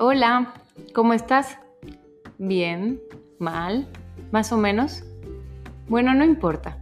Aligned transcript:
Hola, 0.00 0.54
¿cómo 0.94 1.12
estás? 1.12 1.58
¿Bien? 2.38 3.00
¿Mal? 3.40 3.88
¿Más 4.30 4.52
o 4.52 4.56
menos? 4.56 5.02
Bueno, 5.88 6.14
no 6.14 6.24
importa. 6.24 6.78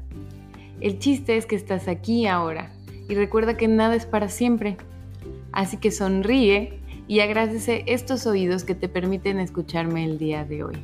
El 0.83 0.99
chiste 0.99 1.39
es 1.39 1.47
que 1.47 1.57
estás 1.57 1.89
aquí 1.89 2.27
ahora 2.27 2.77
y 3.09 3.15
recuerda 3.15 3.57
que 3.57 3.69
nada 3.69 3.95
es 3.95 4.05
para 4.05 4.29
siempre. 4.29 4.77
Así 5.51 5.79
que 5.79 5.93
sonríe 5.93 6.79
y 7.09 7.21
agradece 7.21 7.85
estos 7.87 8.27
oídos 8.27 8.65
que 8.65 8.75
te 8.75 8.87
permiten 8.87 9.41
escucharme 9.41 10.05
el 10.05 10.19
día 10.19 10.45
de 10.45 10.65
hoy. 10.65 10.77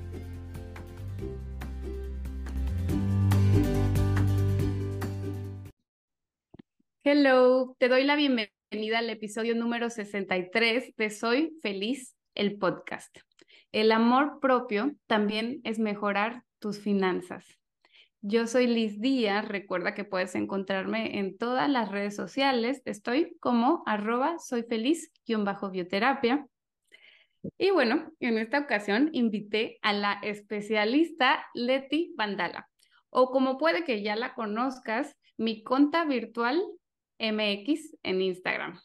Hello, 7.05 7.77
te 7.79 7.91
doy 7.91 8.05
la 8.05 8.17
bienvenida 8.17 9.01
al 9.01 9.11
episodio 9.11 9.55
número 9.55 9.91
63 9.91 10.97
de 10.97 11.11
Soy 11.11 11.59
Feliz 11.61 12.17
el 12.35 12.59
podcast. 12.59 13.19
El 13.73 13.93
amor 13.93 14.39
propio 14.41 14.95
también 15.07 15.61
es 15.65 15.79
mejorar 15.79 16.45
tus 16.59 16.79
finanzas. 16.79 17.59
Yo 18.21 18.47
soy 18.47 18.69
Liz 18.69 19.01
Díaz, 19.01 19.49
recuerda 19.49 19.95
que 19.95 20.05
puedes 20.05 20.35
encontrarme 20.37 21.19
en 21.19 21.37
todas 21.37 21.69
las 21.69 21.91
redes 21.91 22.15
sociales, 22.15 22.81
estoy 22.85 23.37
como 23.41 23.83
arroba 23.85 24.39
soy 24.39 24.63
feliz-bioterapia. 24.63 26.47
Y 27.59 27.71
bueno, 27.71 28.13
en 28.21 28.39
esta 28.39 28.61
ocasión 28.61 29.11
invité 29.13 29.79
a 29.83 29.93
la 29.93 30.21
especialista 30.23 31.45
Leti 31.55 32.15
Vandala, 32.17 32.69
o 33.11 33.33
como 33.33 33.59
puede 33.59 33.83
que 33.83 34.03
ya 34.03 34.15
la 34.15 34.35
conozcas, 34.35 35.17
mi 35.37 35.65
conta 35.65 36.05
virtual 36.05 36.63
MX 37.19 37.97
en 38.05 38.23
Instagram. 38.23 38.79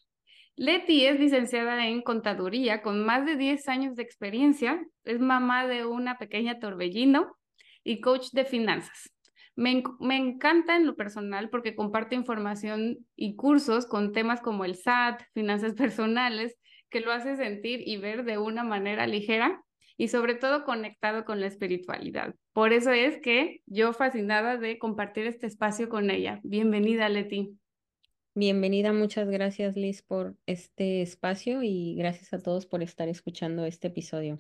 Leti 0.58 1.06
es 1.06 1.20
licenciada 1.20 1.88
en 1.88 2.02
contaduría 2.02 2.82
con 2.82 3.06
más 3.06 3.28
de 3.28 3.38
10 3.38 3.68
años 3.70 3.96
de 3.96 4.02
experiencia, 4.02 4.84
es 5.04 5.20
mamá 5.20 5.68
de 5.68 5.86
una 5.86 6.18
pequeña 6.18 6.60
torbellino 6.60 7.38
y 7.84 8.02
coach 8.02 8.32
de 8.32 8.44
finanzas. 8.44 9.14
Me, 9.56 9.84
encanta 10.18 10.76
en 10.76 10.88
lo 10.88 10.96
personal 10.96 11.52
porque 11.52 11.76
comparte 11.76 12.16
información 12.16 12.98
y 13.16 13.36
cursos 13.36 13.86
con 13.86 14.14
temas 14.14 14.42
como 14.42 14.66
el 14.66 14.76
SAT, 14.76 15.22
finanzas 15.36 15.74
personales, 15.76 16.58
que 16.90 17.02
lo 17.02 17.12
hace 17.12 17.36
sentir 17.36 17.88
y 17.88 17.98
ver 17.98 18.24
de 18.24 18.40
una 18.40 18.64
manera 18.64 19.06
ligera 19.06 19.62
y 19.96 20.08
sobre 20.08 20.34
todo 20.34 20.64
conectado 20.64 21.24
con 21.24 21.40
la 21.40 21.48
espiritualidad. 21.48 22.34
Por 22.54 22.74
eso 22.74 22.92
es 22.92 23.20
que 23.22 23.62
yo 23.68 23.94
fascinada 23.94 24.58
de 24.58 24.80
compartir 24.80 25.28
este 25.28 25.46
espacio 25.46 25.88
con 25.88 26.10
ella. 26.10 26.40
Bienvenida, 26.44 27.10
Leti. 27.10 27.60
Bienvenida, 28.40 28.94
muchas 28.94 29.28
gracias 29.32 29.76
Liz 29.76 30.04
por 30.04 30.36
este 30.46 31.02
espacio 31.02 31.64
y 31.64 31.96
gracias 31.96 32.34
a 32.34 32.40
todos 32.40 32.68
por 32.68 32.84
estar 32.84 33.10
escuchando 33.10 33.66
este 33.66 33.88
episodio. 33.88 34.40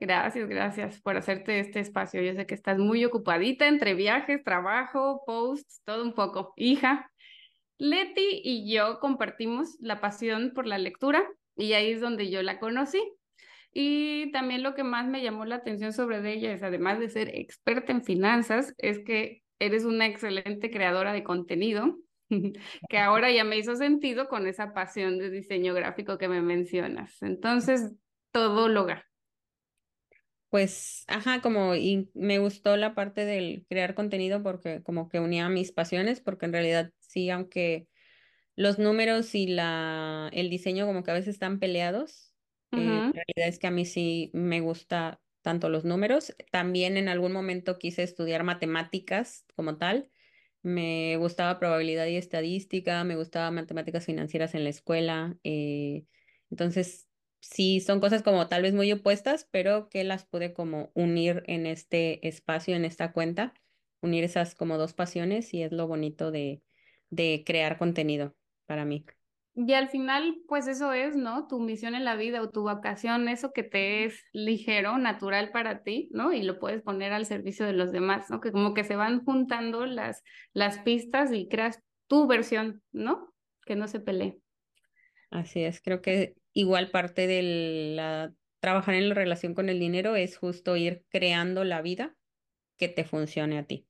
Gracias, 0.00 0.48
gracias 0.48 1.00
por 1.00 1.16
hacerte 1.16 1.60
este 1.60 1.78
espacio. 1.78 2.20
Yo 2.22 2.34
sé 2.34 2.44
que 2.44 2.56
estás 2.56 2.76
muy 2.76 3.04
ocupadita 3.04 3.68
entre 3.68 3.94
viajes, 3.94 4.42
trabajo, 4.42 5.22
posts, 5.24 5.80
todo 5.84 6.02
un 6.02 6.12
poco. 6.12 6.52
Hija, 6.56 7.08
Leti 7.78 8.40
y 8.42 8.68
yo 8.74 8.98
compartimos 8.98 9.76
la 9.78 10.00
pasión 10.00 10.50
por 10.52 10.66
la 10.66 10.78
lectura 10.78 11.24
y 11.54 11.74
ahí 11.74 11.92
es 11.92 12.00
donde 12.00 12.30
yo 12.30 12.42
la 12.42 12.58
conocí. 12.58 13.00
Y 13.72 14.32
también 14.32 14.64
lo 14.64 14.74
que 14.74 14.82
más 14.82 15.06
me 15.06 15.22
llamó 15.22 15.44
la 15.44 15.54
atención 15.54 15.92
sobre 15.92 16.18
ella 16.32 16.52
es, 16.52 16.64
además 16.64 16.98
de 16.98 17.10
ser 17.10 17.30
experta 17.32 17.92
en 17.92 18.02
finanzas, 18.02 18.74
es 18.76 18.98
que 18.98 19.44
eres 19.60 19.84
una 19.84 20.06
excelente 20.06 20.68
creadora 20.72 21.12
de 21.12 21.22
contenido 21.22 21.96
que 22.88 22.98
ahora 22.98 23.30
ya 23.32 23.44
me 23.44 23.56
hizo 23.58 23.76
sentido 23.76 24.28
con 24.28 24.46
esa 24.46 24.74
pasión 24.74 25.18
de 25.18 25.30
diseño 25.30 25.74
gráfico 25.74 26.18
que 26.18 26.28
me 26.28 26.42
mencionas. 26.42 27.22
Entonces, 27.22 27.92
todo 28.32 28.68
logra. 28.68 29.06
Pues, 30.50 31.04
ajá, 31.08 31.42
como 31.42 31.74
y 31.74 32.10
me 32.14 32.38
gustó 32.38 32.76
la 32.78 32.94
parte 32.94 33.26
del 33.26 33.66
crear 33.68 33.94
contenido 33.94 34.42
porque 34.42 34.82
como 34.82 35.08
que 35.10 35.20
unía 35.20 35.48
mis 35.50 35.72
pasiones, 35.72 36.20
porque 36.20 36.46
en 36.46 36.52
realidad 36.54 36.92
sí, 37.00 37.28
aunque 37.28 37.86
los 38.56 38.78
números 38.78 39.34
y 39.34 39.46
la, 39.46 40.30
el 40.32 40.50
diseño 40.50 40.86
como 40.86 41.02
que 41.04 41.10
a 41.10 41.14
veces 41.14 41.34
están 41.34 41.60
peleados, 41.60 42.34
eh, 42.74 43.04
la 43.12 43.22
realidad 43.26 43.48
es 43.54 43.58
que 43.58 43.66
a 43.68 43.70
mí 43.70 43.86
sí 43.86 44.30
me 44.34 44.60
gusta 44.60 45.20
tanto 45.42 45.68
los 45.68 45.84
números. 45.84 46.34
También 46.50 46.96
en 46.96 47.08
algún 47.08 47.32
momento 47.32 47.78
quise 47.78 48.02
estudiar 48.02 48.44
matemáticas 48.44 49.46
como 49.54 49.78
tal, 49.78 50.10
me 50.62 51.16
gustaba 51.18 51.58
probabilidad 51.58 52.06
y 52.06 52.16
estadística, 52.16 53.04
me 53.04 53.16
gustaba 53.16 53.50
matemáticas 53.50 54.04
financieras 54.06 54.54
en 54.54 54.64
la 54.64 54.70
escuela. 54.70 55.38
Eh, 55.44 56.04
entonces, 56.50 57.08
sí, 57.40 57.80
son 57.80 58.00
cosas 58.00 58.22
como 58.22 58.48
tal 58.48 58.62
vez 58.62 58.74
muy 58.74 58.92
opuestas, 58.92 59.48
pero 59.50 59.88
que 59.88 60.04
las 60.04 60.24
pude 60.26 60.52
como 60.54 60.90
unir 60.94 61.42
en 61.46 61.66
este 61.66 62.26
espacio, 62.28 62.76
en 62.76 62.84
esta 62.84 63.12
cuenta, 63.12 63.54
unir 64.00 64.24
esas 64.24 64.54
como 64.54 64.78
dos 64.78 64.94
pasiones 64.94 65.54
y 65.54 65.62
es 65.62 65.72
lo 65.72 65.86
bonito 65.86 66.30
de, 66.30 66.62
de 67.10 67.42
crear 67.46 67.78
contenido 67.78 68.36
para 68.66 68.84
mí. 68.84 69.04
Y 69.60 69.72
al 69.72 69.88
final, 69.88 70.36
pues 70.46 70.68
eso 70.68 70.92
es, 70.92 71.16
¿no? 71.16 71.48
Tu 71.48 71.58
misión 71.58 71.96
en 71.96 72.04
la 72.04 72.14
vida 72.14 72.40
o 72.40 72.50
tu 72.50 72.62
vocación, 72.62 73.26
eso 73.28 73.52
que 73.52 73.64
te 73.64 74.04
es 74.04 74.22
ligero, 74.32 74.98
natural 74.98 75.50
para 75.50 75.82
ti, 75.82 76.08
¿no? 76.12 76.32
Y 76.32 76.44
lo 76.44 76.60
puedes 76.60 76.80
poner 76.80 77.12
al 77.12 77.26
servicio 77.26 77.66
de 77.66 77.72
los 77.72 77.90
demás, 77.90 78.30
¿no? 78.30 78.40
Que 78.40 78.52
como 78.52 78.72
que 78.72 78.84
se 78.84 78.94
van 78.94 79.24
juntando 79.24 79.84
las, 79.84 80.22
las 80.52 80.78
pistas 80.78 81.32
y 81.32 81.48
creas 81.48 81.82
tu 82.06 82.28
versión, 82.28 82.84
¿no? 82.92 83.34
Que 83.66 83.74
no 83.74 83.88
se 83.88 83.98
pelee. 83.98 84.38
Así 85.32 85.64
es, 85.64 85.80
creo 85.80 86.02
que 86.02 86.36
igual 86.52 86.92
parte 86.92 87.26
de 87.26 87.42
la 87.96 88.32
trabajar 88.60 88.94
en 88.94 89.08
la 89.08 89.16
relación 89.16 89.54
con 89.54 89.68
el 89.68 89.80
dinero 89.80 90.14
es 90.14 90.38
justo 90.38 90.76
ir 90.76 91.02
creando 91.08 91.64
la 91.64 91.82
vida 91.82 92.14
que 92.76 92.86
te 92.86 93.02
funcione 93.02 93.58
a 93.58 93.64
ti. 93.64 93.88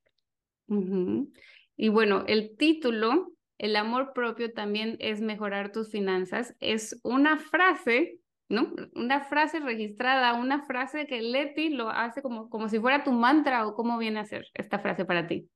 Y 1.77 1.89
bueno, 1.91 2.25
el 2.27 2.57
título 2.57 3.35
el 3.59 3.77
amor 3.77 4.13
propio 4.13 4.53
también 4.53 4.97
es 5.01 5.21
mejorar 5.21 5.73
tus 5.73 5.91
finanzas. 5.91 6.55
Es 6.61 6.99
una 7.03 7.39
frase, 7.39 8.21
¿no? 8.49 8.73
Una 8.95 9.25
frase 9.25 9.61
registrada, 9.61 10.35
una 10.35 10.65
frase 10.67 11.07
que 11.07 11.21
Leti 11.21 11.71
lo 11.71 11.91
hace 11.91 12.23
como, 12.23 12.49
como 12.49 12.69
si 12.69 12.79
fuera 12.79 13.05
tu 13.05 13.13
mantra 13.13 13.67
o 13.67 13.75
cómo 13.75 13.99
viene 13.99 14.21
a 14.21 14.25
ser 14.25 14.47
esta 14.55 14.79
frase 14.79 15.05
para 15.05 15.27
ti. 15.27 15.51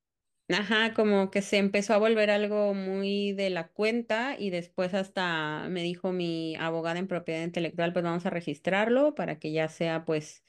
Ajá, 0.49 0.93
como 0.93 1.31
que 1.31 1.41
se 1.41 1.57
empezó 1.57 1.95
a 1.95 1.99
volver 1.99 2.31
algo 2.31 2.75
muy 2.75 3.33
de 3.33 3.49
la 3.49 3.69
cuenta 3.69 4.37
y 4.39 4.51
después 4.51 4.93
hasta 4.93 5.67
me 5.71 5.83
dijo 5.83 6.13
mi 6.13 6.57
abogada 6.57 6.99
en 6.99 7.07
propiedad 7.07 7.43
intelectual, 7.43 7.93
pues 7.93 8.05
vamos 8.05 8.27
a 8.27 8.31
registrarlo 8.31 9.15
para 9.15 9.39
que 9.39 9.53
ya 9.53 9.69
sea 9.69 10.05
pues 10.05 10.45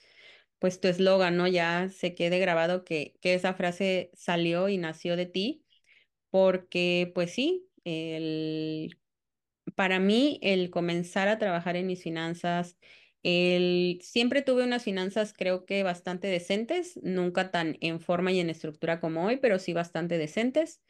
pues 0.60 0.80
tu 0.80 0.88
eslogan, 0.88 1.38
¿no? 1.38 1.48
Ya 1.48 1.90
se 1.90 2.16
quede 2.16 2.40
grabado 2.40 2.86
que, 2.86 3.16
que 3.22 3.34
esa 3.34 3.54
frase 3.54 4.12
salió 4.14 4.70
y 4.70 4.78
nació 4.78 5.16
de 5.18 5.26
ti 5.26 5.63
porque 6.34 7.12
pues 7.14 7.32
sí, 7.32 7.70
el, 7.84 9.00
para 9.76 10.00
mí 10.00 10.40
el 10.44 10.72
comenzar 10.72 11.28
a 11.30 11.40
trabajar 11.40 11.76
en 11.78 11.88
mis 11.88 12.04
finanzas, 12.04 12.80
el, 13.24 14.00
siempre 14.04 14.42
tuve 14.42 14.64
unas 14.64 14.84
finanzas 14.84 15.34
creo 15.34 15.66
que 15.66 15.84
bastante 15.84 16.28
decentes, 16.28 17.00
nunca 17.04 17.52
tan 17.52 17.78
en 17.82 18.02
forma 18.02 18.32
y 18.32 18.40
en 18.40 18.50
estructura 18.50 19.00
como 19.00 19.26
hoy, 19.26 19.38
pero 19.38 19.60
sí 19.60 19.74
bastante 19.74 20.18
decentes. 20.18 20.82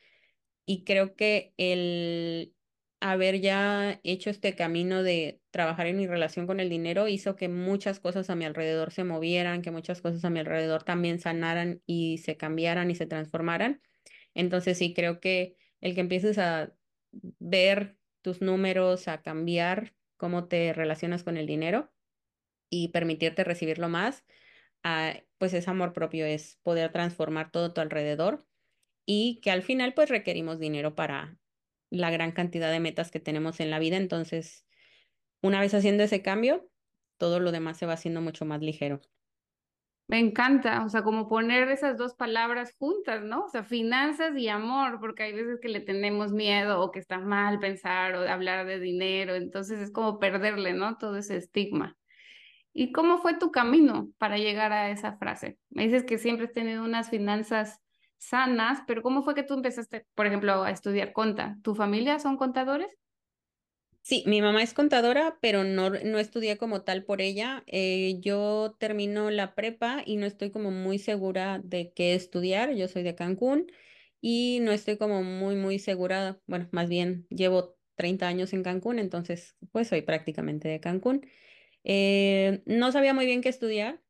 Y 0.65 0.83
creo 0.85 1.15
que 1.15 1.53
el 1.57 2.55
haber 3.01 3.41
ya 3.41 3.99
hecho 4.03 4.29
este 4.29 4.55
camino 4.55 5.03
de 5.03 5.41
trabajar 5.51 5.87
en 5.87 5.97
mi 5.97 6.07
relación 6.07 6.47
con 6.47 6.59
el 6.61 6.69
dinero 6.69 7.07
hizo 7.09 7.35
que 7.35 7.49
muchas 7.49 7.99
cosas 7.99 8.29
a 8.29 8.35
mi 8.35 8.45
alrededor 8.45 8.91
se 8.93 9.03
movieran, 9.03 9.61
que 9.61 9.71
muchas 9.71 10.01
cosas 10.01 10.23
a 10.25 10.29
mi 10.29 10.39
alrededor 10.39 10.83
también 10.83 11.19
sanaran 11.19 11.81
y 11.85 12.19
se 12.19 12.37
cambiaran 12.37 12.91
y 12.91 12.95
se 12.95 13.05
transformaran. 13.07 13.81
Entonces 14.33 14.77
sí, 14.77 14.93
creo 14.93 15.19
que 15.19 15.57
el 15.81 15.95
que 15.95 16.01
empieces 16.01 16.37
a 16.37 16.75
ver 17.39 17.97
tus 18.21 18.41
números, 18.41 19.07
a 19.07 19.21
cambiar 19.21 19.95
cómo 20.17 20.47
te 20.47 20.73
relacionas 20.73 21.23
con 21.23 21.37
el 21.37 21.47
dinero 21.47 21.91
y 22.69 22.89
permitirte 22.89 23.43
recibirlo 23.43 23.89
más, 23.89 24.25
ah, 24.83 25.15
pues 25.37 25.53
es 25.53 25.67
amor 25.67 25.93
propio, 25.93 26.25
es 26.25 26.59
poder 26.63 26.91
transformar 26.91 27.51
todo 27.51 27.73
tu 27.73 27.81
alrededor 27.81 28.47
y 29.05 29.39
que 29.41 29.51
al 29.51 29.63
final 29.63 29.93
pues 29.93 30.09
requerimos 30.09 30.59
dinero 30.59 30.95
para 30.95 31.39
la 31.91 32.11
gran 32.11 32.31
cantidad 32.31 32.71
de 32.71 32.79
metas 32.79 33.11
que 33.11 33.19
tenemos 33.19 33.59
en 33.59 33.69
la 33.69 33.79
vida. 33.79 33.97
Entonces, 33.97 34.65
una 35.41 35.61
vez 35.61 35.73
haciendo 35.73 36.03
ese 36.03 36.21
cambio, 36.21 36.69
todo 37.17 37.39
lo 37.39 37.51
demás 37.51 37.77
se 37.77 37.85
va 37.85 37.93
haciendo 37.93 38.21
mucho 38.21 38.45
más 38.45 38.61
ligero. 38.61 39.01
Me 40.13 40.19
encanta, 40.19 40.85
o 40.85 40.89
sea, 40.89 41.01
como 41.01 41.27
poner 41.27 41.69
esas 41.69 41.97
dos 41.97 42.13
palabras 42.13 42.75
juntas, 42.77 43.23
¿no? 43.23 43.45
O 43.45 43.49
sea, 43.49 43.63
finanzas 43.63 44.37
y 44.37 44.47
amor, 44.47 44.99
porque 44.99 45.23
hay 45.23 45.33
veces 45.33 45.59
que 45.59 45.69
le 45.69 45.79
tenemos 45.79 46.31
miedo 46.31 46.81
o 46.81 46.91
que 46.91 46.99
está 46.99 47.17
mal 47.17 47.57
pensar 47.57 48.13
o 48.13 48.29
hablar 48.29 48.67
de 48.67 48.79
dinero, 48.79 49.33
entonces 49.33 49.79
es 49.79 49.89
como 49.91 50.19
perderle, 50.19 50.73
¿no? 50.73 50.99
Todo 50.99 51.17
ese 51.17 51.37
estigma. 51.37 51.97
¿Y 52.73 52.91
cómo 52.91 53.17
fue 53.17 53.39
tu 53.39 53.51
camino 53.51 54.09
para 54.19 54.37
llegar 54.37 54.71
a 54.71 54.91
esa 54.91 55.17
frase? 55.17 55.57
Me 55.71 55.85
dices 55.85 56.03
que 56.03 56.19
siempre 56.19 56.45
has 56.45 56.53
tenido 56.53 56.83
unas 56.83 57.09
finanzas 57.09 57.81
sanas, 58.19 58.83
pero 58.85 59.01
¿cómo 59.01 59.23
fue 59.23 59.33
que 59.33 59.41
tú 59.41 59.55
empezaste, 59.55 60.05
por 60.13 60.27
ejemplo, 60.27 60.61
a 60.61 60.69
estudiar 60.69 61.11
conta? 61.11 61.57
¿Tu 61.63 61.73
familia 61.73 62.19
son 62.19 62.37
contadores? 62.37 62.95
Sí, 64.05 64.23
mi 64.27 64.41
mamá 64.41 64.61
es 64.63 64.73
contadora, 64.73 65.37
pero 65.41 65.63
no, 65.63 65.89
no 65.89 66.19
estudié 66.19 66.57
como 66.57 66.81
tal 66.83 67.05
por 67.05 67.21
ella. 67.21 67.63
Eh, 67.67 68.17
yo 68.19 68.75
termino 68.77 69.31
la 69.31 69.55
prepa 69.55 70.03
y 70.05 70.17
no 70.17 70.25
estoy 70.25 70.51
como 70.51 70.71
muy 70.71 70.99
segura 70.99 71.61
de 71.63 71.93
qué 71.93 72.13
estudiar. 72.13 72.73
Yo 72.75 72.89
soy 72.89 73.03
de 73.03 73.15
Cancún 73.15 73.71
y 74.19 74.59
no 74.61 74.73
estoy 74.73 74.97
como 74.97 75.23
muy, 75.23 75.55
muy 75.55 75.79
segura. 75.79 76.41
Bueno, 76.47 76.67
más 76.73 76.89
bien 76.89 77.27
llevo 77.29 77.77
30 77.95 78.27
años 78.27 78.51
en 78.51 78.63
Cancún, 78.63 78.99
entonces 78.99 79.55
pues 79.71 79.87
soy 79.87 80.01
prácticamente 80.01 80.67
de 80.67 80.81
Cancún. 80.81 81.25
Eh, 81.83 82.63
no 82.65 82.91
sabía 82.91 83.13
muy 83.13 83.25
bien 83.25 83.41
qué 83.41 83.49
estudiar. 83.49 84.03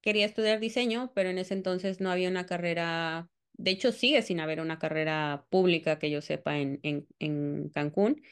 Quería 0.00 0.26
estudiar 0.26 0.60
diseño, 0.60 1.12
pero 1.14 1.30
en 1.30 1.38
ese 1.38 1.54
entonces 1.54 2.00
no 2.00 2.10
había 2.10 2.28
una 2.28 2.46
carrera, 2.46 3.30
de 3.54 3.70
hecho 3.70 3.90
sigue 3.92 4.22
sin 4.22 4.40
haber 4.40 4.60
una 4.60 4.78
carrera 4.78 5.46
pública 5.50 5.98
que 5.98 6.10
yo 6.10 6.20
sepa 6.20 6.58
en, 6.58 6.80
en, 6.82 7.08
en 7.18 7.70
Cancún 7.70 8.22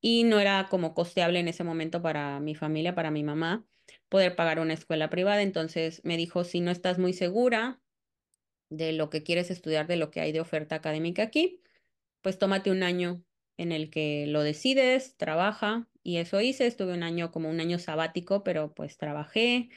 y 0.00 0.24
no 0.24 0.40
era 0.40 0.68
como 0.70 0.94
costeable 0.94 1.40
en 1.40 1.48
ese 1.48 1.64
momento 1.64 2.02
para 2.02 2.40
mi 2.40 2.54
familia, 2.54 2.94
para 2.94 3.10
mi 3.10 3.24
mamá, 3.24 3.66
poder 4.08 4.36
pagar 4.36 4.60
una 4.60 4.74
escuela 4.74 5.10
privada. 5.10 5.42
Entonces 5.42 6.00
me 6.04 6.16
dijo, 6.16 6.44
si 6.44 6.60
no 6.60 6.70
estás 6.70 6.98
muy 6.98 7.12
segura 7.12 7.80
de 8.70 8.92
lo 8.92 9.10
que 9.10 9.22
quieres 9.22 9.50
estudiar, 9.50 9.86
de 9.86 9.96
lo 9.96 10.10
que 10.10 10.20
hay 10.20 10.32
de 10.32 10.40
oferta 10.40 10.76
académica 10.76 11.22
aquí, 11.22 11.62
pues 12.22 12.38
tómate 12.38 12.70
un 12.70 12.82
año 12.82 13.24
en 13.56 13.72
el 13.72 13.90
que 13.90 14.26
lo 14.28 14.42
decides, 14.42 15.16
trabaja. 15.16 15.88
Y 16.02 16.18
eso 16.18 16.40
hice, 16.40 16.66
estuve 16.66 16.94
un 16.94 17.02
año 17.02 17.32
como 17.32 17.50
un 17.50 17.60
año 17.60 17.78
sabático, 17.78 18.44
pero 18.44 18.74
pues 18.74 18.96
trabajé. 18.98 19.70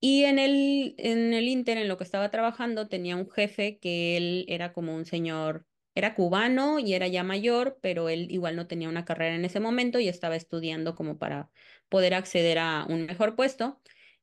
Y 0.00 0.24
en 0.24 0.38
el, 0.38 0.94
en 0.98 1.32
el 1.34 1.48
Inter, 1.48 1.78
en 1.78 1.88
lo 1.88 1.96
que 1.96 2.04
estaba 2.04 2.30
trabajando, 2.30 2.88
tenía 2.88 3.16
un 3.16 3.30
jefe 3.30 3.78
que 3.78 4.16
él 4.16 4.44
era 4.48 4.72
como 4.72 4.94
un 4.94 5.06
señor 5.06 5.66
era 5.94 6.14
cubano 6.14 6.78
y 6.78 6.94
era 6.94 7.08
ya 7.08 7.22
mayor, 7.24 7.78
pero 7.82 8.08
él 8.08 8.30
igual 8.30 8.56
no 8.56 8.66
tenía 8.66 8.88
una 8.88 9.04
carrera 9.04 9.34
en 9.36 9.44
ese 9.44 9.60
momento 9.60 10.00
y 10.00 10.08
estaba 10.08 10.36
estudiando 10.36 10.94
como 10.94 11.18
para 11.18 11.50
poder 11.88 12.14
acceder 12.14 12.58
a 12.58 12.86
un 12.88 13.06
mejor 13.06 13.36
puesto. 13.36 13.80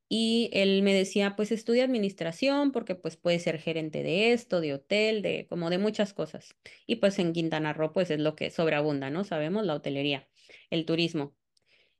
Y 0.08 0.50
él 0.52 0.82
me 0.82 0.92
decía, 0.92 1.36
pues 1.36 1.50
estudia 1.52 1.84
administración 1.84 2.70
porque 2.72 2.94
pues 2.94 3.16
puede 3.16 3.38
ser 3.38 3.58
gerente 3.58 4.02
de 4.02 4.32
esto, 4.32 4.60
de 4.60 4.74
hotel, 4.74 5.22
de 5.22 5.46
como 5.48 5.70
de 5.70 5.78
muchas 5.78 6.12
cosas. 6.12 6.56
Y 6.86 6.96
pues 6.96 7.18
en 7.18 7.32
Quintana 7.32 7.72
Roo 7.72 7.92
pues 7.92 8.10
es 8.10 8.20
lo 8.20 8.36
que 8.36 8.50
sobreabunda, 8.50 9.08
¿no? 9.10 9.24
Sabemos 9.24 9.64
la 9.64 9.74
hotelería, 9.74 10.28
el 10.70 10.84
turismo. 10.84 11.36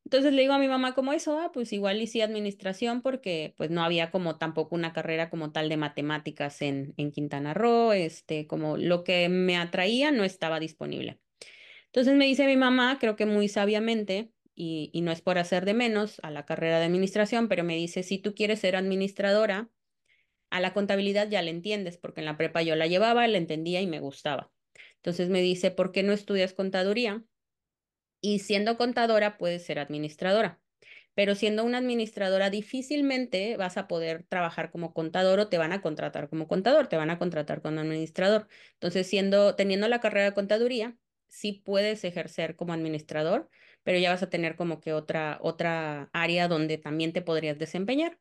Entonces 0.05 0.33
le 0.33 0.43
digo 0.43 0.53
a 0.55 0.59
mi 0.59 0.69
mamá 0.69 0.95
como 0.95 1.13
eso, 1.13 1.39
ah, 1.39 1.53
pues 1.53 1.73
igual 1.73 2.03
hice 2.03 2.23
administración 2.23 3.03
porque 3.03 3.55
pues 3.57 3.71
no 3.71 3.83
había 3.83 4.11
como 4.11 4.37
tampoco 4.37 4.75
una 4.75 4.93
carrera 4.93 5.31
como 5.31 5.53
tal 5.53 5.69
de 5.69 5.77
matemáticas 5.77 6.61
en, 6.63 6.95
en 6.97 7.13
Quintana 7.13 7.55
Roo, 7.55 7.93
este, 7.93 8.47
como 8.47 8.77
lo 8.77 9.05
que 9.05 9.29
me 9.29 9.57
atraía 9.57 10.11
no 10.11 10.25
estaba 10.25 10.61
disponible. 10.61 11.21
Entonces 11.87 12.15
me 12.17 12.27
dice 12.27 12.47
mi 12.47 12.57
mamá, 12.57 12.99
creo 12.99 13.17
que 13.17 13.27
muy 13.27 13.49
sabiamente, 13.49 14.33
y, 14.55 14.91
y 14.93 15.03
no 15.03 15.13
es 15.13 15.23
por 15.23 15.39
hacer 15.39 15.65
de 15.65 15.75
menos 15.75 16.21
a 16.23 16.31
la 16.31 16.47
carrera 16.47 16.79
de 16.79 16.87
administración, 16.87 17.49
pero 17.49 17.65
me 17.65 17.77
dice, 17.77 18.03
si 18.03 18.19
tú 18.19 18.35
quieres 18.35 18.61
ser 18.61 18.77
administradora, 18.77 19.71
a 20.51 20.61
la 20.61 20.75
contabilidad 20.75 21.29
ya 21.31 21.43
le 21.43 21.51
entiendes, 21.51 21.99
porque 21.99 22.21
en 22.21 22.27
la 22.27 22.37
prepa 22.37 22.63
yo 22.63 22.77
la 22.77 22.87
llevaba, 22.87 23.27
la 23.27 23.39
entendía 23.39 23.81
y 23.81 23.87
me 23.87 24.01
gustaba. 24.01 24.53
Entonces 24.97 25.29
me 25.31 25.41
dice, 25.43 25.71
¿por 25.71 25.93
qué 25.93 26.03
no 26.03 26.13
estudias 26.13 26.53
contaduría? 26.55 27.25
Y 28.23 28.41
siendo 28.41 28.79
contadora 28.79 29.39
puedes 29.39 29.65
ser 29.67 29.81
administradora. 29.81 30.63
Pero 31.15 31.35
siendo 31.35 31.65
una 31.65 31.79
administradora 31.79 32.51
difícilmente 32.51 33.57
vas 33.59 33.77
a 33.77 33.89
poder 33.89 34.25
trabajar 34.29 34.71
como 34.71 34.95
contador 34.95 35.41
o 35.41 35.49
te 35.49 35.59
van 35.59 35.73
a 35.73 35.83
contratar 35.83 36.29
como 36.31 36.49
contador, 36.49 36.89
te 36.89 36.97
van 36.97 37.11
a 37.11 37.19
contratar 37.19 37.63
como 37.63 37.81
administrador. 37.81 38.49
Entonces, 38.75 39.07
siendo 39.09 39.55
teniendo 39.57 39.89
la 39.89 40.01
carrera 40.01 40.27
de 40.27 40.35
contaduría, 40.35 40.97
sí 41.29 41.63
puedes 41.65 42.05
ejercer 42.05 42.57
como 42.57 42.73
administrador, 42.75 43.51
pero 43.85 43.99
ya 43.99 44.11
vas 44.11 44.23
a 44.23 44.31
tener 44.31 44.57
como 44.57 44.81
que 44.81 44.93
otra 44.95 45.39
otra 45.43 46.11
área 46.15 46.49
donde 46.49 46.79
también 46.79 47.13
te 47.13 47.23
podrías 47.23 47.59
desempeñar. 47.59 48.19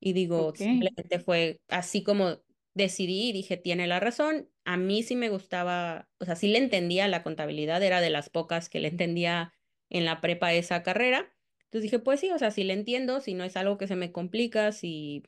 Y 0.00 0.12
digo, 0.12 0.54
simplemente 0.56 1.18
fue 1.20 1.60
así 1.68 2.04
como 2.04 2.43
decidí 2.74 3.30
y 3.30 3.32
dije, 3.32 3.56
tiene 3.56 3.86
la 3.86 4.00
razón. 4.00 4.50
A 4.64 4.76
mí 4.76 5.02
sí 5.02 5.16
me 5.16 5.28
gustaba, 5.30 6.08
o 6.18 6.24
sea, 6.24 6.36
sí 6.36 6.48
le 6.48 6.58
entendía 6.58 7.08
la 7.08 7.22
contabilidad, 7.22 7.82
era 7.82 8.00
de 8.00 8.10
las 8.10 8.30
pocas 8.30 8.68
que 8.68 8.80
le 8.80 8.88
entendía 8.88 9.54
en 9.90 10.04
la 10.04 10.20
prepa 10.20 10.52
esa 10.52 10.82
carrera. 10.82 11.32
Entonces 11.64 11.82
dije, 11.82 11.98
pues 11.98 12.20
sí, 12.20 12.30
o 12.30 12.38
sea, 12.38 12.50
sí 12.50 12.64
le 12.64 12.74
entiendo, 12.74 13.20
si 13.20 13.34
no 13.34 13.44
es 13.44 13.56
algo 13.56 13.78
que 13.78 13.86
se 13.86 13.96
me 13.96 14.12
complica, 14.12 14.72
si 14.72 15.22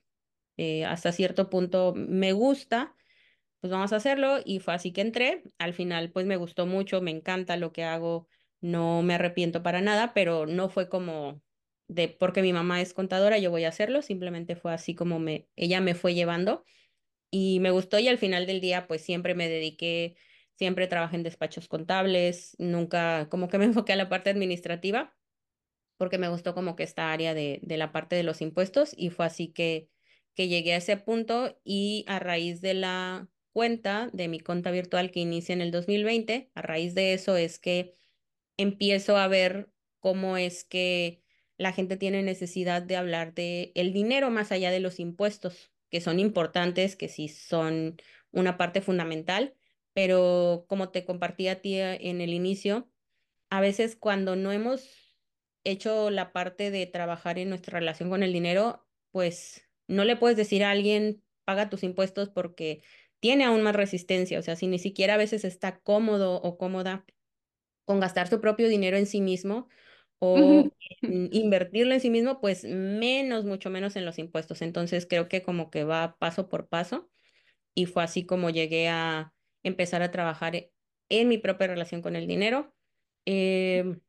eh, 0.56 0.84
hasta 0.84 1.12
cierto 1.12 1.50
punto 1.50 1.94
me 1.96 2.32
gusta, 2.32 2.94
pues 3.60 3.70
vamos 3.72 3.92
a 3.92 3.96
hacerlo. 3.96 4.38
Y 4.44 4.60
fue 4.60 4.74
así 4.74 4.92
que 4.92 5.00
entré. 5.02 5.44
Al 5.58 5.74
final, 5.74 6.10
pues 6.12 6.26
me 6.26 6.36
gustó 6.36 6.66
mucho, 6.66 7.00
me 7.00 7.10
encanta 7.10 7.56
lo 7.56 7.72
que 7.72 7.84
hago, 7.84 8.28
no 8.60 9.02
me 9.02 9.14
arrepiento 9.14 9.62
para 9.62 9.80
nada, 9.80 10.14
pero 10.14 10.46
no 10.46 10.68
fue 10.68 10.88
como 10.88 11.42
de 11.88 12.08
porque 12.08 12.42
mi 12.42 12.52
mamá 12.52 12.80
es 12.80 12.94
contadora, 12.94 13.38
yo 13.38 13.50
voy 13.50 13.64
a 13.64 13.68
hacerlo, 13.68 14.02
simplemente 14.02 14.56
fue 14.56 14.72
así 14.74 14.94
como 14.94 15.18
me, 15.20 15.48
ella 15.56 15.80
me 15.80 15.94
fue 15.94 16.14
llevando 16.14 16.64
y 17.38 17.60
me 17.60 17.70
gustó 17.70 17.98
y 17.98 18.08
al 18.08 18.16
final 18.16 18.46
del 18.46 18.62
día 18.62 18.86
pues 18.86 19.02
siempre 19.02 19.34
me 19.34 19.48
dediqué, 19.50 20.16
siempre 20.54 20.86
trabajé 20.86 21.16
en 21.16 21.22
despachos 21.22 21.68
contables, 21.68 22.56
nunca 22.58 23.28
como 23.28 23.48
que 23.48 23.58
me 23.58 23.66
enfoqué 23.66 23.92
a 23.92 23.96
la 23.96 24.08
parte 24.08 24.30
administrativa 24.30 25.14
porque 25.98 26.16
me 26.18 26.30
gustó 26.30 26.54
como 26.54 26.76
que 26.76 26.82
esta 26.82 27.12
área 27.12 27.34
de, 27.34 27.60
de 27.62 27.76
la 27.76 27.92
parte 27.92 28.16
de 28.16 28.22
los 28.22 28.40
impuestos 28.40 28.94
y 28.96 29.10
fue 29.10 29.26
así 29.26 29.48
que, 29.48 29.90
que 30.34 30.48
llegué 30.48 30.72
a 30.72 30.78
ese 30.78 30.96
punto 30.96 31.60
y 31.62 32.04
a 32.08 32.18
raíz 32.18 32.62
de 32.62 32.72
la 32.72 33.28
cuenta 33.52 34.08
de 34.14 34.28
mi 34.28 34.40
cuenta 34.40 34.70
virtual 34.70 35.10
que 35.10 35.20
inicia 35.20 35.52
en 35.52 35.60
el 35.60 35.70
2020, 35.70 36.50
a 36.54 36.62
raíz 36.62 36.94
de 36.94 37.12
eso 37.12 37.36
es 37.36 37.58
que 37.58 37.96
empiezo 38.56 39.18
a 39.18 39.28
ver 39.28 39.70
cómo 40.00 40.38
es 40.38 40.64
que 40.64 41.22
la 41.58 41.72
gente 41.72 41.98
tiene 41.98 42.22
necesidad 42.22 42.80
de 42.82 42.96
hablar 42.96 43.34
de 43.34 43.72
el 43.74 43.92
dinero 43.92 44.30
más 44.30 44.52
allá 44.52 44.70
de 44.70 44.80
los 44.80 45.00
impuestos 45.00 45.70
que 45.90 46.00
son 46.00 46.18
importantes, 46.20 46.96
que 46.96 47.08
sí 47.08 47.28
son 47.28 47.96
una 48.32 48.56
parte 48.56 48.80
fundamental, 48.80 49.54
pero 49.92 50.66
como 50.68 50.90
te 50.90 51.04
compartí 51.04 51.48
a 51.48 51.60
ti 51.60 51.76
eh, 51.76 51.98
en 52.08 52.20
el 52.20 52.34
inicio, 52.34 52.90
a 53.50 53.60
veces 53.60 53.96
cuando 53.96 54.36
no 54.36 54.52
hemos 54.52 55.16
hecho 55.64 56.10
la 56.10 56.32
parte 56.32 56.70
de 56.70 56.86
trabajar 56.86 57.38
en 57.38 57.48
nuestra 57.48 57.78
relación 57.78 58.10
con 58.10 58.22
el 58.22 58.32
dinero, 58.32 58.86
pues 59.10 59.68
no 59.88 60.04
le 60.04 60.16
puedes 60.16 60.36
decir 60.36 60.64
a 60.64 60.70
alguien, 60.70 61.22
paga 61.44 61.70
tus 61.70 61.82
impuestos 61.82 62.28
porque 62.28 62.82
tiene 63.20 63.44
aún 63.44 63.62
más 63.62 63.74
resistencia, 63.74 64.38
o 64.38 64.42
sea, 64.42 64.56
si 64.56 64.66
ni 64.66 64.78
siquiera 64.78 65.14
a 65.14 65.18
veces 65.18 65.44
está 65.44 65.80
cómodo 65.80 66.36
o 66.42 66.58
cómoda 66.58 67.04
con 67.84 68.00
gastar 68.00 68.28
su 68.28 68.40
propio 68.40 68.68
dinero 68.68 68.96
en 68.96 69.06
sí 69.06 69.20
mismo, 69.20 69.68
o 70.18 70.70
invertirlo 71.02 71.94
en 71.94 72.00
sí 72.00 72.10
mismo, 72.10 72.40
pues 72.40 72.64
menos, 72.64 73.44
mucho 73.44 73.70
menos 73.70 73.96
en 73.96 74.04
los 74.04 74.18
impuestos. 74.18 74.62
Entonces 74.62 75.06
creo 75.08 75.28
que 75.28 75.42
como 75.42 75.70
que 75.70 75.84
va 75.84 76.16
paso 76.18 76.48
por 76.48 76.68
paso 76.68 77.08
y 77.74 77.86
fue 77.86 78.02
así 78.02 78.24
como 78.24 78.50
llegué 78.50 78.88
a 78.88 79.32
empezar 79.62 80.02
a 80.02 80.10
trabajar 80.10 80.70
en 81.08 81.28
mi 81.28 81.38
propia 81.38 81.66
relación 81.66 82.02
con 82.02 82.16
el 82.16 82.26
dinero. 82.26 82.74
Em, 83.24 84.00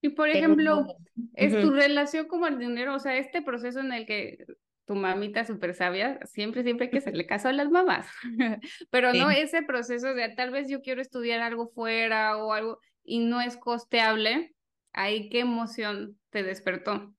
y 0.00 0.10
por 0.10 0.28
ejemplo, 0.28 0.86
es 1.34 1.60
tu 1.60 1.70
relación 1.70 2.28
con 2.28 2.44
el 2.44 2.58
dinero, 2.58 2.94
o 2.94 2.98
sea, 3.00 3.16
este 3.16 3.42
proceso 3.42 3.80
en 3.80 3.92
el 3.92 4.06
que 4.06 4.44
tu 4.84 4.94
mamita 4.94 5.44
súper 5.44 5.74
sabia, 5.74 6.18
siempre, 6.24 6.62
siempre 6.62 6.88
que 6.88 6.98
hacerle 6.98 7.26
caso 7.26 7.48
a 7.48 7.52
las 7.52 7.70
mamás, 7.70 8.06
pero 8.90 9.12
no 9.12 9.30
ese 9.30 9.62
proceso 9.62 10.14
de 10.14 10.30
tal 10.30 10.50
vez 10.50 10.68
yo 10.68 10.80
quiero 10.80 11.02
estudiar 11.02 11.40
algo 11.40 11.68
fuera 11.68 12.38
o 12.38 12.52
algo 12.52 12.80
y 13.04 13.18
no 13.18 13.40
es 13.40 13.56
costeable, 13.56 14.54
ahí 14.92 15.28
qué 15.28 15.40
emoción 15.40 16.18
te 16.30 16.42
despertó. 16.42 17.14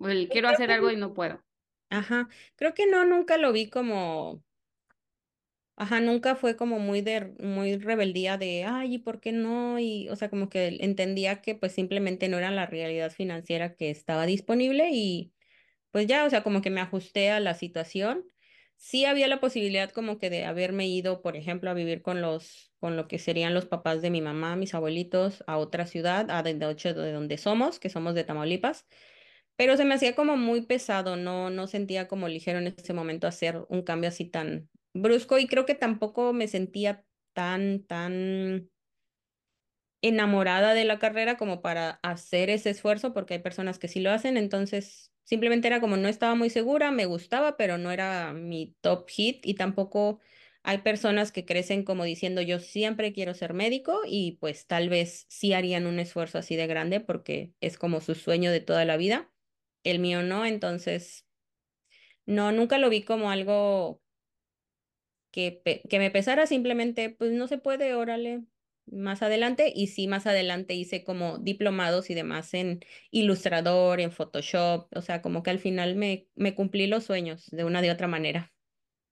El 0.00 0.28
quiero 0.28 0.48
hacer 0.48 0.70
algo 0.70 0.90
y 0.90 0.96
no 0.96 1.14
puedo. 1.14 1.42
Ajá, 1.90 2.28
creo 2.56 2.74
que 2.74 2.86
no, 2.86 3.04
nunca 3.06 3.38
lo 3.38 3.52
vi 3.52 3.70
como, 3.70 4.42
ajá, 5.76 6.00
nunca 6.00 6.36
fue 6.36 6.56
como 6.56 6.78
muy 6.78 7.00
de, 7.00 7.34
muy 7.40 7.76
rebeldía 7.78 8.38
de, 8.38 8.64
ay, 8.64 8.94
¿y 8.94 8.98
por 8.98 9.20
qué 9.20 9.32
no? 9.32 9.78
Y, 9.78 10.08
o 10.08 10.16
sea, 10.16 10.30
como 10.30 10.48
que 10.48 10.78
entendía 10.80 11.40
que 11.42 11.54
pues 11.54 11.72
simplemente 11.72 12.28
no 12.28 12.38
era 12.38 12.50
la 12.50 12.66
realidad 12.66 13.10
financiera 13.12 13.74
que 13.74 13.90
estaba 13.90 14.26
disponible 14.26 14.90
y 14.92 15.32
pues 15.90 16.06
ya, 16.08 16.26
o 16.26 16.30
sea, 16.30 16.42
como 16.44 16.62
que 16.62 16.70
me 16.70 16.80
ajusté 16.82 17.30
a 17.30 17.40
la 17.40 17.54
situación. 17.54 18.24
Sí 18.76 19.04
había 19.06 19.28
la 19.28 19.40
posibilidad 19.40 19.90
como 19.90 20.18
que 20.18 20.30
de 20.30 20.44
haberme 20.44 20.86
ido, 20.88 21.22
por 21.22 21.36
ejemplo, 21.36 21.70
a 21.70 21.74
vivir 21.74 22.02
con 22.02 22.20
los, 22.20 22.72
con 22.80 22.96
lo 22.96 23.08
que 23.08 23.18
serían 23.18 23.54
los 23.54 23.66
papás 23.66 24.02
de 24.02 24.10
mi 24.10 24.20
mamá, 24.20 24.56
mis 24.56 24.74
abuelitos, 24.74 25.42
a 25.46 25.56
otra 25.58 25.86
ciudad, 25.86 26.30
a 26.30 26.42
de, 26.42 26.54
de 26.54 27.12
donde 27.12 27.38
somos, 27.38 27.78
que 27.78 27.88
somos 27.88 28.14
de 28.14 28.24
Tamaulipas, 28.24 28.86
pero 29.56 29.76
se 29.76 29.84
me 29.84 29.94
hacía 29.94 30.14
como 30.16 30.36
muy 30.36 30.62
pesado, 30.66 31.16
no, 31.16 31.50
no 31.50 31.66
sentía 31.66 32.08
como 32.08 32.28
ligero 32.28 32.58
en 32.58 32.68
ese 32.76 32.92
momento 32.92 33.26
hacer 33.26 33.64
un 33.68 33.82
cambio 33.82 34.08
así 34.08 34.26
tan 34.26 34.70
brusco 34.92 35.38
y 35.38 35.46
creo 35.46 35.66
que 35.66 35.74
tampoco 35.74 36.32
me 36.32 36.48
sentía 36.48 37.06
tan, 37.32 37.84
tan 37.86 38.70
enamorada 40.02 40.74
de 40.74 40.84
la 40.84 40.98
carrera 40.98 41.36
como 41.36 41.62
para 41.62 41.98
hacer 42.02 42.50
ese 42.50 42.70
esfuerzo, 42.70 43.14
porque 43.14 43.34
hay 43.34 43.40
personas 43.40 43.78
que 43.78 43.88
sí 43.88 44.00
lo 44.00 44.10
hacen, 44.10 44.36
entonces 44.36 45.13
simplemente 45.24 45.68
era 45.68 45.80
como 45.80 45.96
no 45.96 46.08
estaba 46.08 46.34
muy 46.34 46.50
segura, 46.50 46.90
me 46.90 47.06
gustaba, 47.06 47.56
pero 47.56 47.78
no 47.78 47.90
era 47.90 48.32
mi 48.32 48.76
top 48.80 49.08
hit 49.10 49.46
y 49.46 49.54
tampoco 49.54 50.20
Hay 50.62 50.78
personas 50.78 51.30
que 51.32 51.44
crecen 51.44 51.84
como 51.84 52.04
diciendo 52.04 52.40
yo 52.40 52.58
siempre 52.58 53.12
quiero 53.12 53.34
ser 53.34 53.52
médico 53.54 54.00
y 54.06 54.38
pues 54.40 54.66
tal 54.66 54.88
vez 54.88 55.26
sí 55.28 55.52
harían 55.52 55.86
un 55.86 55.98
esfuerzo 55.98 56.38
así 56.38 56.56
de 56.56 56.66
grande 56.66 57.00
porque 57.00 57.52
es 57.60 57.76
como 57.78 58.00
su 58.00 58.14
sueño 58.14 58.50
de 58.50 58.60
toda 58.60 58.84
la 58.86 58.96
vida. 58.96 59.30
El 59.84 59.98
mío 59.98 60.22
no, 60.22 60.46
entonces 60.46 61.26
no, 62.26 62.52
nunca 62.52 62.78
lo 62.78 62.88
vi 62.90 63.02
como 63.04 63.30
algo 63.30 64.00
que, 65.30 65.62
que 65.88 65.98
me 65.98 66.10
pesara, 66.10 66.46
simplemente 66.46 67.10
pues 67.10 67.32
no 67.32 67.48
se 67.48 67.58
puede, 67.58 67.94
órale, 67.94 68.44
más 68.86 69.22
adelante 69.22 69.72
y 69.74 69.88
sí, 69.88 70.06
más 70.08 70.26
adelante 70.26 70.74
hice 70.74 71.04
como 71.04 71.38
diplomados 71.38 72.10
y 72.10 72.14
demás 72.14 72.54
en 72.54 72.80
Ilustrador, 73.10 74.00
en 74.00 74.12
Photoshop, 74.12 74.88
o 74.96 75.02
sea, 75.02 75.22
como 75.22 75.42
que 75.42 75.50
al 75.50 75.58
final 75.58 75.96
me, 75.96 76.28
me 76.34 76.54
cumplí 76.54 76.86
los 76.86 77.04
sueños 77.04 77.46
de 77.50 77.64
una 77.64 77.82
de 77.82 77.90
otra 77.90 78.08
manera. 78.08 78.52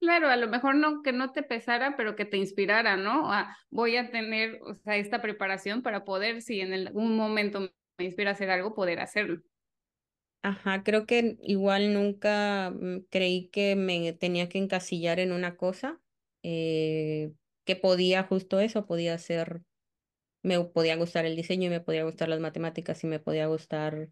Claro, 0.01 0.29
a 0.29 0.37
lo 0.37 0.49
mejor 0.49 0.75
no 0.75 1.03
que 1.03 1.13
no 1.13 1.31
te 1.33 1.45
pesara, 1.45 1.97
pero 1.97 2.17
que 2.17 2.25
te 2.25 2.37
inspirara, 2.37 2.97
¿no? 2.97 3.33
Ah, 3.33 3.57
voy 3.71 3.97
a 3.97 4.11
tener, 4.11 4.61
o 4.63 4.75
sea, 4.75 4.97
esta 4.97 5.23
preparación 5.23 5.83
para 5.83 6.05
poder, 6.05 6.43
si 6.43 6.61
en 6.61 6.73
algún 6.73 7.17
momento 7.17 7.61
me 7.99 8.05
inspira 8.05 8.31
a 8.31 8.33
hacer 8.35 8.51
algo, 8.51 8.75
poder 8.75 8.99
hacerlo. 9.01 9.43
Ajá, 10.45 10.83
creo 10.83 11.07
que 11.07 11.37
igual 11.43 11.95
nunca 11.95 12.71
mm, 12.71 13.03
creí 13.11 13.49
que 13.51 13.77
me 13.77 14.13
tenía 14.13 14.49
que 14.49 14.59
encasillar 14.59 15.21
en 15.21 15.31
una 15.33 15.57
cosa, 15.57 16.01
eh, 16.43 17.33
podía 17.77 18.23
justo 18.25 18.61
eso, 18.61 18.87
podía 18.87 19.19
ser, 19.19 19.63
me 20.43 20.61
podía 20.65 20.97
gustar 20.97 21.27
el 21.27 21.37
diseño 21.37 21.67
y 21.69 21.71
me 21.71 21.81
podía 21.81 22.05
gustar 22.05 22.29
las 22.29 22.41
matemáticas 22.41 23.03
y 23.05 23.07
me 23.07 23.21
podía 23.21 23.47
gustar 23.47 24.11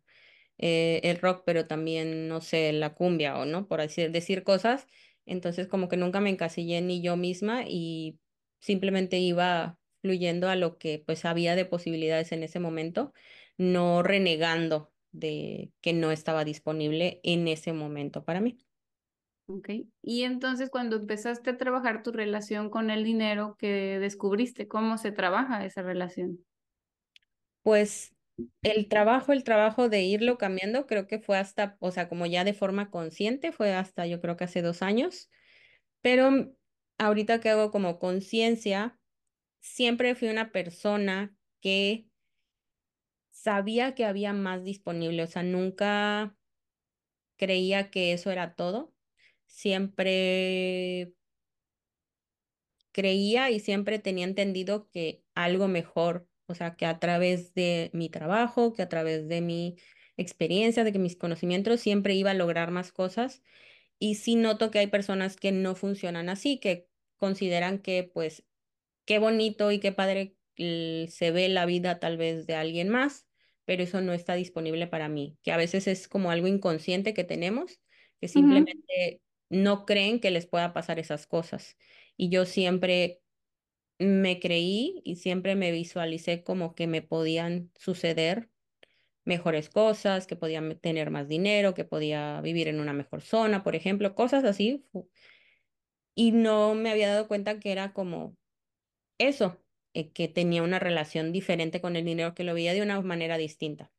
eh, 0.59 1.01
el 1.05 1.19
rock, 1.19 1.43
pero 1.47 1.67
también, 1.67 2.29
no 2.29 2.41
sé, 2.41 2.73
la 2.73 2.95
cumbia 2.95 3.39
o 3.39 3.47
no, 3.47 3.69
por 3.69 3.81
así 3.81 4.07
decir 4.09 4.45
cosas. 4.45 4.87
Entonces 5.27 5.69
como 5.69 5.89
que 5.89 5.97
nunca 5.97 6.21
me 6.21 6.31
encasillé 6.31 6.81
ni 6.83 7.03
yo 7.03 7.17
misma 7.17 7.65
y 7.67 8.19
simplemente 8.61 9.19
iba 9.19 9.79
fluyendo 10.03 10.49
a 10.49 10.57
lo 10.57 10.79
que 10.79 11.03
pues 11.05 11.25
había 11.25 11.57
de 11.57 11.65
posibilidades 11.67 12.33
en 12.33 12.43
ese 12.43 12.61
momento, 12.61 13.13
no 13.59 14.03
renegando 14.03 14.93
de 15.13 15.73
que 15.81 15.93
no 15.93 16.13
estaba 16.13 16.45
disponible 16.45 17.21
en 17.25 17.49
ese 17.49 17.73
momento 17.73 18.25
para 18.25 18.41
mí. 18.41 18.59
Y 20.03 20.23
entonces 20.25 20.71
cuando 20.71 20.97
empezaste 20.97 21.51
a 21.51 21.57
trabajar 21.57 22.03
tu 22.03 22.13
relación 22.13 22.71
con 22.71 22.91
el 22.91 23.05
dinero, 23.05 23.57
¿qué 23.59 23.99
descubriste? 23.99 24.69
¿Cómo 24.69 24.99
se 24.99 25.13
trabaja 25.13 25.65
esa 25.65 25.83
relación? 25.83 26.45
Pues 27.63 28.17
el 28.63 28.89
trabajo, 28.89 29.33
el 29.33 29.45
trabajo 29.45 29.89
de 29.89 30.03
irlo 30.03 30.39
cambiando, 30.39 30.87
creo 30.87 31.07
que 31.07 31.19
fue 31.19 31.39
hasta, 31.39 31.77
o 31.81 31.91
sea, 31.91 32.09
como 32.09 32.27
ya 32.27 32.45
de 32.45 32.55
forma 32.55 32.91
consciente, 32.91 33.53
fue 33.53 33.75
hasta 33.75 34.07
yo 34.07 34.21
creo 34.21 34.37
que 34.37 34.45
hace 34.45 34.63
dos 34.63 34.83
años, 34.83 35.31
pero 36.03 36.55
ahorita 36.99 37.41
que 37.41 37.51
hago 37.51 37.71
como 37.71 37.99
conciencia, 37.99 38.99
siempre 39.61 40.15
fui 40.15 40.29
una 40.29 40.53
persona 40.53 41.37
que 41.61 42.09
sabía 43.31 43.95
que 43.95 44.05
había 44.05 44.33
más 44.33 44.65
disponible, 44.65 45.23
o 45.23 45.27
sea, 45.27 45.43
nunca 45.43 46.37
creía 47.37 47.91
que 47.91 48.13
eso 48.13 48.31
era 48.31 48.55
todo. 48.55 48.95
Siempre 49.51 51.13
creía 52.93 53.51
y 53.51 53.61
siempre 53.61 53.99
tenía 53.99 54.25
entendido 54.25 54.89
que 54.91 55.25
algo 55.35 55.69
mejor, 55.69 56.29
o 56.47 56.55
sea, 56.55 56.77
que 56.77 56.87
a 56.87 56.99
través 56.99 57.55
de 57.55 57.91
mi 57.93 58.09
trabajo, 58.09 58.73
que 58.73 58.83
a 58.83 58.89
través 58.89 59.29
de 59.29 59.41
mi 59.41 59.77
experiencia, 60.17 60.85
de 60.85 60.93
que 60.93 60.99
mis 60.99 61.17
conocimientos, 61.17 61.81
siempre 61.81 62.15
iba 62.15 62.33
a 62.33 62.35
lograr 62.35 62.71
más 62.71 62.93
cosas. 62.93 63.43
Y 63.99 64.17
sí 64.17 64.37
noto 64.37 64.71
que 64.71 64.81
hay 64.81 64.87
personas 64.89 65.37
que 65.37 65.53
no 65.53 65.75
funcionan 65.75 66.29
así, 66.29 66.59
que 66.61 66.89
consideran 67.17 67.81
que 67.81 68.05
pues 68.05 68.45
qué 69.07 69.19
bonito 69.19 69.73
y 69.73 69.81
qué 69.81 69.93
padre 69.93 70.37
se 70.57 71.31
ve 71.33 71.49
la 71.49 71.67
vida 71.67 71.99
tal 72.01 72.19
vez 72.19 72.47
de 72.47 72.55
alguien 72.55 72.89
más, 72.89 73.29
pero 73.65 73.83
eso 73.83 74.01
no 74.01 74.13
está 74.13 74.35
disponible 74.35 74.87
para 74.87 75.09
mí, 75.09 75.39
que 75.43 75.53
a 75.53 75.57
veces 75.57 75.87
es 75.89 76.09
como 76.09 76.31
algo 76.31 76.47
inconsciente 76.49 77.15
que 77.15 77.25
tenemos, 77.25 77.81
que 78.21 78.29
simplemente 78.29 79.23
no 79.51 79.87
creen 79.87 80.21
que 80.21 80.31
les 80.31 80.47
pueda 80.47 80.73
pasar 80.73 80.99
esas 80.99 81.27
cosas. 81.27 81.77
Y 82.17 82.31
yo 82.31 82.47
siempre 82.47 83.23
me 83.99 84.41
creí 84.41 85.03
y 85.05 85.17
siempre 85.17 85.57
me 85.57 85.73
visualicé 85.73 86.45
como 86.45 86.75
que 86.75 86.87
me 86.87 87.03
podían 87.03 87.73
suceder 87.79 88.51
mejores 89.25 89.71
cosas, 89.71 90.27
que 90.27 90.37
podía 90.37 90.63
tener 90.81 91.11
más 91.11 91.29
dinero, 91.29 91.75
que 91.75 91.85
podía 91.85 92.41
vivir 92.43 92.69
en 92.69 92.81
una 92.81 92.93
mejor 92.95 93.23
zona, 93.23 93.63
por 93.65 93.77
ejemplo, 93.77 94.15
cosas 94.15 94.45
así. 94.45 94.87
Y 96.15 96.33
no 96.33 96.75
me 96.75 96.91
había 96.91 97.09
dado 97.09 97.29
cuenta 97.29 97.59
que 97.61 97.73
era 97.73 97.93
como 97.93 98.37
eso, 99.19 99.63
eh, 99.95 100.13
que 100.13 100.29
tenía 100.29 100.63
una 100.63 100.79
relación 100.81 101.33
diferente 101.33 101.81
con 101.81 101.97
el 101.97 102.05
dinero, 102.05 102.35
que 102.35 102.45
lo 102.45 102.55
veía 102.55 102.75
de 102.75 102.83
una 102.83 103.01
manera 103.03 103.39
distinta. 103.39 103.93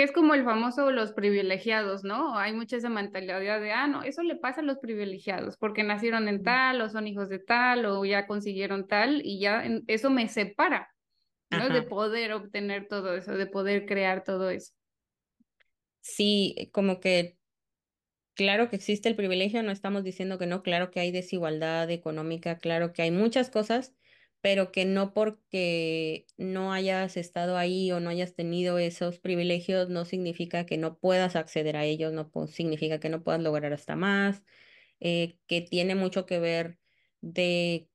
Que 0.00 0.04
es 0.04 0.12
como 0.12 0.32
el 0.32 0.44
famoso 0.44 0.90
los 0.92 1.12
privilegiados, 1.12 2.04
¿no? 2.04 2.38
Hay 2.38 2.54
mucha 2.54 2.78
esa 2.78 2.88
mentalidad 2.88 3.60
de, 3.60 3.70
ah, 3.72 3.86
no, 3.86 4.02
eso 4.02 4.22
le 4.22 4.34
pasa 4.34 4.62
a 4.62 4.64
los 4.64 4.78
privilegiados, 4.78 5.58
porque 5.58 5.82
nacieron 5.82 6.26
en 6.26 6.42
tal, 6.42 6.80
o 6.80 6.88
son 6.88 7.06
hijos 7.06 7.28
de 7.28 7.38
tal, 7.38 7.84
o 7.84 8.02
ya 8.06 8.26
consiguieron 8.26 8.86
tal, 8.86 9.20
y 9.22 9.40
ya 9.40 9.62
eso 9.88 10.08
me 10.08 10.26
separa, 10.28 10.88
¿no? 11.50 11.68
De 11.68 11.82
poder 11.82 12.32
obtener 12.32 12.88
todo 12.88 13.14
eso, 13.14 13.32
de 13.32 13.44
poder 13.44 13.84
crear 13.84 14.24
todo 14.24 14.48
eso. 14.48 14.72
Sí, 16.00 16.70
como 16.72 16.98
que 16.98 17.36
Claro 18.40 18.70
que 18.70 18.76
existe 18.76 19.10
el 19.10 19.16
privilegio, 19.16 19.62
no 19.62 19.70
estamos 19.70 20.02
diciendo 20.02 20.38
que 20.38 20.46
no, 20.46 20.62
claro 20.62 20.90
que 20.90 20.98
hay 20.98 21.12
desigualdad 21.12 21.90
económica, 21.90 22.56
claro 22.56 22.94
que 22.94 23.02
hay 23.02 23.10
muchas 23.10 23.50
cosas, 23.50 23.92
pero 24.40 24.72
que 24.72 24.84
no 24.86 25.12
porque 25.14 26.26
no 26.38 26.72
hayas 26.72 27.16
estado 27.16 27.56
ahí 27.58 27.92
o 27.92 28.00
no 28.00 28.10
hayas 28.10 28.34
tenido 28.34 28.78
esos 28.78 29.18
privilegios 29.18 29.88
no 29.90 30.04
significa 30.04 30.66
que 30.66 30.78
no 30.78 30.98
puedas 30.98 31.36
acceder 31.36 31.76
a 31.76 31.84
ellos, 31.84 32.12
no 32.12 32.30
significa 32.46 33.00
que 33.00 33.08
no 33.10 33.22
puedas 33.24 33.42
lograr 33.42 33.72
hasta 33.72 33.96
más, 33.96 34.44
eh, 35.00 35.38
que 35.46 35.60
tiene 35.62 35.94
mucho 35.94 36.26
que 36.26 36.40
ver 36.40 36.80
de 37.20 37.90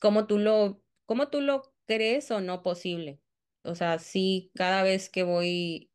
cómo 0.00 0.26
tú 0.26 0.38
lo, 0.38 0.82
cómo 1.06 1.28
tú 1.30 1.40
lo 1.40 1.74
crees 1.86 2.30
o 2.30 2.40
no 2.40 2.62
posible. 2.62 3.20
O 3.62 3.74
sea, 3.74 3.98
sí, 3.98 4.50
cada 4.54 4.82
vez 4.82 5.08
que 5.10 5.22
voy 5.22 5.92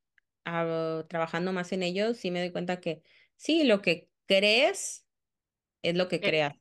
trabajando 1.09 1.51
más 1.53 1.71
en 1.73 1.83
ellos, 1.83 2.17
sí 2.17 2.31
me 2.31 2.39
doy 2.39 2.51
cuenta 2.51 2.79
que 2.79 3.03
sí, 3.35 3.63
lo 3.65 3.81
que 3.81 4.09
crees 4.27 5.07
es 5.83 5.95
lo 5.95 6.07
que 6.09 6.23
creas. 6.23 6.53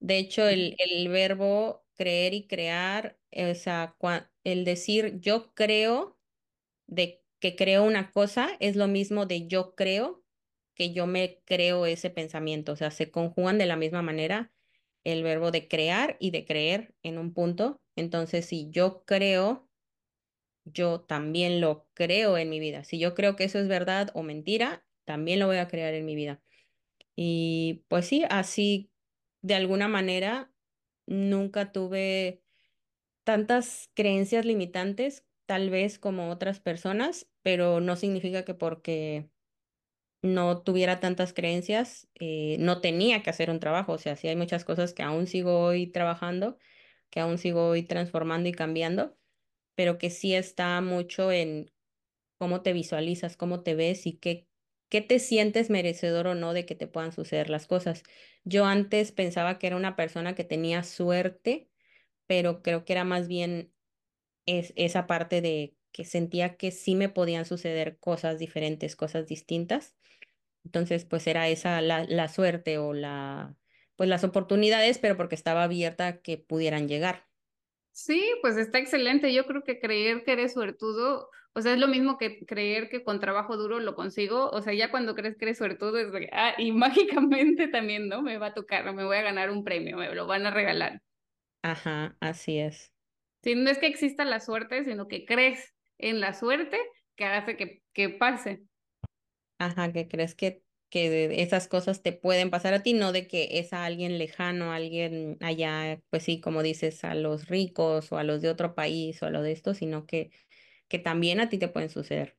De 0.00 0.18
hecho, 0.18 0.48
el, 0.48 0.76
el 0.78 1.08
verbo 1.08 1.84
creer 1.94 2.34
y 2.34 2.46
crear, 2.46 3.18
o 3.32 3.54
sea, 3.54 3.96
el 4.44 4.64
decir 4.64 5.20
yo 5.20 5.54
creo 5.54 6.18
de 6.86 7.24
que 7.40 7.56
creo 7.56 7.84
una 7.84 8.12
cosa 8.12 8.50
es 8.60 8.76
lo 8.76 8.88
mismo 8.88 9.26
de 9.26 9.46
yo 9.48 9.74
creo 9.74 10.24
que 10.74 10.92
yo 10.92 11.06
me 11.06 11.42
creo 11.44 11.86
ese 11.86 12.10
pensamiento. 12.10 12.72
O 12.72 12.76
sea, 12.76 12.90
se 12.90 13.10
conjugan 13.10 13.58
de 13.58 13.66
la 13.66 13.76
misma 13.76 14.02
manera 14.02 14.52
el 15.04 15.22
verbo 15.22 15.50
de 15.50 15.68
crear 15.68 16.16
y 16.20 16.30
de 16.32 16.44
creer 16.46 16.94
en 17.02 17.18
un 17.18 17.34
punto. 17.34 17.82
Entonces, 17.96 18.46
si 18.46 18.70
yo 18.70 19.04
creo 19.06 19.68
yo 20.64 21.00
también 21.00 21.60
lo 21.60 21.88
creo 21.94 22.36
en 22.38 22.50
mi 22.50 22.60
vida. 22.60 22.84
Si 22.84 22.98
yo 22.98 23.14
creo 23.14 23.36
que 23.36 23.44
eso 23.44 23.58
es 23.58 23.68
verdad 23.68 24.10
o 24.14 24.22
mentira, 24.22 24.86
también 25.04 25.38
lo 25.40 25.46
voy 25.46 25.56
a 25.58 25.68
crear 25.68 25.94
en 25.94 26.04
mi 26.04 26.14
vida. 26.14 26.42
Y 27.16 27.84
pues 27.88 28.06
sí, 28.06 28.24
así 28.30 28.89
de 29.42 29.54
alguna 29.54 29.88
manera 29.88 30.52
nunca 31.06 31.72
tuve 31.72 32.42
tantas 33.24 33.90
creencias 33.94 34.44
limitantes, 34.46 35.26
tal 35.46 35.70
vez 35.70 35.98
como 35.98 36.30
otras 36.30 36.60
personas, 36.60 37.28
pero 37.42 37.80
no 37.80 37.96
significa 37.96 38.44
que 38.44 38.54
porque 38.54 39.30
no 40.22 40.62
tuviera 40.62 41.00
tantas 41.00 41.32
creencias, 41.32 42.08
eh, 42.20 42.56
no 42.60 42.80
tenía 42.80 43.22
que 43.22 43.30
hacer 43.30 43.50
un 43.50 43.60
trabajo. 43.60 43.92
O 43.92 43.98
sea, 43.98 44.16
sí 44.16 44.28
hay 44.28 44.36
muchas 44.36 44.64
cosas 44.64 44.92
que 44.94 45.02
aún 45.02 45.26
sigo 45.26 45.60
hoy 45.60 45.86
trabajando, 45.86 46.58
que 47.10 47.20
aún 47.20 47.38
sigo 47.38 47.68
hoy 47.68 47.82
transformando 47.84 48.48
y 48.48 48.52
cambiando 48.52 49.16
pero 49.76 49.98
que 49.98 50.10
sí 50.10 50.34
está 50.34 50.80
mucho 50.82 51.32
en 51.32 51.72
cómo 52.38 52.62
te 52.62 52.74
visualizas, 52.74 53.36
cómo 53.38 53.62
te 53.64 53.74
ves 53.76 54.06
y 54.06 54.14
qué, 54.18 54.49
qué 54.90 55.02
te 55.02 55.20
sientes 55.20 55.70
merecedor 55.70 56.28
o 56.28 56.36
no 56.36 56.54
de 56.54 56.66
que 56.66 56.76
te 56.76 56.88
puedan 56.88 57.12
suceder 57.12 57.50
las 57.50 57.66
cosas. 57.68 58.04
Yo 58.44 58.66
antes 58.66 59.12
pensaba 59.12 59.58
que 59.58 59.68
era 59.68 59.76
una 59.76 59.96
persona 59.96 60.34
que 60.36 60.44
tenía 60.44 60.84
suerte, 60.84 61.70
pero 62.26 62.62
creo 62.62 62.84
que 62.86 62.94
era 62.94 63.04
más 63.04 63.28
bien 63.28 63.74
es, 64.46 64.72
esa 64.76 65.06
parte 65.08 65.40
de 65.42 65.76
que 65.92 66.04
sentía 66.04 66.56
que 66.56 66.72
sí 66.72 66.94
me 66.96 67.08
podían 67.08 67.46
suceder 67.46 67.98
cosas 68.00 68.38
diferentes, 68.38 68.96
cosas 68.96 69.26
distintas. 69.28 69.96
Entonces, 70.64 71.06
pues 71.06 71.26
era 71.28 71.48
esa 71.48 71.80
la, 71.82 72.04
la 72.06 72.28
suerte 72.28 72.78
o 72.78 72.94
la, 72.94 73.56
pues 73.96 74.10
las 74.10 74.24
oportunidades, 74.24 74.98
pero 74.98 75.16
porque 75.16 75.36
estaba 75.36 75.64
abierta 75.64 76.08
a 76.08 76.22
que 76.22 76.38
pudieran 76.38 76.88
llegar. 76.88 77.29
Sí, 78.00 78.24
pues 78.40 78.56
está 78.56 78.78
excelente. 78.78 79.32
Yo 79.34 79.44
creo 79.44 79.62
que 79.62 79.78
creer 79.78 80.24
que 80.24 80.32
eres 80.32 80.54
suertudo, 80.54 81.28
o 81.52 81.60
sea, 81.60 81.74
es 81.74 81.78
lo 81.78 81.86
mismo 81.86 82.16
que 82.16 82.46
creer 82.46 82.88
que 82.88 83.04
con 83.04 83.20
trabajo 83.20 83.58
duro 83.58 83.78
lo 83.78 83.94
consigo. 83.94 84.48
O 84.48 84.62
sea, 84.62 84.72
ya 84.72 84.90
cuando 84.90 85.14
crees 85.14 85.36
que 85.36 85.44
eres 85.44 85.58
suertudo, 85.58 85.98
es 85.98 86.10
de, 86.10 86.30
ah, 86.32 86.54
y 86.56 86.72
mágicamente 86.72 87.68
también, 87.68 88.08
¿no? 88.08 88.22
Me 88.22 88.38
va 88.38 88.46
a 88.48 88.54
tocar, 88.54 88.90
me 88.94 89.04
voy 89.04 89.18
a 89.18 89.22
ganar 89.22 89.50
un 89.50 89.64
premio, 89.64 89.98
me 89.98 90.14
lo 90.14 90.26
van 90.26 90.46
a 90.46 90.50
regalar. 90.50 91.02
Ajá, 91.62 92.16
así 92.20 92.58
es. 92.58 92.90
Sí, 93.42 93.54
no 93.54 93.68
es 93.68 93.76
que 93.76 93.86
exista 93.86 94.24
la 94.24 94.40
suerte, 94.40 94.82
sino 94.84 95.06
que 95.06 95.26
crees 95.26 95.74
en 95.98 96.20
la 96.20 96.32
suerte 96.32 96.78
que 97.16 97.26
hace 97.26 97.58
que, 97.58 97.82
que 97.92 98.08
pase. 98.08 98.62
Ajá, 99.58 99.92
que 99.92 100.08
crees 100.08 100.34
que, 100.34 100.62
que 100.90 101.42
esas 101.42 101.68
cosas 101.68 102.02
te 102.02 102.12
pueden 102.12 102.50
pasar 102.50 102.74
a 102.74 102.82
ti, 102.82 102.92
no 102.94 103.12
de 103.12 103.26
que 103.28 103.60
es 103.60 103.72
a 103.72 103.84
alguien 103.84 104.18
lejano, 104.18 104.72
a 104.72 104.76
alguien 104.76 105.38
allá, 105.40 106.02
pues 106.10 106.24
sí, 106.24 106.40
como 106.40 106.62
dices, 106.62 107.04
a 107.04 107.14
los 107.14 107.48
ricos 107.48 108.12
o 108.12 108.18
a 108.18 108.24
los 108.24 108.42
de 108.42 108.50
otro 108.50 108.74
país 108.74 109.22
o 109.22 109.26
a 109.26 109.30
lo 109.30 109.42
de 109.42 109.52
esto, 109.52 109.74
sino 109.74 110.06
que, 110.06 110.30
que 110.88 110.98
también 110.98 111.40
a 111.40 111.48
ti 111.48 111.58
te 111.58 111.68
pueden 111.68 111.90
suceder. 111.90 112.38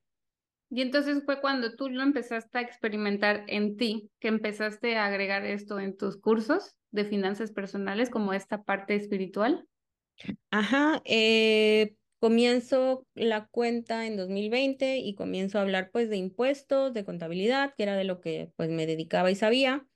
Y 0.70 0.82
entonces 0.82 1.24
fue 1.26 1.42
cuando 1.42 1.76
tú 1.76 1.90
lo 1.90 2.02
empezaste 2.02 2.58
a 2.58 2.62
experimentar 2.62 3.44
en 3.48 3.76
ti, 3.78 4.10
que 4.20 4.30
empezaste 4.30 4.96
a 4.98 5.06
agregar 5.06 5.46
esto 5.46 5.80
en 5.80 5.98
tus 5.98 6.18
cursos 6.18 6.76
de 6.92 7.06
finanzas 7.06 7.52
personales, 7.52 8.10
como 8.10 8.34
esta 8.34 8.64
parte 8.64 8.96
espiritual. 8.96 9.68
Ajá, 10.52 11.02
eh, 11.06 11.96
comienzo 12.22 13.08
la 13.16 13.48
cuenta 13.48 14.06
en 14.06 14.16
2020 14.16 15.00
y 15.00 15.16
comienzo 15.16 15.58
a 15.58 15.64
hablar 15.64 15.90
pues 15.92 16.08
de 16.08 16.18
impuestos, 16.18 16.94
de 16.94 17.04
contabilidad, 17.04 17.74
que 17.76 17.82
era 17.82 17.96
de 17.96 18.04
lo 18.04 18.22
que 18.22 18.54
pues 18.56 18.70
me 18.70 18.86
dedicaba 18.86 19.32
y 19.32 19.36
sabía. 19.36 19.88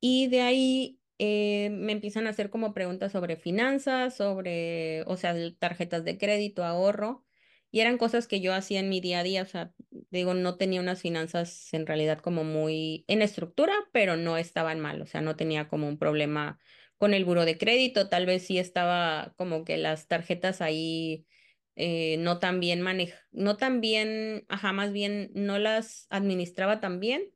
Y 0.00 0.28
de 0.28 0.42
ahí 0.42 1.00
eh, 1.18 1.70
me 1.72 1.92
empiezan 1.92 2.28
a 2.28 2.30
hacer 2.30 2.50
como 2.50 2.74
preguntas 2.74 3.10
sobre 3.10 3.36
finanzas, 3.36 4.16
sobre, 4.16 5.02
o 5.06 5.16
sea, 5.16 5.34
tarjetas 5.58 6.04
de 6.04 6.16
crédito, 6.16 6.64
ahorro. 6.64 7.26
Y 7.72 7.80
eran 7.80 7.98
cosas 7.98 8.28
que 8.28 8.40
yo 8.40 8.54
hacía 8.54 8.78
en 8.78 8.88
mi 8.88 9.00
día 9.00 9.20
a 9.20 9.22
día. 9.24 9.42
O 9.42 9.46
sea, 9.46 9.72
digo, 10.10 10.34
no 10.34 10.56
tenía 10.58 10.80
unas 10.80 11.02
finanzas 11.02 11.74
en 11.74 11.86
realidad 11.88 12.20
como 12.20 12.44
muy 12.44 13.04
en 13.08 13.20
estructura, 13.20 13.74
pero 13.92 14.16
no 14.16 14.36
estaban 14.36 14.78
mal. 14.78 15.02
O 15.02 15.06
sea, 15.06 15.22
no 15.22 15.34
tenía 15.34 15.68
como 15.68 15.88
un 15.88 15.98
problema 15.98 16.60
con 16.98 17.14
el 17.14 17.24
buro 17.24 17.44
de 17.44 17.58
crédito. 17.58 18.08
Tal 18.08 18.26
vez 18.26 18.46
sí 18.46 18.58
estaba 18.58 19.34
como 19.36 19.64
que 19.64 19.76
las 19.76 20.06
tarjetas 20.06 20.60
ahí 20.60 21.26
eh, 21.78 22.16
no 22.18 22.38
tan 22.40 22.60
bien 22.60 22.82
manej, 22.82 23.14
no 23.32 23.56
tan 23.56 23.80
bien, 23.80 24.44
ajá, 24.48 24.72
bien 24.88 25.30
no 25.34 25.58
las 25.58 26.06
administraba 26.10 26.80
tan 26.80 27.00
bien 27.00 27.32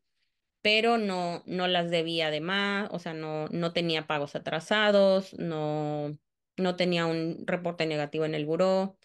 pero 0.63 0.97
no, 0.99 1.43
no 1.47 1.67
las 1.69 1.91
debía 1.91 2.31
de 2.31 2.41
más, 2.41 2.89
o 2.93 2.99
sea, 2.99 3.15
no, 3.15 3.49
no 3.49 3.73
tenía 3.73 4.07
pagos 4.07 4.37
atrasados, 4.37 5.35
no, 5.39 6.17
no 6.57 6.77
tenía 6.77 7.07
un 7.07 7.45
reporte 7.47 7.85
negativo 7.87 8.25
en 8.25 8.35
el 8.35 8.47
buró. 8.47 8.97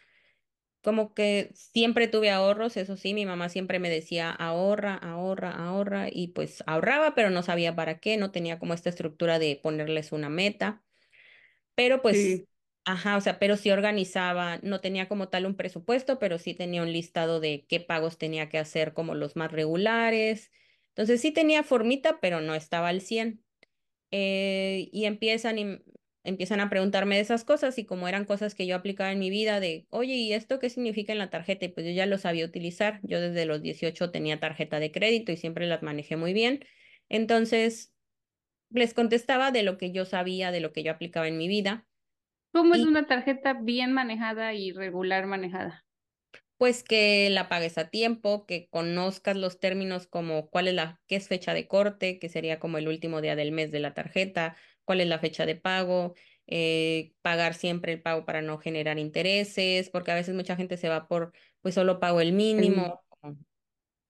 Como 0.84 1.13
que 1.13 1.51
siempre 1.53 2.08
tuve 2.08 2.32
ahorros, 2.32 2.77
eso 2.77 2.98
sí, 2.98 3.13
mi 3.13 3.25
mamá 3.25 3.50
siempre 3.50 3.79
me 3.79 3.89
decía 3.89 4.32
ahorra, 4.32 4.96
ahorra, 4.96 5.51
ahorra, 5.51 6.08
y 6.12 6.29
pues 6.29 6.63
ahorraba, 6.67 7.15
pero 7.15 7.29
no 7.32 7.44
sabía 7.44 7.75
para 7.75 8.00
qué, 8.00 8.17
no 8.17 8.32
tenía 8.32 8.60
como 8.60 8.74
esta 8.74 8.89
estructura 8.89 9.39
de 9.39 9.60
ponerles 9.62 10.12
una 10.12 10.29
meta. 10.29 10.84
Pero 11.75 12.01
pues. 12.01 12.44
Ajá, 12.88 13.17
o 13.17 13.22
sea, 13.22 13.38
pero 13.39 13.58
sí 13.58 13.70
organizaba, 13.72 14.60
no 14.63 14.79
tenía 14.82 15.08
como 15.10 15.27
tal 15.29 15.46
un 15.46 15.56
presupuesto, 15.58 16.20
pero 16.20 16.38
sí 16.39 16.53
tenía 16.53 16.82
un 16.84 16.91
listado 16.94 17.39
de 17.41 17.65
qué 17.67 17.79
pagos 17.82 18.17
tenía 18.17 18.48
que 18.50 18.58
hacer 18.60 18.94
como 18.94 19.13
los 19.15 19.36
más 19.36 19.51
regulares. 19.51 20.51
Entonces 20.89 21.22
sí 21.22 21.32
tenía 21.32 21.63
formita, 21.63 22.20
pero 22.22 22.39
no 22.41 22.56
estaba 22.56 22.88
al 22.89 23.01
100. 23.01 23.44
Eh, 24.12 24.89
y 24.94 25.06
empiezan 25.06 25.60
y 25.60 25.79
empiezan 26.24 26.62
a 26.62 26.70
preguntarme 26.70 27.15
de 27.17 27.22
esas 27.22 27.44
cosas 27.46 27.77
y 27.77 27.86
como 27.86 28.08
eran 28.08 28.25
cosas 28.25 28.56
que 28.56 28.65
yo 28.67 28.75
aplicaba 28.75 29.12
en 29.12 29.20
mi 29.20 29.29
vida 29.29 29.60
de, 29.60 29.88
oye, 29.89 30.13
¿y 30.15 30.34
esto 30.34 30.60
qué 30.60 30.70
significa 30.70 31.12
en 31.13 31.20
la 31.20 31.29
tarjeta? 31.29 31.65
Y 31.65 31.70
pues 31.70 31.86
yo 31.86 31.91
ya 31.94 32.06
lo 32.08 32.17
sabía 32.17 32.46
utilizar. 32.46 33.01
Yo 33.03 33.20
desde 33.22 33.46
los 33.46 33.62
18 33.62 34.12
tenía 34.12 34.39
tarjeta 34.39 34.79
de 34.79 34.91
crédito 34.94 35.32
y 35.34 35.38
siempre 35.38 35.67
las 35.67 35.84
manejé 35.84 36.15
muy 36.17 36.34
bien. 36.34 36.63
Entonces 37.10 37.94
les 38.70 38.94
contestaba 38.94 39.51
de 39.51 39.63
lo 39.63 39.77
que 39.77 39.91
yo 39.91 40.06
sabía, 40.06 40.51
de 40.51 40.62
lo 40.62 40.74
que 40.74 40.84
yo 40.84 40.91
aplicaba 40.94 41.27
en 41.27 41.38
mi 41.38 41.48
vida. 41.50 41.88
¿Cómo 42.51 42.75
es 42.75 42.84
una 42.84 43.06
tarjeta 43.08 43.54
bien 43.54 43.94
manejada 43.94 44.54
y 44.54 44.72
regular 44.72 45.27
manejada? 45.27 45.86
pues 46.58 46.84
que 46.84 47.30
la 47.30 47.50
pagues 47.50 47.78
a 47.78 47.89
tiempo, 47.89 48.45
que 48.45 48.67
conozcas 48.69 49.38
los 49.38 49.60
términos 49.60 50.08
como 50.08 50.50
cuál 50.50 50.67
es 50.67 50.74
la, 50.74 51.00
qué 51.08 51.15
es 51.17 51.28
fecha 51.28 51.54
de 51.54 51.67
corte, 51.67 52.19
que 52.19 52.30
sería 52.30 52.60
como 52.60 52.78
el 52.80 52.88
último 52.88 53.22
día 53.22 53.36
del 53.36 53.52
mes 53.52 53.72
de 53.72 53.80
la 53.80 53.93
tarjeta, 53.93 54.56
cuál 54.84 55.02
es 55.02 55.08
la 55.08 55.19
fecha 55.19 55.45
de 55.45 55.56
pago, 55.56 56.15
eh, 56.48 57.13
pagar 57.22 57.54
siempre 57.54 57.93
el 57.93 58.02
pago 58.02 58.26
para 58.26 58.41
no 58.41 58.58
generar 58.58 58.98
intereses, 58.98 59.89
porque 59.91 60.12
a 60.12 60.15
veces 60.15 60.36
mucha 60.36 60.56
gente 60.56 60.78
se 60.78 60.89
va 60.89 61.08
por, 61.08 61.32
pues 61.62 61.76
solo 61.76 62.00
pago 62.00 62.22
el 62.22 62.34
mínimo, 62.34 63.04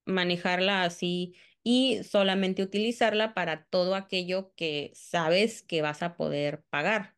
manejarla 0.05 0.83
así 0.83 1.35
y 1.63 2.03
solamente 2.03 2.63
utilizarla 2.63 3.33
para 3.33 3.65
todo 3.65 3.95
aquello 3.95 4.53
que 4.55 4.91
sabes 4.95 5.63
que 5.63 5.81
vas 5.81 6.01
a 6.03 6.15
poder 6.15 6.63
pagar, 6.69 7.15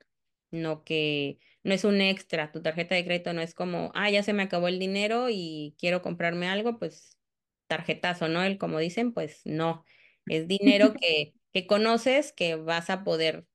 no 0.51 0.83
que 0.83 1.39
no 1.63 1.73
es 1.73 1.83
un 1.83 2.01
extra, 2.01 2.51
tu 2.51 2.61
tarjeta 2.61 2.95
de 2.95 3.05
crédito 3.05 3.33
no 3.33 3.41
es 3.41 3.53
como, 3.55 3.91
ah, 3.95 4.09
ya 4.09 4.23
se 4.23 4.33
me 4.33 4.43
acabó 4.43 4.67
el 4.67 4.79
dinero 4.79 5.27
y 5.29 5.75
quiero 5.79 6.01
comprarme 6.01 6.47
algo, 6.47 6.79
pues 6.79 7.17
tarjetazo, 7.67 8.27
¿no? 8.29 8.43
El 8.43 8.57
como 8.57 8.79
dicen, 8.79 9.13
pues 9.13 9.41
no, 9.45 9.85
es 10.27 10.47
dinero 10.47 10.93
que 10.99 11.33
que 11.51 11.65
conoces 11.65 12.31
que 12.31 12.55
vas 12.55 12.89
a 12.91 13.03
poder 13.03 13.47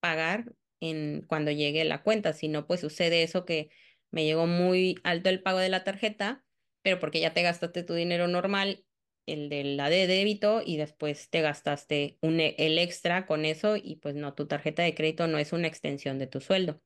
pagar 0.00 0.52
en 0.80 1.22
cuando 1.26 1.50
llegue 1.50 1.84
la 1.84 2.02
cuenta. 2.02 2.32
Si 2.32 2.48
no, 2.48 2.66
pues 2.66 2.80
sucede 2.80 3.22
eso 3.22 3.44
que 3.44 3.70
me 4.10 4.24
llegó 4.24 4.46
muy 4.46 4.96
alto 5.04 5.28
el 5.30 5.42
pago 5.42 5.58
de 5.58 5.68
la 5.68 5.84
tarjeta, 5.84 6.44
pero 6.82 6.98
porque 7.00 7.20
ya 7.20 7.34
te 7.34 7.42
gastaste 7.42 7.82
tu 7.82 7.94
dinero 7.94 8.28
normal, 8.28 8.84
el 9.32 9.48
de 9.48 9.64
la 9.64 9.90
de 9.90 10.06
débito, 10.06 10.62
y 10.64 10.76
después 10.76 11.30
te 11.30 11.40
gastaste 11.42 12.18
un, 12.22 12.40
e- 12.40 12.54
el 12.58 12.78
extra 12.78 13.26
con 13.26 13.44
eso, 13.44 13.76
y 13.76 13.96
pues 13.96 14.14
no, 14.14 14.34
tu 14.34 14.46
tarjeta 14.46 14.82
de 14.82 14.94
crédito 14.94 15.26
no 15.28 15.38
es 15.38 15.52
una 15.52 15.68
extensión 15.68 16.18
de 16.18 16.26
tu 16.28 16.40
sueldo. 16.40 16.80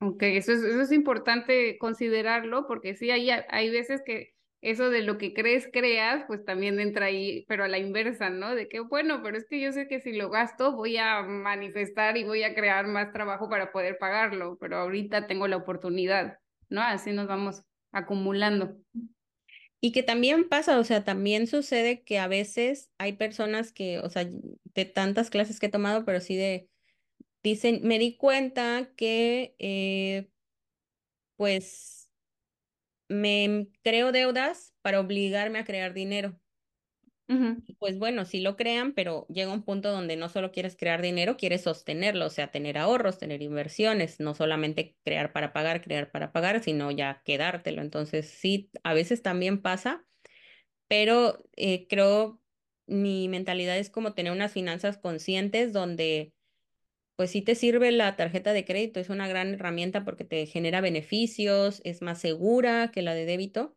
Ok, 0.00 0.22
eso 0.24 0.52
es, 0.52 0.62
eso 0.62 0.82
es 0.82 0.92
importante 0.92 1.78
considerarlo 1.78 2.66
porque 2.66 2.94
sí, 2.94 3.10
hay, 3.10 3.30
hay 3.30 3.70
veces 3.70 4.02
que 4.04 4.34
eso 4.60 4.90
de 4.90 5.02
lo 5.02 5.18
que 5.18 5.32
crees, 5.34 5.68
creas, 5.72 6.24
pues 6.26 6.44
también 6.44 6.78
entra 6.80 7.06
ahí, 7.06 7.44
pero 7.48 7.64
a 7.64 7.68
la 7.68 7.78
inversa, 7.78 8.28
¿no? 8.30 8.54
De 8.54 8.68
que, 8.68 8.80
bueno, 8.80 9.22
pero 9.22 9.36
es 9.38 9.46
que 9.48 9.60
yo 9.60 9.72
sé 9.72 9.88
que 9.88 10.00
si 10.00 10.12
lo 10.12 10.30
gasto 10.30 10.72
voy 10.76 10.96
a 10.98 11.22
manifestar 11.22 12.16
y 12.16 12.24
voy 12.24 12.42
a 12.42 12.54
crear 12.54 12.86
más 12.86 13.12
trabajo 13.12 13.48
para 13.48 13.72
poder 13.72 13.98
pagarlo, 13.98 14.56
pero 14.60 14.76
ahorita 14.78 15.26
tengo 15.26 15.48
la 15.48 15.56
oportunidad, 15.58 16.38
¿no? 16.68 16.82
Así 16.82 17.12
nos 17.12 17.26
vamos 17.26 17.62
acumulando. 17.92 18.76
Y 19.86 19.92
que 19.92 20.02
también 20.02 20.48
pasa, 20.48 20.78
o 20.78 20.84
sea, 20.84 21.04
también 21.04 21.46
sucede 21.46 22.04
que 22.04 22.18
a 22.18 22.26
veces 22.26 22.90
hay 22.96 23.12
personas 23.14 23.70
que, 23.70 23.98
o 23.98 24.08
sea, 24.08 24.24
de 24.26 24.84
tantas 24.86 25.28
clases 25.28 25.60
que 25.60 25.66
he 25.66 25.68
tomado, 25.68 26.06
pero 26.06 26.20
sí 26.22 26.36
de, 26.36 26.70
dicen, 27.42 27.80
me 27.84 27.98
di 27.98 28.16
cuenta 28.16 28.92
que, 28.96 29.56
eh, 29.60 30.30
pues 31.36 32.10
me 33.08 33.68
creo 33.82 34.12
deudas 34.12 34.74
para 34.82 35.00
obligarme 35.00 35.58
a 35.58 35.64
crear 35.64 35.94
dinero. 35.94 36.40
Pues 37.78 37.98
bueno, 37.98 38.24
sí 38.24 38.40
lo 38.40 38.56
crean, 38.56 38.92
pero 38.94 39.26
llega 39.28 39.52
un 39.52 39.62
punto 39.64 39.90
donde 39.90 40.16
no 40.16 40.28
solo 40.28 40.52
quieres 40.52 40.76
crear 40.76 41.00
dinero, 41.02 41.36
quieres 41.36 41.62
sostenerlo, 41.62 42.26
o 42.26 42.30
sea, 42.30 42.50
tener 42.50 42.76
ahorros, 42.78 43.18
tener 43.18 43.42
inversiones, 43.42 44.20
no 44.20 44.34
solamente 44.34 44.96
crear 45.04 45.32
para 45.32 45.52
pagar, 45.52 45.82
crear 45.82 46.10
para 46.10 46.32
pagar, 46.32 46.62
sino 46.62 46.90
ya 46.90 47.22
quedártelo. 47.24 47.80
Entonces, 47.82 48.28
sí, 48.28 48.70
a 48.82 48.94
veces 48.94 49.22
también 49.22 49.62
pasa, 49.62 50.06
pero 50.88 51.44
eh, 51.56 51.86
creo 51.88 52.42
mi 52.86 53.28
mentalidad 53.28 53.78
es 53.78 53.90
como 53.90 54.14
tener 54.14 54.32
unas 54.32 54.52
finanzas 54.52 54.98
conscientes 54.98 55.72
donde 55.72 56.34
pues 57.16 57.30
sí 57.32 57.42
te 57.42 57.54
sirve 57.56 57.92
la 57.92 58.16
tarjeta 58.16 58.52
de 58.52 58.64
crédito, 58.66 59.00
es 59.00 59.10
una 59.10 59.28
gran 59.28 59.54
herramienta 59.54 60.04
porque 60.04 60.24
te 60.24 60.46
genera 60.46 60.80
beneficios, 60.82 61.80
es 61.84 62.02
más 62.02 62.20
segura 62.20 62.90
que 62.92 63.02
la 63.02 63.14
de 63.14 63.26
débito 63.26 63.76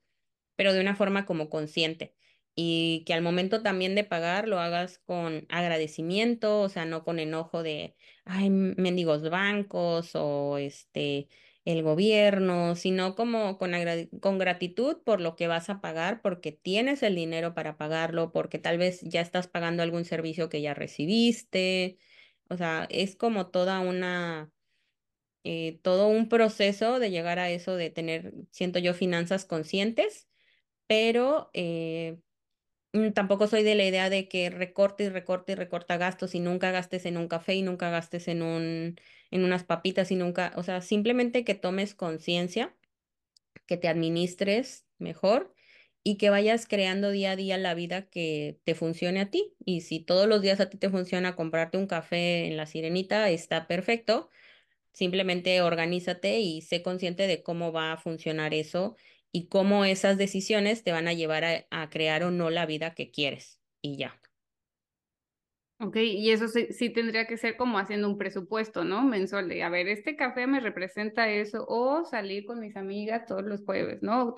pero 0.58 0.74
de 0.74 0.82
una 0.82 0.96
forma 0.96 1.26
como 1.28 1.50
consciente. 1.50 2.17
Y 2.60 3.04
que 3.06 3.14
al 3.14 3.22
momento 3.22 3.62
también 3.62 3.94
de 3.96 4.04
pagar 4.04 4.48
lo 4.48 4.60
hagas 4.60 4.98
con 5.00 5.46
agradecimiento, 5.50 6.62
o 6.62 6.70
sea, 6.70 6.86
no 6.86 7.04
con 7.04 7.20
enojo 7.20 7.62
de, 7.64 7.96
ay, 8.26 8.50
mendigos 8.50 9.30
bancos 9.30 10.12
o 10.16 10.58
este, 10.58 11.30
el 11.66 11.84
gobierno, 11.84 12.76
sino 12.76 13.16
como 13.16 13.60
con, 13.60 13.74
con 14.22 14.40
gratitud 14.40 15.04
por 15.04 15.22
lo 15.22 15.36
que 15.36 15.48
vas 15.48 15.70
a 15.70 15.82
pagar, 15.82 16.22
porque 16.24 16.52
tienes 16.52 17.04
el 17.04 17.14
dinero 17.16 17.54
para 17.54 17.78
pagarlo, 17.78 18.32
porque 18.32 18.58
tal 18.58 18.80
vez 18.80 19.02
ya 19.04 19.22
estás 19.22 19.48
pagando 19.48 19.84
algún 19.84 20.04
servicio 20.06 20.50
que 20.50 20.62
ya 20.62 20.74
recibiste. 20.74 22.00
O 22.50 22.58
sea, 22.58 22.88
es 22.90 23.16
como 23.16 23.52
toda 23.52 23.82
una, 23.82 24.52
eh, 25.44 25.80
todo 25.84 26.08
un 26.08 26.30
proceso 26.30 27.00
de 27.00 27.12
llegar 27.12 27.40
a 27.40 27.50
eso 27.52 27.76
de 27.76 27.90
tener, 27.92 28.34
siento 28.52 28.80
yo, 28.80 28.94
finanzas 28.94 29.46
conscientes 29.46 30.28
pero 30.88 31.50
eh, 31.54 32.20
tampoco 33.14 33.48
soy 33.48 33.64
de 33.64 33.76
la 33.76 33.86
idea 33.86 34.10
de 34.10 34.28
que 34.28 34.50
recorte 34.50 35.06
y 35.06 35.10
recorte 35.10 35.54
y 35.54 35.56
recorta 35.56 35.98
gastos 35.98 36.36
y 36.36 36.40
nunca 36.40 36.72
gastes 36.72 37.06
en 37.06 37.18
un 37.18 37.28
café 37.28 37.56
y 37.56 37.62
nunca 37.62 37.90
gastes 37.90 38.28
en 38.28 38.42
un, 38.42 39.00
en 39.32 39.44
unas 39.44 39.64
papitas 39.64 40.12
y 40.12 40.16
nunca, 40.16 40.54
o 40.56 40.64
sea, 40.64 40.82
simplemente 40.82 41.44
que 41.44 41.56
tomes 41.56 41.96
conciencia, 41.96 42.76
que 43.66 43.78
te 43.78 43.88
administres 43.88 44.88
mejor 44.98 45.54
y 46.04 46.18
que 46.18 46.30
vayas 46.30 46.68
creando 46.68 47.12
día 47.12 47.32
a 47.32 47.36
día 47.36 47.58
la 47.58 47.74
vida 47.74 48.10
que 48.10 48.60
te 48.64 48.76
funcione 48.76 49.22
a 49.22 49.30
ti. 49.30 49.56
Y 49.66 49.82
si 49.82 50.00
todos 50.00 50.28
los 50.28 50.42
días 50.42 50.60
a 50.60 50.70
ti 50.70 50.78
te 50.78 50.90
funciona 50.90 51.36
comprarte 51.36 51.78
un 51.78 51.88
café 51.88 52.48
en 52.48 52.58
la 52.58 52.66
sirenita, 52.66 53.30
está 53.30 53.68
perfecto. 53.68 54.30
Simplemente 54.94 55.62
organízate 55.62 56.40
y 56.40 56.62
sé 56.62 56.82
consciente 56.84 57.28
de 57.28 57.44
cómo 57.44 57.72
va 57.72 57.94
a 57.94 57.98
funcionar 57.98 58.54
eso 58.54 58.96
y 59.32 59.48
cómo 59.48 59.86
esas 59.86 60.18
decisiones 60.18 60.84
te 60.84 60.92
van 60.92 61.08
a 61.08 61.14
llevar 61.14 61.44
a, 61.70 61.90
crear 61.90 62.24
o 62.24 62.32
no 62.32 62.50
la 62.50 62.66
vida 62.66 62.94
que 62.94 63.12
quieres. 63.12 63.60
Y 63.82 63.98
ya. 63.98 64.20
Ok, 65.80 65.98
y 65.98 66.32
eso 66.32 66.48
sí, 66.48 66.68
sí, 66.72 66.90
tendría 66.90 67.28
que 67.28 67.38
ser 67.38 67.56
como 67.56 67.78
haciendo 67.78 68.10
un 68.10 68.18
presupuesto, 68.18 68.84
¿no? 68.84 69.04
Mensual 69.04 69.48
de, 69.48 69.62
a 69.62 69.70
ver, 69.70 69.88
este 69.88 70.16
café 70.16 70.48
me 70.48 70.60
representa 70.60 71.30
eso, 71.30 71.66
o 71.68 72.04
salir 72.04 72.48
con 72.48 72.60
mis 72.60 72.76
amigas 72.76 73.28
todos 73.28 73.44
los 73.44 73.64
jueves, 73.64 74.02
¿no? 74.02 74.34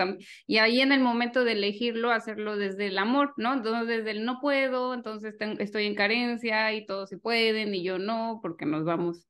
Y 0.48 0.58
ahí 0.58 0.82
en 0.82 0.92
el 0.92 1.00
momento 1.00 1.46
de 1.46 1.54
elegirlo, 1.54 2.12
hacerlo 2.12 2.58
desde 2.58 2.88
el 2.88 2.98
amor, 2.98 3.34
¿no? 3.38 3.54
Entonces, 3.54 3.88
desde 3.88 4.12
el 4.12 4.26
no 4.26 4.42
puedo, 4.42 4.94
entonces 4.94 5.36
estoy 5.60 5.86
en 5.86 5.96
carencia 5.96 6.74
y 6.74 6.86
todos 6.86 7.08
sí 7.08 7.16
pueden 7.16 7.74
y 7.74 7.84
yo 7.84 8.00
no, 8.00 8.40
porque 8.42 8.66
nos 8.66 8.84
vamos. 8.84 9.26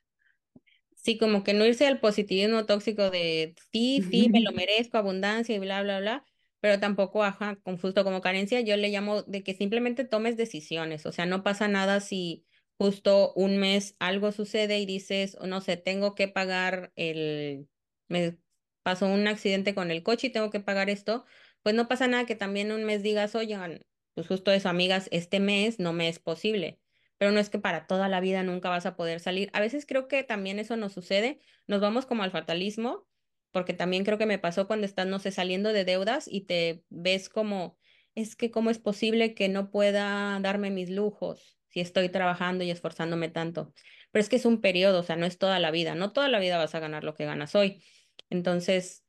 Sí, 1.10 1.18
como 1.18 1.44
que 1.44 1.54
no 1.56 1.66
irse 1.66 1.88
al 1.88 2.00
positivismo 2.00 2.66
tóxico 2.68 3.10
de 3.10 3.56
sí, 3.72 4.06
sí, 4.12 4.30
me 4.32 4.42
lo 4.42 4.52
merezco, 4.56 4.98
abundancia 4.98 5.56
y 5.56 5.60
bla, 5.60 5.82
bla, 5.82 6.00
bla, 6.00 6.24
pero 6.60 6.80
tampoco, 6.80 7.24
ajá, 7.24 7.56
con 7.64 7.78
justo 7.80 8.04
como 8.04 8.22
carencia, 8.22 8.62
yo 8.62 8.78
le 8.78 8.90
llamo 8.90 9.24
de 9.24 9.44
que 9.44 9.56
simplemente 9.56 10.06
tomes 10.06 10.38
decisiones, 10.38 11.08
o 11.08 11.12
sea, 11.12 11.26
no 11.26 11.42
pasa 11.44 11.68
nada 11.68 12.00
si 12.00 12.46
justo 12.78 13.34
un 13.34 13.58
mes 13.58 13.96
algo 14.00 14.32
sucede 14.32 14.78
y 14.80 14.86
dices, 14.86 15.36
no 15.44 15.62
sé, 15.62 15.78
tengo 15.78 16.14
que 16.14 16.28
pagar 16.28 16.92
el, 16.96 17.68
me 18.08 18.38
pasó 18.84 19.08
un 19.08 19.28
accidente 19.28 19.74
con 19.74 19.90
el 19.90 20.04
coche 20.04 20.28
y 20.28 20.32
tengo 20.32 20.52
que 20.52 20.60
pagar 20.60 20.92
esto, 20.92 21.26
pues 21.64 21.74
no 21.74 21.88
pasa 21.88 22.08
nada 22.08 22.26
que 22.28 22.36
también 22.36 22.72
un 22.72 22.84
mes 22.84 23.02
digas, 23.02 23.34
oigan, 23.36 23.82
pues 24.14 24.28
justo 24.28 24.52
eso, 24.52 24.70
amigas, 24.70 25.08
este 25.12 25.40
mes 25.40 25.80
no 25.80 25.92
me 25.92 26.08
es 26.08 26.20
posible 26.20 26.79
pero 27.20 27.32
no 27.32 27.40
es 27.40 27.52
que 27.52 27.60
para 27.60 27.86
toda 27.86 28.10
la 28.10 28.22
vida 28.22 28.42
nunca 28.42 28.70
vas 28.70 28.88
a 28.88 28.96
poder 28.96 29.20
salir. 29.20 29.52
A 29.54 29.60
veces 29.60 29.86
creo 29.86 30.08
que 30.08 30.24
también 30.24 30.58
eso 30.58 30.78
nos 30.78 30.94
sucede, 30.94 31.40
nos 31.68 31.82
vamos 31.82 32.08
como 32.08 32.24
al 32.24 32.32
fatalismo 32.32 33.08
porque 33.52 33.74
también 33.74 34.04
creo 34.06 34.18
que 34.18 34.26
me 34.26 34.40
pasó 34.40 34.68
cuando 34.68 34.86
estás, 34.86 35.08
no 35.08 35.20
sé, 35.20 35.32
saliendo 35.32 35.74
de 35.74 35.86
deudas 35.86 36.28
y 36.28 36.42
te 36.42 36.84
ves 36.90 37.30
como, 37.30 37.78
es 38.16 38.36
que 38.36 38.52
cómo 38.52 38.70
es 38.70 38.80
posible 38.80 39.34
que 39.34 39.50
no 39.50 39.72
pueda 39.72 40.40
darme 40.40 40.70
mis 40.72 40.90
lujos 40.90 41.60
si 41.68 41.80
estoy 41.80 42.10
trabajando 42.10 42.64
y 42.64 42.72
esforzándome 42.72 43.30
tanto. 43.30 43.74
Pero 44.12 44.22
es 44.22 44.30
que 44.30 44.38
es 44.38 44.46
un 44.46 44.62
periodo, 44.62 45.00
o 45.02 45.04
sea, 45.04 45.16
no 45.16 45.26
es 45.26 45.38
toda 45.38 45.60
la 45.60 45.72
vida, 45.72 45.96
no 45.96 46.12
toda 46.14 46.30
la 46.30 46.40
vida 46.40 46.58
vas 46.58 46.76
a 46.76 46.80
ganar 46.80 47.04
lo 47.04 47.16
que 47.16 47.26
ganas 47.26 47.56
hoy. 47.56 47.84
Entonces, 48.30 49.06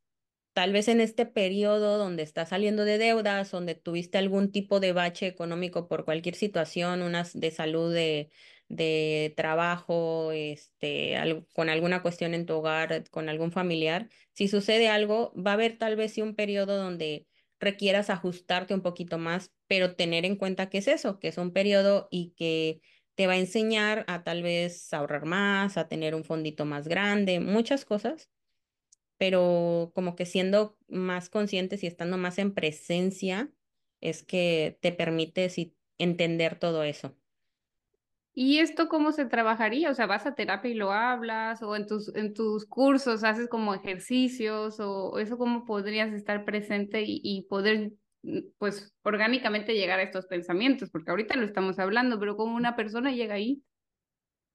tal 0.52 0.72
vez 0.72 0.88
en 0.88 1.00
este 1.00 1.26
periodo 1.26 1.98
donde 1.98 2.22
estás 2.22 2.50
saliendo 2.50 2.84
de 2.84 2.98
deudas, 2.98 3.50
donde 3.50 3.74
tuviste 3.74 4.18
algún 4.18 4.52
tipo 4.52 4.80
de 4.80 4.92
bache 4.92 5.26
económico 5.26 5.88
por 5.88 6.04
cualquier 6.04 6.34
situación, 6.34 7.02
unas 7.02 7.38
de 7.38 7.50
salud, 7.50 7.92
de, 7.92 8.30
de 8.68 9.32
trabajo, 9.36 10.32
este, 10.32 11.16
con 11.54 11.68
alguna 11.68 12.02
cuestión 12.02 12.34
en 12.34 12.46
tu 12.46 12.54
hogar, 12.54 13.08
con 13.10 13.28
algún 13.28 13.52
familiar, 13.52 14.08
si 14.32 14.48
sucede 14.48 14.88
algo, 14.88 15.32
va 15.34 15.52
a 15.52 15.54
haber 15.54 15.78
tal 15.78 15.96
vez 15.96 16.12
sí 16.14 16.22
un 16.22 16.34
periodo 16.36 16.76
donde 16.76 17.26
requieras 17.58 18.10
ajustarte 18.10 18.74
un 18.74 18.82
poquito 18.82 19.18
más, 19.18 19.52
pero 19.66 19.94
tener 19.96 20.24
en 20.24 20.36
cuenta 20.36 20.70
que 20.70 20.78
es 20.78 20.88
eso, 20.88 21.18
que 21.18 21.28
es 21.28 21.38
un 21.38 21.52
periodo 21.52 22.08
y 22.10 22.32
que 22.36 22.80
te 23.14 23.26
va 23.26 23.34
a 23.34 23.38
enseñar 23.38 24.04
a 24.08 24.22
tal 24.24 24.42
vez 24.42 24.92
ahorrar 24.94 25.26
más, 25.26 25.76
a 25.76 25.88
tener 25.88 26.14
un 26.14 26.24
fondito 26.24 26.64
más 26.64 26.88
grande, 26.88 27.40
muchas 27.40 27.84
cosas, 27.84 28.30
pero 29.20 29.92
como 29.94 30.16
que 30.16 30.24
siendo 30.24 30.78
más 30.88 31.28
conscientes 31.28 31.85
y 31.85 31.87
estando 31.87 32.16
más 32.16 32.38
en 32.38 32.54
presencia 32.54 33.50
es 34.00 34.22
que 34.22 34.78
te 34.80 34.92
permite 34.92 35.52
entender 35.98 36.59
todo 36.59 36.85
eso. 36.85 37.14
¿Y 38.33 38.61
esto 38.61 38.88
cómo 38.88 39.12
se 39.12 39.26
trabajaría? 39.26 39.90
O 39.90 39.94
sea, 39.94 40.06
vas 40.06 40.24
a 40.24 40.35
terapia 40.35 40.70
y 40.70 40.74
lo 40.74 40.90
hablas, 40.92 41.62
o 41.62 41.76
en 41.76 41.87
tus, 41.87 42.16
en 42.16 42.33
tus 42.33 42.64
cursos 42.64 43.22
haces 43.22 43.46
como 43.50 43.74
ejercicios, 43.74 44.80
o 44.80 45.18
eso 45.18 45.37
cómo 45.37 45.66
podrías 45.66 46.14
estar 46.14 46.46
presente 46.46 47.02
y, 47.02 47.20
y 47.22 47.42
poder, 47.42 47.92
pues, 48.56 48.94
orgánicamente 49.02 49.74
llegar 49.74 50.00
a 50.00 50.04
estos 50.04 50.28
pensamientos, 50.28 50.88
porque 50.88 51.11
ahorita 51.11 51.37
lo 51.37 51.44
estamos 51.44 51.78
hablando, 51.78 52.18
pero 52.18 52.38
¿cómo 52.38 52.56
una 52.56 52.74
persona 52.74 53.12
llega 53.12 53.35
ahí? 53.35 53.62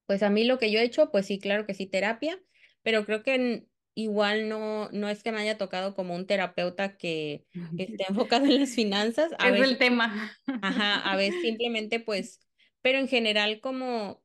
Pues 0.07 0.23
a 0.23 0.31
mí 0.31 0.43
lo 0.43 0.57
que 0.57 0.71
yo 0.71 0.79
he 0.79 0.83
hecho, 0.83 1.11
pues 1.11 1.27
sí, 1.27 1.37
claro 1.37 1.67
que 1.67 1.75
sí, 1.75 1.85
terapia, 1.85 2.39
pero 2.81 3.05
creo 3.05 3.21
que 3.21 3.67
igual 3.95 4.49
no, 4.49 4.89
no 4.91 5.09
es 5.09 5.23
que 5.23 5.31
me 5.31 5.39
haya 5.41 5.57
tocado 5.57 5.95
como 5.95 6.15
un 6.15 6.27
terapeuta 6.27 6.97
que 6.97 7.45
esté 7.77 8.05
enfocado 8.07 8.45
en 8.45 8.59
las 8.59 8.75
finanzas. 8.75 9.31
A 9.39 9.49
es 9.49 9.61
el 9.61 9.77
tema. 9.77 10.31
Ajá, 10.61 10.99
a 10.99 11.15
veces 11.15 11.41
simplemente 11.41 11.99
pues 11.99 12.41
pero 12.85 12.99
en 12.99 13.07
general 13.07 13.61
como 13.61 14.23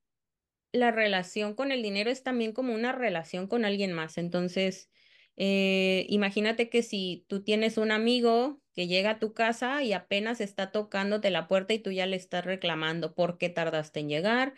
la 0.73 0.91
relación 0.91 1.55
con 1.55 1.73
el 1.73 1.83
dinero 1.83 2.11
es 2.11 2.23
también 2.23 2.53
como 2.53 2.75
una 2.75 2.93
relación 2.93 3.47
con 3.47 3.65
alguien 3.65 3.95
más. 3.95 4.19
Entonces, 4.19 4.91
eh, 5.37 6.05
imagínate 6.11 6.69
que 6.69 6.83
si 6.83 7.25
tú 7.27 7.43
tienes 7.43 7.79
un 7.79 7.91
amigo 7.91 8.61
que 8.75 8.87
llega 8.87 9.13
a 9.13 9.19
tu 9.19 9.33
casa 9.33 9.83
y 9.83 9.95
apenas 9.95 10.43
está 10.43 10.73
tocándote 10.73 11.31
la 11.31 11.49
puerta 11.49 11.73
y 11.73 11.79
tú 11.79 11.91
ya 11.91 12.05
le 12.05 12.17
estás 12.17 12.45
reclamando 12.45 13.15
por 13.15 13.39
qué 13.39 13.49
tardaste 13.49 14.01
en 14.01 14.11
llegar, 14.11 14.55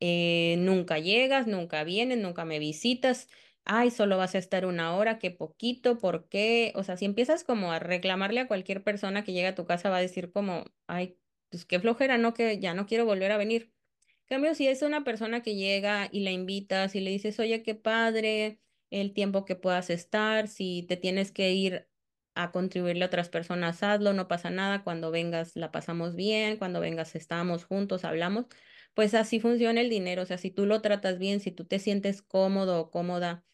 eh, 0.00 0.56
nunca 0.58 0.98
llegas, 0.98 1.46
nunca 1.46 1.84
vienes, 1.84 2.18
nunca 2.18 2.44
me 2.44 2.58
visitas, 2.58 3.28
ay, 3.68 3.90
solo 3.92 4.18
vas 4.18 4.34
a 4.34 4.38
estar 4.38 4.66
una 4.66 4.96
hora, 4.96 5.18
qué 5.20 5.30
poquito, 5.30 5.98
¿por 5.98 6.28
qué? 6.28 6.72
O 6.76 6.84
sea, 6.84 6.96
si 6.96 7.04
empiezas 7.04 7.44
como 7.44 7.72
a 7.72 7.78
reclamarle 7.78 8.40
a 8.40 8.48
cualquier 8.48 8.82
persona 8.84 9.24
que 9.24 9.32
llega 9.34 9.50
a 9.50 9.54
tu 9.54 9.66
casa, 9.66 9.90
va 9.90 9.98
a 9.98 10.00
decir 10.00 10.32
como, 10.32 10.64
ay, 10.88 11.18
pues 11.50 11.66
qué 11.66 11.80
flojera, 11.80 12.18
no, 12.18 12.34
que 12.34 12.58
ya 12.60 12.74
no 12.74 12.86
quiero 12.86 13.04
volver 13.06 13.32
a 13.32 13.38
venir. 13.38 13.74
En 14.22 14.36
cambio, 14.36 14.54
si 14.54 14.68
es 14.68 14.82
una 14.82 15.04
persona 15.04 15.42
que 15.42 15.54
llega 15.56 16.08
y 16.12 16.20
la 16.20 16.30
invitas 16.30 16.94
y 16.94 17.00
le 17.00 17.10
dices, 17.10 17.38
oye, 17.40 17.62
qué 17.62 17.74
padre 17.74 18.60
el 18.90 19.12
tiempo 19.14 19.44
que 19.44 19.56
puedas 19.56 19.90
estar, 19.90 20.48
si 20.48 20.84
te 20.88 20.96
tienes 20.96 21.32
que 21.32 21.52
ir 21.52 21.88
a 22.34 22.52
contribuirle 22.52 23.04
a 23.04 23.06
otras 23.08 23.28
personas, 23.30 23.82
hazlo, 23.82 24.12
no 24.14 24.28
pasa 24.28 24.50
nada, 24.50 24.84
cuando 24.84 25.10
vengas 25.10 25.56
la 25.56 25.72
pasamos 25.72 26.14
bien, 26.14 26.56
cuando 26.58 26.80
vengas 26.80 27.16
estamos 27.16 27.64
juntos, 27.64 28.04
hablamos, 28.04 28.46
pues 28.94 29.14
así 29.14 29.40
funciona 29.40 29.80
el 29.80 29.90
dinero, 29.90 30.22
o 30.22 30.26
sea, 30.26 30.38
si 30.38 30.50
tú 30.50 30.66
lo 30.66 30.80
tratas 30.82 31.18
bien, 31.18 31.40
si 31.40 31.50
tú 31.52 31.64
te 31.66 31.78
sientes 31.78 32.22
cómodo 32.22 32.80
o 32.80 32.90
cómoda, 32.90 33.44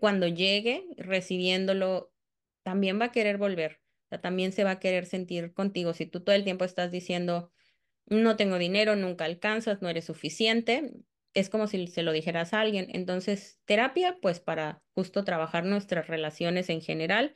cuando 0.00 0.28
llegue 0.28 0.86
recibiéndolo, 0.96 2.12
también 2.62 3.00
va 3.00 3.06
a 3.06 3.12
querer 3.12 3.38
volver 3.38 3.84
también 4.18 4.52
se 4.52 4.64
va 4.64 4.72
a 4.72 4.80
querer 4.80 5.06
sentir 5.06 5.52
contigo. 5.52 5.94
Si 5.94 6.06
tú 6.06 6.20
todo 6.20 6.34
el 6.34 6.44
tiempo 6.44 6.64
estás 6.64 6.90
diciendo, 6.90 7.52
no 8.06 8.36
tengo 8.36 8.58
dinero, 8.58 8.96
nunca 8.96 9.24
alcanzas, 9.24 9.82
no 9.82 9.88
eres 9.88 10.06
suficiente, 10.06 10.92
es 11.34 11.50
como 11.50 11.66
si 11.66 11.86
se 11.88 12.02
lo 12.02 12.12
dijeras 12.12 12.54
a 12.54 12.60
alguien. 12.60 12.88
Entonces, 12.92 13.60
terapia, 13.64 14.18
pues 14.20 14.40
para 14.40 14.82
justo 14.94 15.24
trabajar 15.24 15.64
nuestras 15.64 16.06
relaciones 16.06 16.68
en 16.70 16.80
general. 16.80 17.34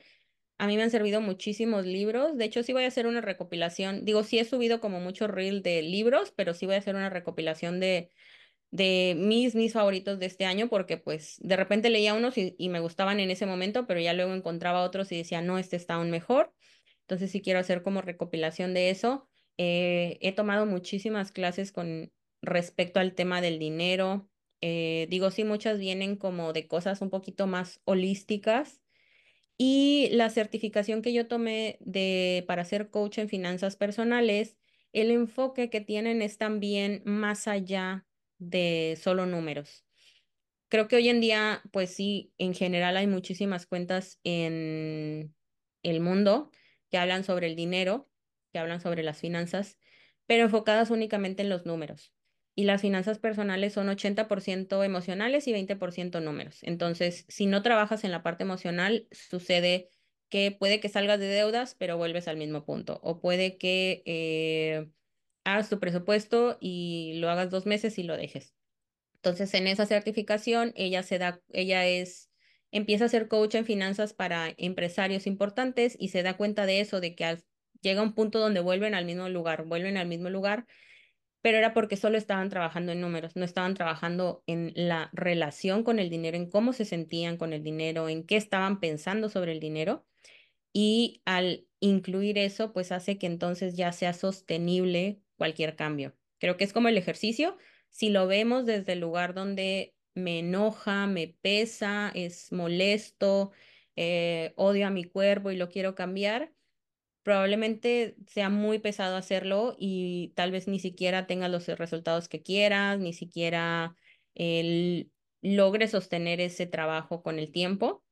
A 0.57 0.67
mí 0.67 0.77
me 0.77 0.83
han 0.83 0.91
servido 0.91 1.21
muchísimos 1.21 1.85
libros. 1.85 2.37
De 2.37 2.45
hecho, 2.45 2.63
sí 2.63 2.73
voy 2.73 2.83
a 2.83 2.87
hacer 2.87 3.07
una 3.07 3.21
recopilación. 3.21 4.05
Digo, 4.05 4.23
sí 4.23 4.39
he 4.39 4.45
subido 4.45 4.79
como 4.81 4.99
mucho 4.99 5.27
reel 5.27 5.61
de 5.63 5.81
libros, 5.81 6.33
pero 6.35 6.53
sí 6.53 6.65
voy 6.65 6.75
a 6.75 6.79
hacer 6.79 6.95
una 6.95 7.09
recopilación 7.09 7.79
de, 7.79 8.11
de 8.71 9.15
mis, 9.17 9.55
mis 9.55 9.73
favoritos 9.73 10.19
de 10.19 10.27
este 10.27 10.45
año, 10.45 10.69
porque 10.69 10.97
pues 10.97 11.37
de 11.41 11.55
repente 11.55 11.89
leía 11.89 12.13
unos 12.13 12.37
y, 12.37 12.55
me 12.69 12.79
gustaban 12.79 13.19
en 13.19 13.31
ese 13.31 13.45
momento, 13.45 13.87
pero 13.87 13.99
ya 13.99 14.13
luego 14.13 14.33
encontraba 14.33 14.83
otros 14.83 15.11
y 15.11 15.17
decía, 15.17 15.41
no, 15.41 15.57
este 15.57 15.75
está 15.75 15.95
aún 15.95 16.11
mejor. 16.11 16.53
Entonces 17.01 17.31
sí 17.31 17.41
quiero 17.41 17.59
hacer 17.59 17.81
como 17.81 18.01
recopilación 18.01 18.73
de 18.73 18.91
eso. 18.91 19.27
Eh, 19.57 20.17
he 20.21 20.31
tomado 20.31 20.65
muchísimas 20.65 21.31
clases 21.31 21.71
con 21.71 22.11
respecto 22.41 22.99
al 22.99 23.15
tema 23.15 23.41
del 23.41 23.57
dinero. 23.57 24.29
Eh, 24.61 25.07
digo, 25.09 25.31
sí, 25.31 25.43
muchas 25.43 25.79
vienen 25.79 26.15
como 26.15 26.53
de 26.53 26.67
cosas 26.67 27.01
un 27.01 27.09
poquito 27.09 27.47
más 27.47 27.81
holísticas. 27.85 28.81
Y 29.57 30.09
la 30.11 30.29
certificación 30.29 31.01
que 31.01 31.11
yo 31.11 31.27
tomé 31.27 31.77
de, 31.81 32.45
para 32.47 32.63
ser 32.63 32.89
coach 32.89 33.17
en 33.17 33.27
finanzas 33.27 33.75
personales, 33.75 34.57
el 34.93 35.11
enfoque 35.11 35.69
que 35.69 35.81
tienen 35.81 36.21
es 36.21 36.37
también 36.37 37.01
más 37.03 37.47
allá 37.47 38.05
de 38.39 38.97
solo 39.01 39.25
números. 39.25 39.85
Creo 40.69 40.87
que 40.87 40.95
hoy 40.95 41.09
en 41.09 41.21
día, 41.21 41.63
pues 41.71 41.93
sí, 41.93 42.33
en 42.37 42.53
general 42.53 42.97
hay 42.97 43.07
muchísimas 43.07 43.65
cuentas 43.65 44.19
en 44.23 45.35
el 45.83 45.99
mundo 45.99 46.51
que 46.89 46.97
hablan 46.97 47.23
sobre 47.23 47.47
el 47.47 47.55
dinero, 47.55 48.09
que 48.51 48.59
hablan 48.59 48.81
sobre 48.81 49.03
las 49.03 49.19
finanzas, 49.19 49.79
pero 50.27 50.43
enfocadas 50.43 50.91
únicamente 50.91 51.41
en 51.41 51.49
los 51.49 51.65
números. 51.65 52.13
Y 52.55 52.65
las 52.65 52.81
finanzas 52.81 53.19
personales 53.19 53.73
son 53.73 53.89
80% 53.89 54.83
emocionales 54.83 55.47
y 55.47 55.53
20% 55.53 56.19
números. 56.19 56.59
Entonces, 56.63 57.25
si 57.29 57.45
no 57.45 57.63
trabajas 57.63 58.03
en 58.03 58.11
la 58.11 58.21
parte 58.21 58.43
emocional, 58.43 59.07
sucede 59.11 59.89
que 60.29 60.51
puede 60.51 60.79
que 60.79 60.89
salgas 60.89 61.19
de 61.19 61.27
deudas, 61.27 61.75
pero 61.79 61.97
vuelves 61.97 62.27
al 62.27 62.37
mismo 62.37 62.65
punto. 62.65 62.99
O 63.01 63.21
puede 63.21 63.57
que 63.57 64.03
eh, 64.05 64.91
hagas 65.43 65.69
tu 65.69 65.79
presupuesto 65.79 66.57
y 66.59 67.13
lo 67.15 67.29
hagas 67.29 67.49
dos 67.49 67.65
meses 67.65 67.97
y 67.97 68.03
lo 68.03 68.17
dejes. 68.17 68.55
Entonces, 69.15 69.53
en 69.53 69.67
esa 69.67 69.85
certificación, 69.85 70.71
ella 70.75 71.03
se 71.03 71.17
da, 71.17 71.41
ella 71.49 71.85
es, 71.85 72.29
empieza 72.71 73.05
a 73.05 73.09
ser 73.09 73.27
coach 73.27 73.55
en 73.55 73.65
finanzas 73.65 74.13
para 74.13 74.53
empresarios 74.57 75.27
importantes 75.27 75.97
y 75.99 76.09
se 76.09 76.23
da 76.23 76.37
cuenta 76.37 76.65
de 76.65 76.79
eso, 76.79 77.01
de 77.01 77.15
que 77.15 77.37
llega 77.81 78.01
un 78.01 78.13
punto 78.13 78.39
donde 78.39 78.61
vuelven 78.61 78.95
al 78.95 79.05
mismo 79.05 79.27
lugar, 79.27 79.65
vuelven 79.65 79.97
al 79.97 80.07
mismo 80.07 80.29
lugar, 80.29 80.65
pero 81.41 81.57
era 81.57 81.73
porque 81.73 81.95
solo 81.95 82.17
estaban 82.17 82.49
trabajando 82.49 82.91
en 82.91 83.01
números, 83.01 83.35
no 83.35 83.45
estaban 83.45 83.73
trabajando 83.73 84.43
en 84.45 84.73
la 84.75 85.09
relación 85.13 85.83
con 85.83 85.99
el 85.99 86.09
dinero, 86.09 86.37
en 86.37 86.49
cómo 86.49 86.73
se 86.73 86.85
sentían 86.85 87.37
con 87.37 87.53
el 87.53 87.63
dinero, 87.63 88.09
en 88.09 88.25
qué 88.25 88.35
estaban 88.35 88.79
pensando 88.79 89.29
sobre 89.29 89.53
el 89.53 89.59
dinero. 89.59 90.05
Y 90.73 91.21
al 91.25 91.65
incluir 91.79 92.37
eso, 92.37 92.73
pues 92.73 92.91
hace 92.91 93.17
que 93.17 93.27
entonces 93.27 93.75
ya 93.75 93.91
sea 93.91 94.13
sostenible 94.13 95.21
cualquier 95.39 95.75
cambio. 95.75 96.15
Creo 96.37 96.55
que 96.55 96.65
es 96.65 96.73
como 96.73 96.89
el 96.89 96.97
ejercicio. 96.97 97.57
Si 97.89 98.09
lo 98.09 98.27
vemos 98.27 98.67
desde 98.67 98.93
el 98.93 98.99
lugar 98.99 99.33
donde 99.33 99.95
me 100.13 100.39
enoja, 100.39 101.07
me 101.07 101.35
pesa, 101.41 102.11
es 102.13 102.51
molesto, 102.51 103.51
eh, 103.95 104.53
odio 104.55 104.85
a 104.85 104.91
mi 104.91 105.05
cuerpo 105.05 105.49
y 105.49 105.57
lo 105.57 105.69
quiero 105.69 105.95
cambiar, 105.95 106.53
probablemente 107.23 108.15
sea 108.27 108.49
muy 108.49 108.79
pesado 108.79 109.15
hacerlo 109.15 109.75
y 109.79 110.33
tal 110.35 110.51
vez 110.51 110.67
ni 110.67 110.79
siquiera 110.79 111.25
tengas 111.25 111.49
los 111.49 111.67
resultados 111.67 112.29
que 112.29 112.43
quieras, 112.43 112.99
ni 112.99 113.13
siquiera 113.13 113.95
el, 114.35 115.11
logre 115.41 115.87
sostener 115.87 116.41
ese 116.41 116.65
trabajo 116.65 117.23
con 117.23 117.39
el 117.39 117.51
tiempo, 117.51 118.03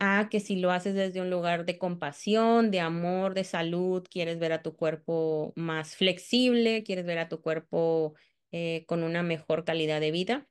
a 0.00 0.28
que 0.30 0.40
si 0.40 0.56
lo 0.56 0.72
haces 0.72 0.94
desde 0.94 1.20
un 1.20 1.30
lugar 1.30 1.64
de 1.66 1.78
compasión, 1.78 2.70
de 2.70 2.80
amor, 2.80 3.34
de 3.34 3.44
salud, 3.44 4.04
quieres 4.10 4.38
ver 4.38 4.52
a 4.52 4.62
tu 4.62 4.74
cuerpo 4.74 5.52
más 5.56 5.94
flexible, 5.96 6.82
quieres 6.82 7.06
ver 7.06 7.18
a 7.18 7.28
tu 7.28 7.40
cuerpo 7.42 8.14
eh, 8.50 8.84
con 8.88 9.04
una 9.04 9.22
mejor 9.22 9.64
calidad 9.64 10.00
de 10.00 10.10
vida. 10.10 10.48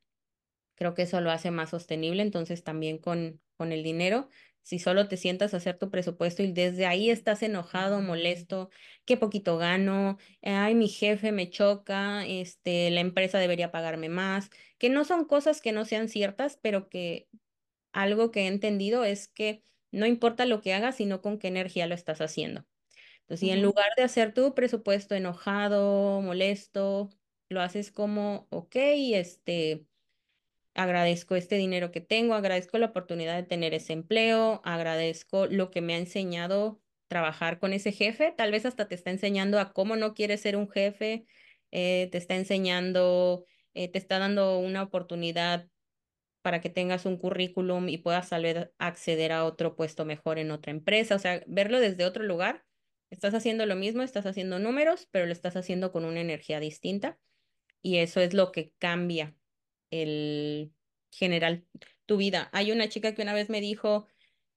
Creo 0.75 0.93
que 0.93 1.01
eso 1.03 1.19
lo 1.21 1.31
hace 1.31 1.51
más 1.51 1.71
sostenible, 1.71 2.23
entonces 2.23 2.63
también 2.63 2.99
con, 2.99 3.41
con 3.57 3.71
el 3.73 3.83
dinero 3.83 4.29
si 4.69 4.77
solo 4.77 5.07
te 5.07 5.17
sientas 5.17 5.53
a 5.53 5.57
hacer 5.57 5.79
tu 5.79 5.89
presupuesto 5.89 6.43
y 6.43 6.51
desde 6.51 6.85
ahí 6.85 7.09
estás 7.09 7.41
enojado, 7.41 8.01
molesto, 8.01 8.69
qué 9.05 9.17
poquito 9.17 9.57
gano, 9.57 10.17
ay, 10.43 10.75
mi 10.75 10.87
jefe 10.87 11.31
me 11.31 11.49
choca, 11.49 12.23
este, 12.27 12.91
la 12.91 12.99
empresa 12.99 13.39
debería 13.39 13.71
pagarme 13.71 14.09
más, 14.09 14.51
que 14.77 14.89
no 14.89 15.05
son 15.05 15.25
cosas 15.25 15.61
que 15.61 15.71
no 15.71 15.85
sean 15.85 16.07
ciertas, 16.07 16.59
pero 16.61 16.87
que 16.87 17.27
algo 17.91 18.31
que 18.31 18.41
he 18.41 18.47
entendido 18.47 19.03
es 19.03 19.27
que 19.27 19.63
no 19.91 20.05
importa 20.05 20.45
lo 20.45 20.61
que 20.61 20.73
hagas, 20.73 20.95
sino 20.95 21.21
con 21.21 21.39
qué 21.39 21.47
energía 21.47 21.87
lo 21.87 21.95
estás 21.95 22.21
haciendo. 22.21 22.65
Entonces, 23.21 23.41
si 23.41 23.49
en 23.51 23.61
lugar 23.61 23.89
de 23.97 24.03
hacer 24.03 24.33
tu 24.33 24.55
presupuesto 24.55 25.15
enojado, 25.15 26.21
molesto, 26.21 27.09
lo 27.49 27.61
haces 27.61 27.91
como, 27.91 28.47
ok, 28.51 28.75
este, 28.75 29.85
agradezco 30.73 31.35
este 31.35 31.55
dinero 31.55 31.91
que 31.91 32.01
tengo, 32.01 32.33
agradezco 32.33 32.77
la 32.77 32.87
oportunidad 32.87 33.35
de 33.35 33.43
tener 33.43 33.73
ese 33.73 33.93
empleo, 33.93 34.61
agradezco 34.63 35.47
lo 35.47 35.71
que 35.71 35.81
me 35.81 35.95
ha 35.95 35.97
enseñado 35.97 36.81
trabajar 37.07 37.59
con 37.59 37.73
ese 37.73 37.91
jefe, 37.91 38.33
tal 38.35 38.51
vez 38.51 38.65
hasta 38.65 38.87
te 38.87 38.95
está 38.95 39.11
enseñando 39.11 39.59
a 39.59 39.73
cómo 39.73 39.95
no 39.95 40.13
quieres 40.13 40.41
ser 40.41 40.55
un 40.55 40.69
jefe, 40.69 41.25
eh, 41.71 42.09
te 42.11 42.17
está 42.17 42.35
enseñando, 42.35 43.45
eh, 43.73 43.91
te 43.91 43.97
está 43.97 44.19
dando 44.19 44.59
una 44.59 44.83
oportunidad 44.83 45.67
para 46.41 46.61
que 46.61 46.69
tengas 46.69 47.05
un 47.05 47.17
currículum 47.17 47.89
y 47.89 47.97
puedas 47.97 48.31
acceder 48.77 49.31
a 49.31 49.45
otro 49.45 49.75
puesto 49.75 50.05
mejor 50.05 50.39
en 50.39 50.51
otra 50.51 50.71
empresa, 50.71 51.15
o 51.15 51.19
sea, 51.19 51.43
verlo 51.47 51.79
desde 51.79 52.05
otro 52.05 52.23
lugar. 52.23 52.65
Estás 53.09 53.33
haciendo 53.33 53.65
lo 53.65 53.75
mismo, 53.75 54.03
estás 54.03 54.25
haciendo 54.25 54.59
números, 54.59 55.07
pero 55.11 55.25
lo 55.25 55.31
estás 55.31 55.55
haciendo 55.55 55.91
con 55.91 56.05
una 56.05 56.21
energía 56.21 56.59
distinta 56.59 57.19
y 57.81 57.97
eso 57.97 58.21
es 58.21 58.33
lo 58.33 58.51
que 58.51 58.73
cambia 58.77 59.35
el 59.91 60.73
general 61.11 61.65
tu 62.05 62.17
vida. 62.17 62.49
Hay 62.53 62.71
una 62.71 62.89
chica 62.89 63.13
que 63.13 63.21
una 63.21 63.33
vez 63.33 63.49
me 63.49 63.61
dijo 63.61 64.07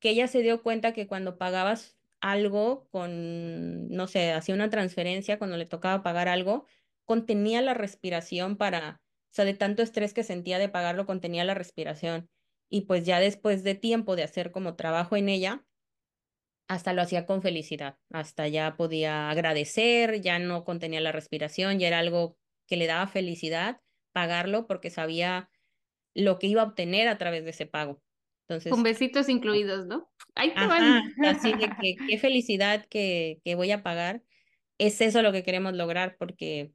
que 0.01 0.11
ella 0.11 0.27
se 0.27 0.43
dio 0.43 0.63
cuenta 0.63 0.93
que 0.93 1.07
cuando 1.07 1.39
pagabas 1.39 1.99
algo 2.21 2.89
con, 2.91 3.89
no 3.89 4.07
sé, 4.07 4.33
hacía 4.33 4.55
una 4.55 4.71
transferencia, 4.71 5.39
cuando 5.39 5.57
le 5.57 5.67
tocaba 5.67 6.03
pagar 6.03 6.29
algo, 6.29 6.67
contenía 7.05 7.61
la 7.63 7.75
respiración 7.75 8.57
para, 8.57 9.02
sea, 9.35 9.45
de 9.45 9.55
tanto 9.55 9.83
estrés 9.83 10.15
que 10.15 10.25
sentía 10.25 10.59
de 10.59 10.69
pagarlo, 10.69 11.07
contenía 11.07 11.45
la 11.45 11.55
respiración. 11.55 12.29
Y 12.69 12.83
pues 12.83 13.05
ya 13.05 13.21
después 13.21 13.65
de 13.65 13.75
tiempo 13.75 14.17
de 14.17 14.23
hacer 14.23 14.51
como 14.51 14.77
trabajo 14.77 15.17
en 15.17 15.29
ella, 15.29 15.65
hasta 16.69 16.93
lo 16.93 17.03
hacía 17.03 17.27
con 17.27 17.43
felicidad, 17.43 17.99
hasta 18.11 18.49
ya 18.49 18.77
podía 18.77 19.31
agradecer, 19.31 20.21
ya 20.21 20.39
no 20.39 20.65
contenía 20.65 21.01
la 21.01 21.13
respiración, 21.13 21.79
ya 21.79 21.89
era 21.89 21.99
algo 21.99 22.39
que 22.67 22.77
le 22.77 22.87
daba 22.87 23.07
felicidad 23.07 23.81
pagarlo 24.13 24.67
porque 24.67 24.91
sabía 24.91 25.51
lo 26.15 26.39
que 26.39 26.47
iba 26.47 26.63
a 26.63 26.67
obtener 26.67 27.09
a 27.09 27.19
través 27.19 27.45
de 27.45 27.51
ese 27.51 27.67
pago. 27.67 28.03
Entonces, 28.49 28.71
Con 28.71 28.83
besitos 28.83 29.29
incluidos, 29.29 29.87
¿no? 29.87 30.11
Ahí 30.35 30.53
te 30.55 30.67
van. 30.67 31.15
Así 31.25 31.53
de 31.53 31.69
que 31.81 31.97
qué 32.09 32.19
felicidad 32.19 32.87
que, 32.89 33.41
que 33.45 33.55
voy 33.55 33.71
a 33.71 33.83
pagar. 33.83 34.23
Es 34.79 35.01
eso 35.01 35.23
lo 35.23 35.33
que 35.33 35.43
queremos 35.43 35.75
lograr 35.75 36.17
porque 36.19 36.73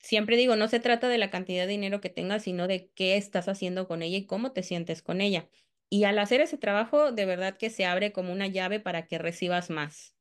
siempre 0.00 0.36
digo, 0.36 0.56
no 0.56 0.68
se 0.68 0.80
trata 0.80 1.08
de 1.08 1.18
la 1.18 1.30
cantidad 1.30 1.64
de 1.64 1.72
dinero 1.72 2.00
que 2.00 2.10
tengas, 2.10 2.44
sino 2.44 2.66
de 2.66 2.90
qué 2.94 3.16
estás 3.16 3.48
haciendo 3.48 3.86
con 3.86 4.02
ella 4.02 4.18
y 4.18 4.26
cómo 4.26 4.52
te 4.52 4.62
sientes 4.62 5.02
con 5.02 5.20
ella. 5.20 5.48
Y 5.88 6.04
al 6.04 6.18
hacer 6.18 6.40
ese 6.40 6.56
trabajo, 6.56 7.12
de 7.12 7.26
verdad 7.26 7.56
que 7.56 7.70
se 7.70 7.84
abre 7.84 8.12
como 8.12 8.32
una 8.32 8.46
llave 8.46 8.80
para 8.80 9.06
que 9.06 9.18
recibas 9.18 9.70
más. 9.70 10.14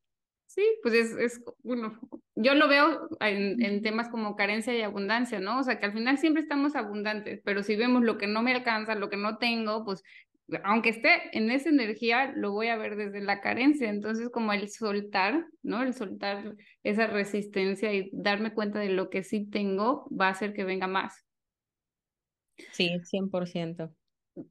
Sí, 0.47 0.65
pues 0.81 0.95
es, 0.95 1.11
es 1.11 1.41
bueno, 1.61 1.99
yo 2.35 2.55
lo 2.55 2.67
veo 2.67 3.07
en, 3.19 3.61
en, 3.63 3.83
temas 3.83 4.09
como 4.09 4.35
carencia 4.35 4.75
y 4.75 4.81
abundancia, 4.81 5.39
¿no? 5.39 5.59
O 5.59 5.63
sea, 5.63 5.79
que 5.79 5.85
al 5.85 5.93
final 5.93 6.17
siempre 6.17 6.41
estamos 6.41 6.75
abundantes, 6.75 7.39
pero 7.45 7.61
si 7.61 7.75
vemos 7.75 8.01
lo 8.03 8.17
que 8.17 8.25
no 8.25 8.41
me 8.41 8.51
alcanza, 8.51 8.95
lo 8.95 9.11
que 9.11 9.17
no 9.17 9.37
tengo, 9.37 9.85
pues 9.85 10.03
aunque 10.63 10.89
esté 10.89 11.35
en 11.37 11.51
esa 11.51 11.69
energía, 11.69 12.31
lo 12.35 12.51
voy 12.51 12.67
a 12.67 12.77
ver 12.77 12.95
desde 12.95 13.21
la 13.21 13.41
carencia. 13.41 13.89
Entonces, 13.89 14.29
como 14.29 14.53
el 14.53 14.69
soltar, 14.69 15.45
¿no? 15.63 15.83
El 15.83 15.93
soltar 15.93 16.55
esa 16.83 17.07
resistencia 17.07 17.93
y 17.93 18.09
darme 18.13 18.53
cuenta 18.53 18.79
de 18.79 18.89
lo 18.89 19.09
que 19.09 19.23
sí 19.23 19.49
tengo 19.49 20.07
va 20.09 20.27
a 20.27 20.31
hacer 20.31 20.53
que 20.53 20.63
venga 20.63 20.87
más. 20.87 21.25
Sí, 22.71 22.89
100%. 23.03 23.93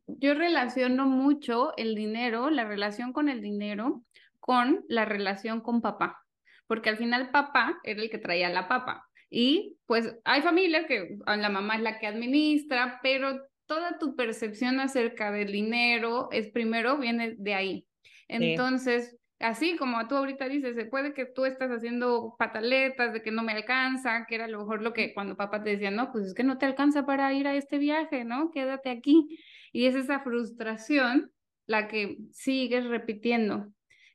Yo 0.07 0.35
relaciono 0.35 1.07
mucho 1.07 1.77
el 1.77 1.95
dinero, 1.95 2.51
la 2.51 2.65
relación 2.65 3.13
con 3.13 3.29
el 3.29 3.41
dinero, 3.41 4.05
con 4.41 4.85
la 4.89 5.05
relación 5.05 5.61
con 5.61 5.81
papá, 5.81 6.25
porque 6.67 6.91
al 6.91 6.97
final 6.97 7.31
papá 7.31 7.79
era 7.85 8.03
el 8.03 8.11
que 8.11 8.19
traía 8.19 8.49
la 8.49 8.69
papa. 8.69 9.05
Y 9.31 9.77
pues 9.87 10.17
hay 10.25 10.43
familias 10.43 10.87
que 10.87 11.19
la 11.27 11.49
mamá 11.51 11.77
es 11.77 11.83
la 11.83 11.99
que 11.99 12.07
administra, 12.07 12.99
pero 13.03 13.39
toda 13.69 13.99
tu 13.99 14.17
percepción 14.17 14.81
acerca 14.81 15.31
del 15.31 15.53
dinero 15.53 16.29
es 16.33 16.51
primero 16.51 16.99
viene 16.99 17.37
de 17.39 17.55
ahí. 17.55 17.87
Entonces, 18.27 19.17
así 19.39 19.77
como 19.77 20.09
tú 20.09 20.17
ahorita 20.17 20.49
dices, 20.49 20.75
se 20.75 20.87
puede 20.87 21.15
que 21.15 21.27
tú 21.27 21.45
estás 21.45 21.71
haciendo 21.71 22.35
pataletas 22.39 23.13
de 23.13 23.23
que 23.23 23.31
no 23.31 23.43
me 23.43 23.53
alcanza, 23.53 24.27
que 24.27 24.35
era 24.35 24.47
a 24.47 24.49
lo 24.49 24.61
mejor 24.61 24.83
lo 24.83 24.93
que 24.93 25.15
cuando 25.15 25.37
papá 25.37 25.63
te 25.63 25.71
decía, 25.71 25.91
no, 25.91 26.11
pues 26.11 26.27
es 26.27 26.35
que 26.35 26.43
no 26.43 26.59
te 26.59 26.67
alcanza 26.67 27.07
para 27.07 27.33
ir 27.33 27.47
a 27.47 27.55
este 27.55 27.79
viaje, 27.79 28.25
¿no? 28.25 28.51
Quédate 28.51 28.91
aquí. 28.91 29.39
Y 29.71 29.87
es 29.87 29.95
esa 29.95 30.21
frustración 30.21 31.31
la 31.67 31.89
que 31.89 32.17
sigues 32.33 32.87
repitiendo. 32.87 33.69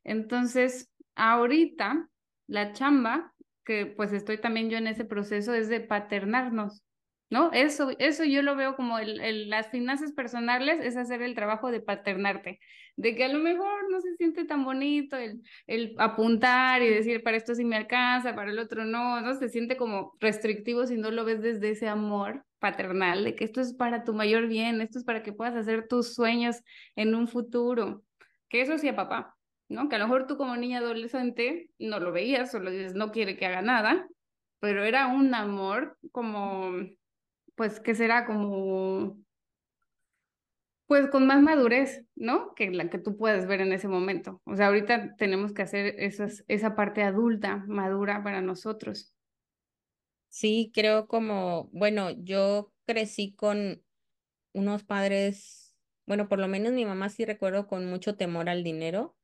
Entonces, 0.03 0.91
ahorita 1.15 2.09
la 2.47 2.73
chamba, 2.73 3.33
que 3.63 3.85
pues 3.85 4.11
estoy 4.11 4.39
también 4.39 4.69
yo 4.69 4.77
en 4.77 4.87
ese 4.87 5.05
proceso, 5.05 5.53
es 5.53 5.69
de 5.69 5.79
paternarnos, 5.79 6.82
¿no? 7.33 7.51
Eso, 7.51 7.89
eso 7.97 8.23
yo 8.25 8.43
lo 8.43 8.55
veo 8.55 8.75
como 8.75 8.99
el, 8.99 9.49
las 9.49 9.71
finanzas 9.71 10.11
personales, 10.11 10.79
es 10.85 10.95
hacer 10.95 11.23
el 11.23 11.33
trabajo 11.33 11.71
de 11.71 11.79
paternarte, 11.81 12.59
de 12.95 13.15
que 13.15 13.23
a 13.23 13.27
lo 13.27 13.39
mejor 13.39 13.89
no 13.89 14.01
se 14.01 14.15
siente 14.17 14.45
tan 14.45 14.63
bonito 14.63 15.17
el, 15.17 15.41
el 15.65 15.95
apuntar 15.97 16.83
y 16.83 16.89
decir, 16.89 17.23
para 17.23 17.35
esto 17.35 17.55
sí 17.55 17.65
me 17.65 17.75
alcanza, 17.75 18.35
para 18.35 18.51
el 18.51 18.59
otro 18.59 18.85
no, 18.85 19.19
¿no? 19.19 19.33
Se 19.33 19.49
siente 19.49 19.77
como 19.77 20.15
restrictivo 20.19 20.85
si 20.85 20.95
no 20.95 21.09
lo 21.09 21.25
ves 21.25 21.41
desde 21.41 21.71
ese 21.71 21.87
amor 21.87 22.45
paternal, 22.59 23.23
de 23.23 23.33
que 23.33 23.45
esto 23.45 23.61
es 23.61 23.73
para 23.73 24.03
tu 24.03 24.13
mayor 24.13 24.45
bien, 24.45 24.79
esto 24.79 24.99
es 24.99 25.03
para 25.03 25.23
que 25.23 25.33
puedas 25.33 25.55
hacer 25.55 25.87
tus 25.87 26.13
sueños 26.13 26.61
en 26.95 27.15
un 27.15 27.27
futuro, 27.27 28.03
que 28.47 28.61
eso 28.61 28.77
sí 28.77 28.91
papá, 28.91 29.35
¿no? 29.69 29.89
Que 29.89 29.95
a 29.95 29.97
lo 29.97 30.05
mejor 30.05 30.27
tú 30.27 30.37
como 30.37 30.55
niña 30.55 30.77
adolescente 30.77 31.71
no 31.79 31.99
lo 31.99 32.11
veías, 32.11 32.51
solo 32.51 32.69
dices, 32.69 32.93
no 32.93 33.11
quiere 33.11 33.37
que 33.37 33.47
haga 33.47 33.63
nada, 33.63 34.07
pero 34.59 34.83
era 34.83 35.07
un 35.07 35.33
amor 35.33 35.97
como, 36.11 36.73
pues, 37.55 37.79
que 37.79 37.95
será 37.95 38.25
como, 38.25 39.17
pues, 40.87 41.09
con 41.09 41.25
más 41.25 41.41
madurez, 41.41 42.05
¿no? 42.15 42.53
Que 42.55 42.69
la 42.71 42.89
que 42.89 42.99
tú 42.99 43.17
puedes 43.17 43.47
ver 43.47 43.61
en 43.61 43.73
ese 43.73 43.87
momento. 43.87 44.41
O 44.45 44.55
sea, 44.55 44.67
ahorita 44.67 45.15
tenemos 45.17 45.53
que 45.53 45.63
hacer 45.63 45.95
esa 45.97 46.75
parte 46.75 47.03
adulta, 47.03 47.63
madura 47.67 48.23
para 48.23 48.41
nosotros. 48.41 49.13
Sí, 50.29 50.71
creo 50.73 51.07
como, 51.07 51.69
bueno, 51.71 52.09
yo 52.11 52.73
crecí 52.85 53.33
con 53.35 53.83
unos 54.53 54.83
padres, 54.83 55.75
bueno, 56.07 56.27
por 56.27 56.39
lo 56.39 56.47
menos 56.47 56.73
mi 56.73 56.85
mamá 56.85 57.09
sí 57.09 57.25
recuerdo 57.25 57.67
con 57.67 57.85
mucho 57.85 58.15
temor 58.15 58.49
al 58.49 58.63
dinero 58.63 59.15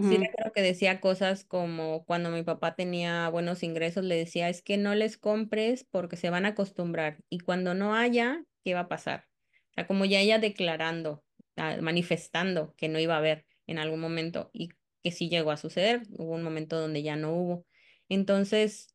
Sí, 0.00 0.18
recuerdo 0.18 0.52
que 0.52 0.62
decía 0.62 1.00
cosas 1.00 1.44
como 1.44 2.04
cuando 2.04 2.30
mi 2.30 2.42
papá 2.44 2.76
tenía 2.76 3.28
buenos 3.28 3.62
ingresos, 3.64 4.04
le 4.04 4.14
decía, 4.16 4.48
es 4.48 4.62
que 4.62 4.76
no 4.76 4.94
les 4.94 5.16
compres 5.18 5.84
porque 5.84 6.16
se 6.16 6.30
van 6.30 6.46
a 6.46 6.50
acostumbrar 6.50 7.24
y 7.28 7.40
cuando 7.40 7.74
no 7.74 7.94
haya, 7.94 8.44
¿qué 8.64 8.74
va 8.74 8.80
a 8.80 8.88
pasar? 8.88 9.26
O 9.70 9.74
sea, 9.74 9.86
como 9.88 10.04
ya 10.04 10.20
ella 10.20 10.38
declarando, 10.38 11.24
ah, 11.56 11.76
manifestando 11.82 12.74
que 12.76 12.88
no 12.88 13.00
iba 13.00 13.14
a 13.14 13.18
haber 13.18 13.46
en 13.66 13.78
algún 13.78 14.00
momento 14.00 14.50
y 14.52 14.68
que 15.02 15.10
sí 15.10 15.28
llegó 15.28 15.50
a 15.50 15.56
suceder, 15.56 16.02
hubo 16.18 16.34
un 16.34 16.42
momento 16.44 16.78
donde 16.80 17.02
ya 17.02 17.16
no 17.16 17.32
hubo. 17.34 17.66
Entonces, 18.08 18.88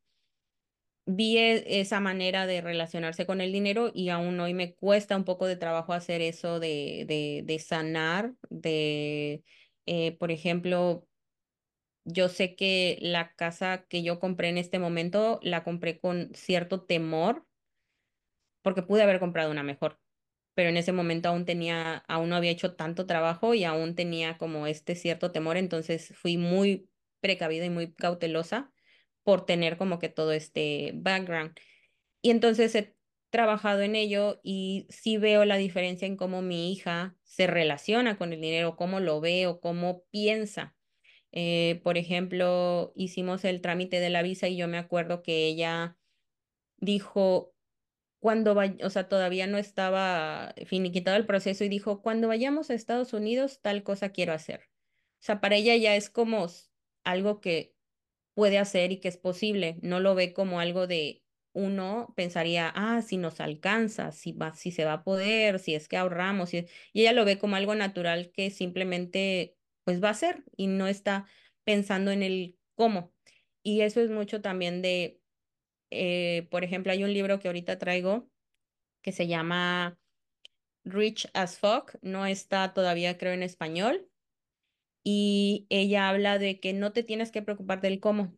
vi 1.05 1.37
e- 1.37 1.79
esa 1.81 1.99
manera 1.99 2.45
de 2.47 2.61
relacionarse 2.61 3.25
con 3.25 3.41
el 3.41 3.51
dinero 3.51 3.91
y 3.93 4.09
aún 4.09 4.39
hoy 4.39 4.53
me 4.53 4.75
cuesta 4.75 5.15
un 5.17 5.25
poco 5.25 5.47
de 5.47 5.55
trabajo 5.57 5.93
hacer 5.93 6.21
eso 6.21 6.59
de, 6.59 7.05
de, 7.07 7.41
de 7.45 7.59
sanar, 7.59 8.35
de, 8.49 9.43
eh, 9.85 10.17
por 10.17 10.31
ejemplo, 10.31 11.07
yo 12.05 12.29
sé 12.29 12.55
que 12.55 12.97
la 13.01 13.35
casa 13.35 13.85
que 13.87 14.03
yo 14.03 14.19
compré 14.19 14.49
en 14.49 14.57
este 14.57 14.79
momento 14.79 15.39
la 15.43 15.63
compré 15.63 15.99
con 15.99 16.31
cierto 16.33 16.83
temor 16.85 17.47
porque 18.61 18.83
pude 18.83 19.03
haber 19.03 19.19
comprado 19.19 19.51
una 19.51 19.63
mejor, 19.63 19.99
pero 20.55 20.69
en 20.69 20.77
ese 20.77 20.91
momento 20.93 21.29
aún 21.29 21.45
tenía, 21.45 21.97
aún 22.07 22.29
no 22.29 22.35
había 22.35 22.51
hecho 22.51 22.75
tanto 22.75 23.07
trabajo 23.07 23.53
y 23.53 23.63
aún 23.63 23.95
tenía 23.95 24.37
como 24.37 24.67
este 24.67 24.95
cierto 24.95 25.31
temor, 25.31 25.57
entonces 25.57 26.13
fui 26.15 26.37
muy 26.37 26.89
precavida 27.21 27.65
y 27.65 27.69
muy 27.69 27.93
cautelosa 27.93 28.71
por 29.23 29.45
tener 29.45 29.77
como 29.77 29.99
que 29.99 30.09
todo 30.09 30.31
este 30.33 30.91
background. 30.95 31.57
Y 32.21 32.31
entonces 32.31 32.75
he 32.75 32.97
trabajado 33.31 33.81
en 33.81 33.95
ello 33.95 34.41
y 34.43 34.87
sí 34.89 35.17
veo 35.17 35.45
la 35.45 35.57
diferencia 35.57 36.07
en 36.07 36.17
cómo 36.17 36.41
mi 36.41 36.71
hija 36.73 37.17
se 37.31 37.47
relaciona 37.47 38.17
con 38.17 38.33
el 38.33 38.41
dinero, 38.41 38.75
cómo 38.75 38.99
lo 38.99 39.21
ve 39.21 39.47
o 39.47 39.61
cómo 39.61 40.03
piensa. 40.11 40.75
Eh, 41.31 41.81
por 41.83 41.97
ejemplo, 41.97 42.91
hicimos 42.95 43.45
el 43.45 43.61
trámite 43.61 43.99
de 44.01 44.09
la 44.09 44.21
visa 44.21 44.49
y 44.49 44.57
yo 44.57 44.67
me 44.67 44.77
acuerdo 44.77 45.23
que 45.23 45.47
ella 45.47 45.97
dijo, 46.77 47.55
cuando 48.19 48.55
vay- 48.55 48.77
o 48.83 48.89
sea, 48.89 49.09
todavía 49.09 49.47
no 49.47 49.57
estaba 49.57 50.53
finiquitado 50.65 51.17
el 51.17 51.25
proceso 51.25 51.63
y 51.63 51.69
dijo, 51.69 52.01
cuando 52.01 52.27
vayamos 52.29 52.69
a 52.69 52.75
Estados 52.75 53.13
Unidos, 53.13 53.61
tal 53.61 53.83
cosa 53.83 54.11
quiero 54.11 54.33
hacer. 54.33 54.69
O 55.21 55.25
sea, 55.25 55.41
para 55.41 55.55
ella 55.57 55.75
ya 55.77 55.95
es 55.95 56.09
como 56.09 56.47
algo 57.05 57.41
que 57.41 57.75
puede 58.35 58.59
hacer 58.59 58.91
y 58.91 58.99
que 58.99 59.09
es 59.09 59.17
posible. 59.17 59.77
No 59.81 59.99
lo 59.99 60.15
ve 60.15 60.33
como 60.33 60.59
algo 60.59 60.87
de 60.87 61.20
uno 61.53 62.13
pensaría, 62.15 62.71
ah, 62.75 63.01
si 63.01 63.17
nos 63.17 63.39
alcanza, 63.41 64.11
si 64.11 64.31
va, 64.33 64.53
si 64.53 64.71
se 64.71 64.85
va 64.85 64.93
a 64.93 65.03
poder, 65.03 65.59
si 65.59 65.75
es 65.75 65.87
que 65.87 65.97
ahorramos, 65.97 66.49
si- 66.49 66.65
y 66.93 67.01
ella 67.01 67.13
lo 67.13 67.25
ve 67.25 67.37
como 67.39 67.55
algo 67.55 67.75
natural 67.75 68.31
que 68.31 68.49
simplemente 68.51 69.57
pues 69.83 70.03
va 70.03 70.09
a 70.09 70.13
ser 70.13 70.43
y 70.55 70.67
no 70.67 70.87
está 70.87 71.25
pensando 71.63 72.11
en 72.11 72.23
el 72.23 72.59
cómo. 72.75 73.13
Y 73.63 73.81
eso 73.81 74.01
es 74.01 74.09
mucho 74.11 74.41
también 74.41 74.81
de, 74.81 75.21
eh, 75.91 76.47
por 76.51 76.63
ejemplo, 76.63 76.91
hay 76.93 77.03
un 77.03 77.13
libro 77.13 77.39
que 77.39 77.47
ahorita 77.49 77.79
traigo 77.79 78.31
que 79.03 79.11
se 79.13 79.27
llama 79.27 79.99
Rich 80.85 81.29
as 81.33 81.59
Fuck, 81.59 81.95
no 82.01 82.25
está 82.25 82.73
todavía 82.73 83.17
creo 83.17 83.33
en 83.33 83.43
español, 83.43 84.09
y 85.03 85.67
ella 85.69 86.09
habla 86.09 86.39
de 86.39 86.59
que 86.59 86.73
no 86.73 86.93
te 86.93 87.03
tienes 87.03 87.31
que 87.31 87.41
preocupar 87.41 87.81
del 87.81 87.99
cómo, 87.99 88.37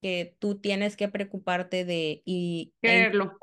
que 0.00 0.36
tú 0.38 0.60
tienes 0.60 0.96
que 0.96 1.08
preocuparte 1.08 1.84
de 1.84 2.22
y, 2.24 2.74
e 2.84 3.08
Quererlo. 3.10 3.38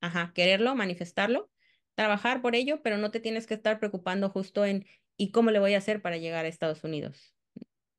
ajá, 0.00 0.32
quererlo, 0.34 0.74
manifestarlo, 0.74 1.50
trabajar 1.94 2.42
por 2.42 2.54
ello, 2.54 2.82
pero 2.82 2.98
no 2.98 3.10
te 3.10 3.20
tienes 3.20 3.46
que 3.46 3.54
estar 3.54 3.78
preocupando 3.78 4.30
justo 4.30 4.64
en 4.64 4.86
¿y 5.16 5.30
cómo 5.32 5.50
le 5.50 5.58
voy 5.58 5.74
a 5.74 5.78
hacer 5.78 6.02
para 6.02 6.16
llegar 6.16 6.44
a 6.44 6.48
Estados 6.48 6.84
Unidos? 6.84 7.34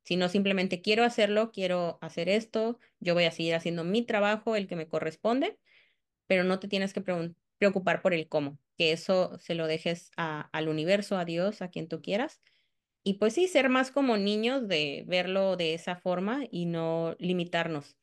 Sino 0.04 0.30
simplemente 0.30 0.82
quiero 0.82 1.04
hacerlo, 1.04 1.52
quiero 1.52 2.00
hacer 2.02 2.30
esto, 2.30 2.80
yo 3.00 3.14
voy 3.14 3.26
a 3.26 3.32
seguir 3.32 3.56
haciendo 3.56 3.84
mi 3.84 4.02
trabajo, 4.02 4.56
el 4.56 4.68
que 4.68 4.76
me 4.76 4.88
corresponde, 4.88 5.60
pero 6.28 6.44
no 6.44 6.60
te 6.60 6.68
tienes 6.68 6.94
que 6.94 7.04
preocupar 7.58 8.02
por 8.02 8.14
el 8.14 8.28
cómo, 8.28 8.60
que 8.78 8.92
eso 8.92 9.38
se 9.40 9.56
lo 9.56 9.68
dejes 9.68 10.12
a, 10.18 10.42
al 10.54 10.70
universo, 10.70 11.18
a 11.18 11.26
Dios, 11.26 11.62
a 11.62 11.70
quien 11.70 11.88
tú 11.88 12.02
quieras. 12.02 12.42
Y 13.04 13.16
pues 13.16 13.34
sí, 13.34 13.48
ser 13.48 13.70
más 13.70 13.92
como 13.92 14.18
niños 14.18 14.68
de 14.68 15.04
verlo 15.08 15.58
de 15.58 15.74
esa 15.74 15.96
forma 15.96 16.44
y 16.52 16.66
no 16.66 17.16
limitarnos 17.20 17.99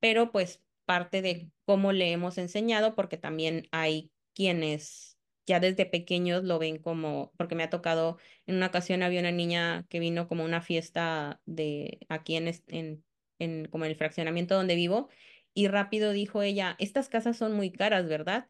pero 0.00 0.32
pues 0.32 0.62
parte 0.84 1.22
de 1.22 1.50
cómo 1.64 1.92
le 1.92 2.12
hemos 2.12 2.38
enseñado, 2.38 2.94
porque 2.94 3.16
también 3.16 3.68
hay 3.72 4.12
quienes 4.34 5.18
ya 5.46 5.60
desde 5.60 5.86
pequeños 5.86 6.44
lo 6.44 6.58
ven 6.58 6.78
como, 6.78 7.32
porque 7.36 7.54
me 7.54 7.62
ha 7.64 7.70
tocado, 7.70 8.18
en 8.46 8.56
una 8.56 8.68
ocasión 8.68 9.02
había 9.02 9.20
una 9.20 9.32
niña 9.32 9.86
que 9.88 10.00
vino 10.00 10.28
como 10.28 10.44
una 10.44 10.62
fiesta 10.62 11.40
de 11.46 12.00
aquí 12.08 12.36
en, 12.36 12.48
en, 12.68 13.04
en 13.38 13.64
como 13.66 13.84
el 13.84 13.96
fraccionamiento 13.96 14.54
donde 14.54 14.76
vivo, 14.76 15.08
y 15.54 15.68
rápido 15.68 16.12
dijo 16.12 16.42
ella, 16.42 16.76
estas 16.78 17.08
casas 17.08 17.36
son 17.36 17.54
muy 17.54 17.72
caras, 17.72 18.08
¿verdad? 18.08 18.48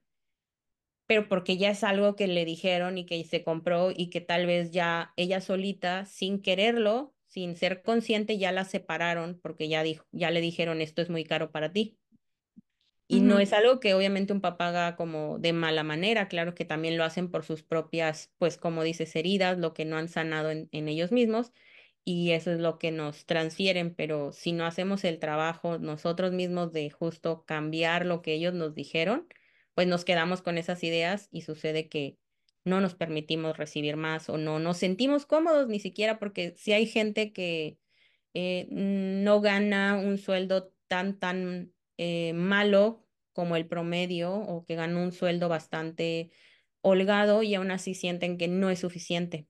pero 1.06 1.28
porque 1.28 1.56
ya 1.56 1.70
es 1.70 1.82
algo 1.84 2.14
que 2.16 2.28
le 2.28 2.44
dijeron 2.44 2.96
y 2.98 3.04
que 3.06 3.24
se 3.24 3.42
compró 3.42 3.90
y 3.90 4.10
que 4.10 4.20
tal 4.20 4.46
vez 4.46 4.70
ya 4.70 5.12
ella 5.16 5.40
solita, 5.40 6.04
sin 6.06 6.40
quererlo, 6.40 7.14
sin 7.30 7.56
ser 7.56 7.82
consciente, 7.82 8.38
ya 8.38 8.52
la 8.52 8.64
separaron 8.64 9.40
porque 9.42 9.68
ya 9.68 9.82
dijo, 9.82 10.04
ya 10.12 10.30
le 10.30 10.40
dijeron 10.42 10.82
esto 10.82 11.02
es 11.02 11.10
muy 11.10 11.24
caro 11.24 11.52
para 11.52 11.72
ti. 11.72 11.98
Y 13.08 13.20
no 13.22 13.40
es 13.40 13.52
algo 13.52 13.80
que 13.80 13.94
obviamente 13.94 14.32
un 14.32 14.40
papá 14.40 14.68
haga 14.68 14.96
como 14.96 15.38
de 15.40 15.52
mala 15.52 15.82
manera, 15.82 16.28
claro 16.28 16.54
que 16.54 16.64
también 16.64 16.96
lo 16.96 17.04
hacen 17.04 17.30
por 17.30 17.44
sus 17.44 17.64
propias, 17.64 18.30
pues 18.38 18.56
como 18.56 18.84
dices, 18.84 19.16
heridas, 19.16 19.58
lo 19.58 19.74
que 19.74 19.84
no 19.84 19.96
han 19.96 20.08
sanado 20.08 20.50
en, 20.50 20.68
en 20.70 20.88
ellos 20.88 21.10
mismos, 21.10 21.52
y 22.04 22.32
eso 22.32 22.52
es 22.52 22.60
lo 22.60 22.78
que 22.78 22.92
nos 22.92 23.26
transfieren, 23.26 23.94
pero 23.94 24.32
si 24.32 24.52
no 24.52 24.64
hacemos 24.66 25.04
el 25.04 25.18
trabajo 25.18 25.78
nosotros 25.78 26.32
mismos 26.32 26.72
de 26.72 26.90
justo 26.90 27.44
cambiar 27.46 28.06
lo 28.06 28.22
que 28.22 28.34
ellos 28.34 28.54
nos 28.54 28.74
dijeron, 28.74 29.28
pues 29.74 29.88
nos 29.88 30.04
quedamos 30.04 30.42
con 30.42 30.58
esas 30.58 30.82
ideas 30.84 31.28
y 31.32 31.42
sucede 31.42 31.88
que 31.88 32.18
no 32.64 32.80
nos 32.80 32.94
permitimos 32.94 33.56
recibir 33.56 33.96
más 33.96 34.28
o 34.28 34.38
no 34.38 34.58
nos 34.58 34.76
sentimos 34.78 35.26
cómodos 35.26 35.68
ni 35.68 35.80
siquiera 35.80 36.18
porque 36.18 36.54
si 36.56 36.72
hay 36.72 36.86
gente 36.86 37.32
que 37.32 37.78
eh, 38.34 38.68
no 38.70 39.40
gana 39.40 39.96
un 39.96 40.18
sueldo 40.18 40.72
tan, 40.86 41.18
tan 41.18 41.72
eh, 41.96 42.32
malo 42.32 43.06
como 43.32 43.56
el 43.56 43.66
promedio 43.66 44.34
o 44.34 44.64
que 44.64 44.74
gana 44.74 45.00
un 45.00 45.12
sueldo 45.12 45.48
bastante 45.48 46.30
holgado 46.82 47.42
y 47.42 47.54
aún 47.54 47.70
así 47.70 47.94
sienten 47.94 48.38
que 48.38 48.48
no 48.48 48.70
es 48.70 48.80
suficiente, 48.80 49.46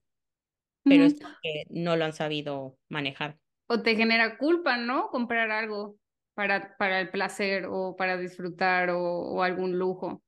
pero 0.83 1.03
es 1.03 1.15
porque 1.15 1.65
no 1.69 1.95
lo 1.95 2.05
han 2.05 2.13
sabido 2.13 2.77
manejar. 2.89 3.37
O 3.67 3.81
te 3.81 3.95
genera 3.95 4.37
culpa, 4.37 4.77
¿no? 4.77 5.09
Comprar 5.09 5.51
algo 5.51 5.97
para, 6.33 6.75
para 6.77 6.99
el 6.99 7.09
placer 7.09 7.65
o 7.69 7.95
para 7.95 8.17
disfrutar 8.17 8.89
o, 8.89 9.01
o 9.01 9.43
algún 9.43 9.77
lujo. 9.77 10.21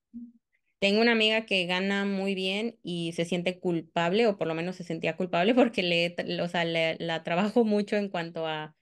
Tengo 0.84 1.00
una 1.00 1.14
amiga 1.14 1.46
que 1.46 1.66
gana 1.66 2.04
muy 2.04 2.36
bien 2.36 2.78
y 2.84 3.14
se 3.14 3.24
siente 3.24 3.58
culpable, 3.62 4.28
o 4.28 4.38
por 4.38 4.48
lo 4.48 4.54
menos 4.54 4.76
se 4.76 4.84
sentía 4.84 5.16
culpable 5.16 5.56
porque 5.56 5.82
le, 5.82 6.42
o 6.42 6.50
sea, 6.50 6.66
la 6.66 7.24
trabajo 7.24 7.64
mucho 7.64 7.96
en 7.96 8.10
cuanto 8.10 8.46
a 8.46 8.76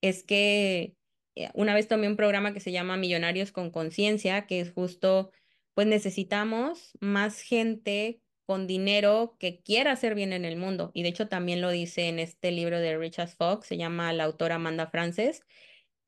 es 0.00 0.24
que 0.24 0.96
eh, 1.36 1.50
una 1.54 1.72
vez 1.72 1.86
tomé 1.86 2.08
un 2.08 2.16
programa 2.16 2.52
que 2.52 2.58
se 2.58 2.72
llama 2.72 2.96
Millonarios 2.96 3.52
con 3.52 3.70
Conciencia, 3.70 4.48
que 4.48 4.58
es 4.58 4.72
justo, 4.72 5.30
pues 5.74 5.86
necesitamos 5.86 6.98
más 7.00 7.40
gente 7.42 8.20
con 8.44 8.66
dinero 8.66 9.36
que 9.38 9.62
quiera 9.62 9.92
hacer 9.92 10.16
bien 10.16 10.32
en 10.32 10.44
el 10.44 10.56
mundo. 10.56 10.90
Y 10.94 11.04
de 11.04 11.10
hecho 11.10 11.28
también 11.28 11.60
lo 11.60 11.70
dice 11.70 12.08
en 12.08 12.18
este 12.18 12.50
libro 12.50 12.80
de 12.80 12.98
Richard 12.98 13.30
Fox, 13.30 13.68
se 13.68 13.76
llama 13.76 14.12
la 14.12 14.24
autora 14.24 14.56
Amanda 14.56 14.88
Frances. 14.88 15.42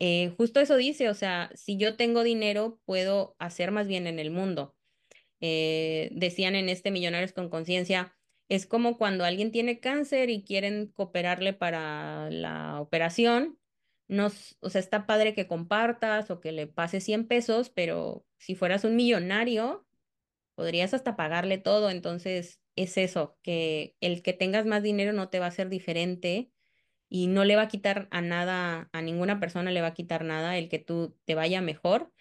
Eh, 0.01 0.35
justo 0.37 0.59
eso 0.59 0.77
dice, 0.77 1.09
o 1.09 1.15
sea, 1.15 1.51
si 1.55 1.77
yo 1.77 1.97
tengo 1.97 2.25
dinero, 2.25 2.81
puedo 2.87 3.37
hacer 3.39 3.71
más 3.71 3.87
bien 3.87 4.09
en 4.09 4.19
el 4.19 4.33
mundo 4.33 4.75
eh, 5.41 6.11
decían 6.13 6.55
en 6.55 6.69
este 6.69 6.91
Millonarios 6.91 7.33
con 7.33 7.49
Conciencia, 7.49 8.15
es 8.49 8.67
como 8.67 8.97
cuando 8.97 9.25
alguien 9.25 9.53
tiene 9.53 9.81
cáncer 9.81 10.31
y 10.31 10.43
quieren 10.45 10.89
cooperarle 10.89 11.53
para 11.53 12.31
la 12.31 12.81
operación. 12.81 13.59
Nos, 14.09 14.57
o 14.61 14.71
sea, 14.71 14.81
está 14.81 15.07
padre 15.07 15.35
que 15.35 15.47
compartas 15.47 16.31
o 16.31 16.41
que 16.41 16.53
le 16.53 16.67
pases 16.67 17.05
100 17.05 17.29
pesos, 17.29 17.71
pero 17.71 18.25
si 18.39 18.55
fueras 18.55 18.85
un 18.85 18.97
millonario, 18.97 19.87
podrías 20.55 20.95
hasta 20.95 21.17
pagarle 21.17 21.59
todo. 21.59 21.91
Entonces, 21.91 22.61
es 22.75 22.97
eso, 22.97 23.39
que 23.43 23.97
el 24.01 24.23
que 24.23 24.33
tengas 24.33 24.67
más 24.67 24.83
dinero 24.83 25.13
no 25.13 25.29
te 25.29 25.41
va 25.41 25.47
a 25.47 25.49
hacer 25.49 25.69
diferente 25.69 26.51
y 27.11 27.27
no 27.27 27.45
le 27.45 27.57
va 27.57 27.63
a 27.63 27.69
quitar 27.69 28.09
a 28.11 28.23
nada, 28.23 28.89
a 28.93 29.03
ninguna 29.03 29.41
persona 29.41 29.71
le 29.73 29.83
va 29.83 29.89
a 29.89 29.95
quitar 29.95 30.25
nada 30.25 30.57
el 30.59 30.69
que 30.69 30.79
tú 30.79 31.19
te 31.25 31.35
vaya 31.35 31.61
mejor 31.61 32.13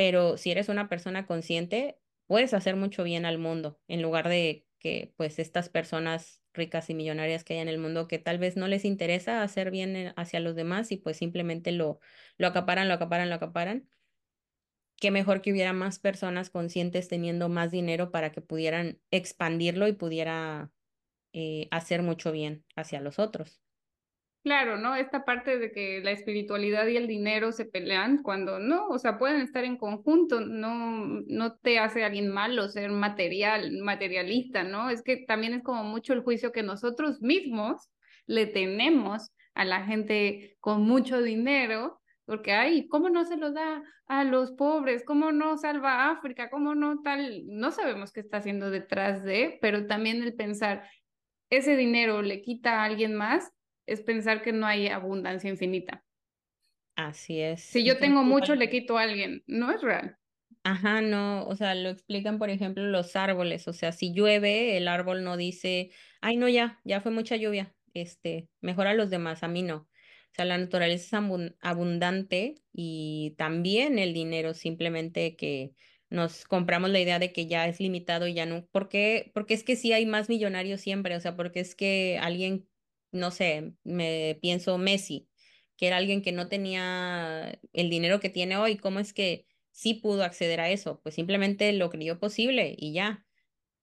pero 0.00 0.38
si 0.38 0.50
eres 0.50 0.70
una 0.70 0.88
persona 0.88 1.26
consciente, 1.26 1.99
puedes 2.30 2.54
hacer 2.54 2.76
mucho 2.76 3.04
bien 3.04 3.26
al 3.26 3.38
mundo, 3.38 3.80
en 3.88 4.02
lugar 4.02 4.28
de 4.30 4.68
que 4.78 5.12
pues 5.18 5.40
estas 5.40 5.68
personas 5.70 6.44
ricas 6.54 6.88
y 6.90 6.94
millonarias 6.94 7.44
que 7.44 7.54
hay 7.54 7.60
en 7.60 7.68
el 7.68 7.78
mundo 7.80 8.08
que 8.08 8.20
tal 8.20 8.38
vez 8.38 8.56
no 8.56 8.68
les 8.68 8.84
interesa 8.86 9.42
hacer 9.42 9.72
bien 9.72 9.96
en- 9.96 10.14
hacia 10.16 10.40
los 10.40 10.54
demás 10.56 10.92
y 10.92 10.98
pues 10.98 11.16
simplemente 11.18 11.72
lo, 11.72 12.00
lo 12.38 12.46
acaparan, 12.48 12.88
lo 12.88 12.94
acaparan, 12.94 13.30
lo 13.30 13.34
acaparan. 13.36 13.90
Qué 14.96 15.10
mejor 15.10 15.40
que 15.42 15.50
hubiera 15.52 15.72
más 15.72 15.98
personas 15.98 16.48
conscientes 16.50 17.08
teniendo 17.08 17.48
más 17.48 17.70
dinero 17.72 18.10
para 18.12 18.30
que 18.32 18.40
pudieran 18.42 19.00
expandirlo 19.10 19.88
y 19.88 19.92
pudiera 19.94 20.72
eh, 21.34 21.68
hacer 21.72 22.02
mucho 22.02 22.32
bien 22.32 22.66
hacia 22.76 23.00
los 23.00 23.18
otros. 23.20 23.62
Claro, 24.42 24.78
¿no? 24.78 24.96
Esta 24.96 25.26
parte 25.26 25.58
de 25.58 25.70
que 25.70 26.00
la 26.02 26.12
espiritualidad 26.12 26.86
y 26.86 26.96
el 26.96 27.06
dinero 27.06 27.52
se 27.52 27.66
pelean 27.66 28.22
cuando 28.22 28.58
no, 28.58 28.88
o 28.88 28.98
sea, 28.98 29.18
pueden 29.18 29.42
estar 29.42 29.64
en 29.64 29.76
conjunto, 29.76 30.40
no, 30.40 31.04
no 31.26 31.56
te 31.58 31.78
hace 31.78 32.04
alguien 32.04 32.28
malo 32.30 32.68
ser 32.68 32.90
material, 32.90 33.72
materialista, 33.82 34.62
¿no? 34.62 34.88
Es 34.88 35.02
que 35.02 35.18
también 35.18 35.52
es 35.52 35.62
como 35.62 35.84
mucho 35.84 36.14
el 36.14 36.22
juicio 36.22 36.52
que 36.52 36.62
nosotros 36.62 37.20
mismos 37.20 37.90
le 38.26 38.46
tenemos 38.46 39.30
a 39.54 39.66
la 39.66 39.84
gente 39.84 40.56
con 40.60 40.82
mucho 40.84 41.20
dinero, 41.20 42.00
porque, 42.24 42.52
ay, 42.52 42.88
¿cómo 42.88 43.10
no 43.10 43.26
se 43.26 43.36
lo 43.36 43.52
da 43.52 43.82
a 44.06 44.24
los 44.24 44.52
pobres? 44.52 45.04
¿Cómo 45.04 45.32
no 45.32 45.58
salva 45.58 46.06
a 46.06 46.12
África? 46.12 46.48
¿Cómo 46.48 46.74
no 46.74 47.02
tal? 47.02 47.42
No 47.46 47.72
sabemos 47.72 48.10
qué 48.10 48.20
está 48.20 48.38
haciendo 48.38 48.70
detrás 48.70 49.22
de, 49.22 49.58
pero 49.60 49.86
también 49.86 50.22
el 50.22 50.34
pensar, 50.34 50.88
ese 51.50 51.76
dinero 51.76 52.22
le 52.22 52.40
quita 52.40 52.80
a 52.80 52.84
alguien 52.84 53.14
más 53.14 53.52
es 53.86 54.00
pensar 54.00 54.42
que 54.42 54.52
no 54.52 54.66
hay 54.66 54.88
abundancia 54.88 55.50
infinita. 55.50 56.04
Así 56.96 57.40
es. 57.40 57.62
Si 57.62 57.84
yo 57.84 57.98
tengo 57.98 58.22
mucho, 58.22 58.54
le 58.54 58.68
quito 58.68 58.98
a 58.98 59.02
alguien. 59.02 59.42
No 59.46 59.70
es 59.70 59.80
real. 59.80 60.16
Ajá, 60.62 61.00
no, 61.00 61.46
o 61.46 61.56
sea, 61.56 61.74
lo 61.74 61.88
explican, 61.88 62.38
por 62.38 62.50
ejemplo, 62.50 62.84
los 62.84 63.16
árboles, 63.16 63.66
o 63.66 63.72
sea, 63.72 63.92
si 63.92 64.12
llueve, 64.12 64.76
el 64.76 64.88
árbol 64.88 65.24
no 65.24 65.38
dice, 65.38 65.90
ay, 66.20 66.36
no, 66.36 66.48
ya, 66.50 66.80
ya 66.84 67.00
fue 67.00 67.12
mucha 67.12 67.36
lluvia, 67.36 67.74
este, 67.94 68.50
mejor 68.60 68.86
a 68.86 68.92
los 68.92 69.08
demás, 69.08 69.42
a 69.42 69.48
mí 69.48 69.62
no. 69.62 69.76
O 69.76 70.34
sea, 70.34 70.44
la 70.44 70.58
naturaleza 70.58 71.18
es 71.18 71.54
abundante 71.62 72.56
y 72.72 73.34
también 73.38 73.98
el 73.98 74.12
dinero, 74.12 74.52
simplemente 74.52 75.34
que 75.34 75.72
nos 76.10 76.44
compramos 76.44 76.90
la 76.90 77.00
idea 77.00 77.18
de 77.18 77.32
que 77.32 77.46
ya 77.46 77.66
es 77.66 77.80
limitado 77.80 78.26
y 78.26 78.34
ya 78.34 78.44
no, 78.44 78.66
¿por 78.66 78.88
qué? 78.88 79.30
Porque 79.32 79.54
es 79.54 79.64
que 79.64 79.76
sí 79.76 79.92
hay 79.92 80.04
más 80.04 80.28
millonarios 80.28 80.82
siempre, 80.82 81.16
o 81.16 81.20
sea, 81.20 81.36
porque 81.36 81.60
es 81.60 81.74
que 81.74 82.18
alguien 82.20 82.68
no 83.12 83.30
sé, 83.30 83.74
me 83.84 84.38
pienso 84.42 84.78
Messi, 84.78 85.28
que 85.76 85.86
era 85.88 85.96
alguien 85.96 86.22
que 86.22 86.32
no 86.32 86.48
tenía 86.48 87.58
el 87.72 87.90
dinero 87.90 88.20
que 88.20 88.30
tiene 88.30 88.56
hoy, 88.56 88.76
¿cómo 88.76 89.00
es 89.00 89.12
que 89.12 89.46
sí 89.72 89.94
pudo 89.94 90.24
acceder 90.24 90.60
a 90.60 90.70
eso? 90.70 91.00
Pues 91.02 91.14
simplemente 91.14 91.72
lo 91.72 91.90
creyó 91.90 92.18
posible 92.20 92.74
y 92.76 92.92
ya, 92.92 93.26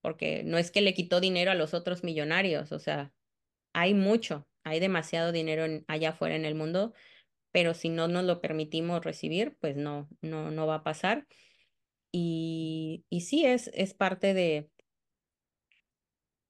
porque 0.00 0.42
no 0.44 0.58
es 0.58 0.70
que 0.70 0.80
le 0.80 0.94
quitó 0.94 1.20
dinero 1.20 1.50
a 1.50 1.54
los 1.54 1.74
otros 1.74 2.04
millonarios, 2.04 2.72
o 2.72 2.78
sea, 2.78 3.12
hay 3.72 3.94
mucho, 3.94 4.48
hay 4.64 4.80
demasiado 4.80 5.32
dinero 5.32 5.84
allá 5.88 6.10
afuera 6.10 6.36
en 6.36 6.44
el 6.44 6.54
mundo, 6.54 6.94
pero 7.52 7.74
si 7.74 7.88
no 7.88 8.08
nos 8.08 8.24
lo 8.24 8.40
permitimos 8.40 9.04
recibir, 9.04 9.56
pues 9.60 9.76
no, 9.76 10.08
no, 10.22 10.50
no 10.50 10.66
va 10.66 10.76
a 10.76 10.84
pasar. 10.84 11.26
Y, 12.12 13.04
y 13.10 13.22
sí, 13.22 13.44
es, 13.44 13.70
es 13.74 13.94
parte 13.94 14.34
de 14.34 14.70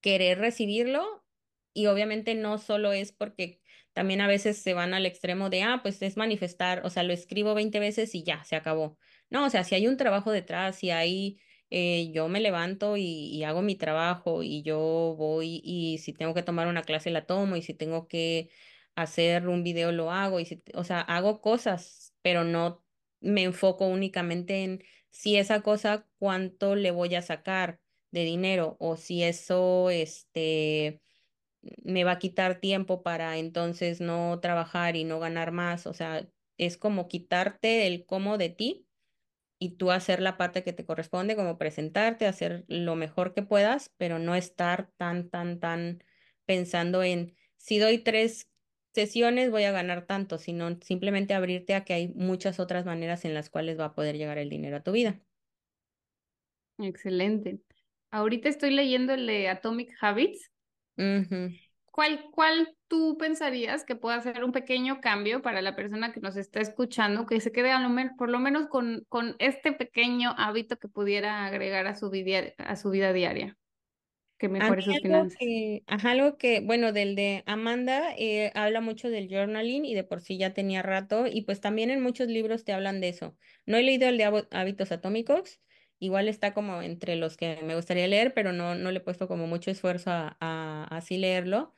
querer 0.00 0.38
recibirlo 0.38 1.24
y 1.78 1.86
obviamente 1.86 2.34
no 2.34 2.58
solo 2.58 2.92
es 2.92 3.12
porque 3.12 3.60
también 3.92 4.20
a 4.20 4.26
veces 4.26 4.58
se 4.58 4.74
van 4.74 4.94
al 4.94 5.06
extremo 5.06 5.48
de, 5.48 5.62
ah, 5.62 5.78
pues 5.80 6.02
es 6.02 6.16
manifestar, 6.16 6.84
o 6.84 6.90
sea, 6.90 7.04
lo 7.04 7.12
escribo 7.12 7.54
20 7.54 7.78
veces 7.78 8.16
y 8.16 8.24
ya, 8.24 8.42
se 8.44 8.56
acabó. 8.56 8.98
No, 9.30 9.46
o 9.46 9.50
sea, 9.50 9.62
si 9.62 9.76
hay 9.76 9.86
un 9.86 9.96
trabajo 9.96 10.32
detrás, 10.32 10.76
si 10.76 10.90
hay, 10.90 11.40
eh, 11.70 12.10
yo 12.12 12.28
me 12.28 12.40
levanto 12.40 12.96
y, 12.96 13.44
hago 13.44 13.62
mi 13.62 13.76
trabajo 13.76 14.42
y 14.42 14.62
yo 14.62 15.14
voy 15.16 15.60
y 15.62 15.98
si 15.98 16.12
tengo 16.12 16.34
que 16.34 16.42
tomar 16.42 16.66
una 16.66 16.82
clase 16.82 17.10
la 17.10 17.26
tomo 17.26 17.54
y 17.54 17.62
si 17.62 17.74
tengo 17.74 18.08
que 18.08 18.50
hacer 18.96 19.48
un 19.48 19.62
video 19.62 19.92
lo 19.92 20.10
hago 20.10 20.40
y 20.40 20.46
si, 20.46 20.62
o 20.74 20.82
sea, 20.84 21.00
hago 21.00 21.40
cosas, 21.40 22.12
pero 22.22 22.42
no 22.44 22.84
me 23.20 23.44
enfoco 23.44 23.86
únicamente 23.86 24.64
en 24.64 24.82
si 25.10 25.36
esa 25.36 25.62
cosa, 25.62 26.06
cuánto 26.18 26.74
le 26.74 26.90
voy 26.90 27.14
a 27.14 27.22
sacar 27.22 27.80
de 28.10 28.24
dinero 28.24 28.76
o 28.80 28.96
si 28.96 29.22
eso, 29.22 29.90
este 29.90 31.02
me 31.84 32.04
va 32.04 32.12
a 32.12 32.18
quitar 32.18 32.60
tiempo 32.60 33.02
para 33.02 33.36
entonces 33.38 34.00
no 34.00 34.40
trabajar 34.40 34.96
y 34.96 35.04
no 35.04 35.20
ganar 35.20 35.52
más. 35.52 35.86
O 35.86 35.94
sea, 35.94 36.28
es 36.56 36.76
como 36.76 37.08
quitarte 37.08 37.86
el 37.86 38.06
cómo 38.06 38.38
de 38.38 38.50
ti 38.50 38.88
y 39.58 39.76
tú 39.76 39.90
hacer 39.90 40.20
la 40.20 40.36
parte 40.36 40.62
que 40.64 40.72
te 40.72 40.84
corresponde, 40.84 41.36
como 41.36 41.58
presentarte, 41.58 42.26
hacer 42.26 42.64
lo 42.68 42.96
mejor 42.96 43.34
que 43.34 43.42
puedas, 43.42 43.90
pero 43.96 44.18
no 44.18 44.34
estar 44.34 44.92
tan, 44.96 45.30
tan, 45.30 45.60
tan 45.60 46.04
pensando 46.46 47.02
en 47.02 47.36
si 47.56 47.78
doy 47.78 47.98
tres 47.98 48.50
sesiones 48.94 49.50
voy 49.50 49.64
a 49.64 49.72
ganar 49.72 50.06
tanto, 50.06 50.38
sino 50.38 50.78
simplemente 50.80 51.34
abrirte 51.34 51.74
a 51.74 51.84
que 51.84 51.94
hay 51.94 52.08
muchas 52.08 52.60
otras 52.60 52.84
maneras 52.86 53.24
en 53.24 53.34
las 53.34 53.50
cuales 53.50 53.78
va 53.78 53.86
a 53.86 53.94
poder 53.94 54.16
llegar 54.16 54.38
el 54.38 54.48
dinero 54.50 54.76
a 54.78 54.82
tu 54.82 54.92
vida. 54.92 55.20
Excelente. 56.78 57.60
Ahorita 58.10 58.48
estoy 58.48 58.70
leyendo 58.70 59.12
el 59.14 59.26
de 59.26 59.48
Atomic 59.48 59.96
Habits 60.00 60.52
¿Cuál, 61.90 62.26
¿Cuál 62.32 62.76
tú 62.86 63.16
pensarías 63.18 63.84
que 63.84 63.96
pueda 63.96 64.20
ser 64.20 64.44
un 64.44 64.52
pequeño 64.52 65.00
cambio 65.00 65.42
para 65.42 65.62
la 65.62 65.74
persona 65.74 66.12
que 66.12 66.20
nos 66.20 66.36
está 66.36 66.60
escuchando, 66.60 67.26
que 67.26 67.40
se 67.40 67.50
quede 67.50 67.72
a 67.72 67.80
lo 67.80 67.88
por 68.16 68.30
lo 68.30 68.38
menos 68.38 68.68
con, 68.68 69.04
con 69.08 69.34
este 69.38 69.72
pequeño 69.72 70.34
hábito 70.38 70.78
que 70.78 70.88
pudiera 70.88 71.44
agregar 71.44 71.86
a 71.86 71.96
su 71.96 72.08
vida, 72.10 72.52
a 72.58 72.76
su 72.76 72.90
vida 72.90 73.12
diaria? 73.12 73.56
Que 74.38 74.48
mejore 74.48 74.82
sus 74.82 75.00
finanzas. 75.00 75.36
ajá, 75.88 76.12
algo 76.12 76.38
que, 76.38 76.60
bueno, 76.60 76.92
del 76.92 77.16
de 77.16 77.42
Amanda 77.46 78.14
eh, 78.16 78.52
habla 78.54 78.80
mucho 78.80 79.10
del 79.10 79.28
journaling 79.28 79.84
y 79.84 79.96
de 79.96 80.04
por 80.04 80.20
sí 80.20 80.38
ya 80.38 80.54
tenía 80.54 80.82
rato 80.82 81.26
y 81.26 81.42
pues 81.42 81.60
también 81.60 81.90
en 81.90 82.00
muchos 82.00 82.28
libros 82.28 82.64
te 82.64 82.72
hablan 82.72 83.00
de 83.00 83.08
eso. 83.08 83.36
No 83.66 83.76
he 83.76 83.82
leído 83.82 84.08
el 84.08 84.18
de 84.18 84.46
hábitos 84.52 84.92
atómicos, 84.92 85.60
Igual 86.00 86.28
está 86.28 86.54
como 86.54 86.80
entre 86.82 87.16
los 87.16 87.36
que 87.36 87.60
me 87.64 87.74
gustaría 87.74 88.06
leer, 88.06 88.32
pero 88.34 88.52
no, 88.52 88.74
no 88.74 88.90
le 88.90 88.98
he 88.98 89.02
puesto 89.02 89.26
como 89.26 89.46
mucho 89.46 89.70
esfuerzo 89.70 90.10
a, 90.12 90.86
así 90.90 91.18
leerlo. 91.18 91.74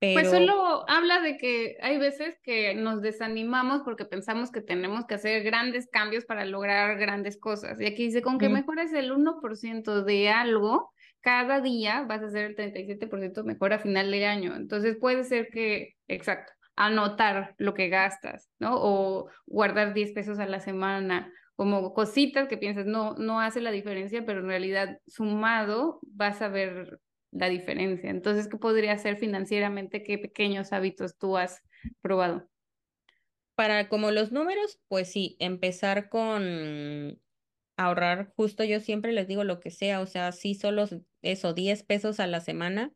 Pues 0.00 0.14
pero... 0.14 0.30
Pues 0.30 0.30
solo 0.30 0.88
habla 0.88 1.20
de 1.20 1.36
que 1.36 1.76
hay 1.82 1.98
veces 1.98 2.38
que 2.42 2.74
nos 2.74 3.02
desanimamos 3.02 3.82
porque 3.82 4.04
pensamos 4.04 4.50
que 4.50 4.62
tenemos 4.62 5.06
que 5.06 5.16
hacer 5.16 5.42
grandes 5.42 5.88
cambios 5.90 6.24
para 6.24 6.44
lograr 6.44 6.98
grandes 6.98 7.36
cosas. 7.38 7.80
Y 7.80 7.86
aquí 7.86 8.04
dice, 8.04 8.22
con 8.22 8.38
que 8.38 8.48
mejores 8.48 8.92
el 8.92 9.12
1% 9.12 10.04
de 10.04 10.28
algo, 10.30 10.92
cada 11.20 11.60
día 11.60 12.04
vas 12.08 12.22
a 12.22 12.26
hacer 12.26 12.44
el 12.46 12.56
37% 12.56 13.42
mejor 13.44 13.72
a 13.72 13.80
final 13.80 14.10
de 14.10 14.24
año. 14.24 14.54
Entonces 14.56 14.96
puede 14.98 15.24
ser 15.24 15.48
que, 15.48 15.96
exacto, 16.06 16.52
anotar 16.76 17.54
lo 17.58 17.74
que 17.74 17.88
gastas, 17.88 18.50
¿no? 18.58 18.76
O 18.76 19.28
guardar 19.46 19.94
10 19.94 20.12
pesos 20.12 20.38
a 20.38 20.46
la 20.46 20.60
semana 20.60 21.30
como 21.58 21.92
cositas 21.92 22.46
que 22.46 22.56
piensas 22.56 22.86
no, 22.86 23.14
no 23.14 23.40
hace 23.40 23.60
la 23.60 23.72
diferencia, 23.72 24.24
pero 24.24 24.38
en 24.42 24.46
realidad 24.46 25.00
sumado 25.08 25.98
vas 26.02 26.40
a 26.40 26.48
ver 26.48 27.00
la 27.32 27.48
diferencia. 27.48 28.10
Entonces, 28.10 28.46
¿qué 28.46 28.58
podría 28.58 28.96
ser 28.96 29.16
financieramente? 29.16 30.04
¿Qué 30.04 30.18
pequeños 30.18 30.72
hábitos 30.72 31.18
tú 31.18 31.36
has 31.36 31.60
probado? 32.00 32.48
Para 33.56 33.88
como 33.88 34.12
los 34.12 34.30
números, 34.30 34.78
pues 34.86 35.10
sí, 35.10 35.36
empezar 35.40 36.10
con 36.10 37.20
ahorrar, 37.76 38.32
justo 38.36 38.62
yo 38.62 38.78
siempre 38.78 39.10
les 39.12 39.26
digo 39.26 39.42
lo 39.42 39.58
que 39.58 39.72
sea, 39.72 40.00
o 40.00 40.06
sea, 40.06 40.30
sí 40.30 40.54
solo 40.54 40.86
eso, 41.22 41.54
10 41.54 41.82
pesos 41.82 42.20
a 42.20 42.28
la 42.28 42.40
semana, 42.40 42.92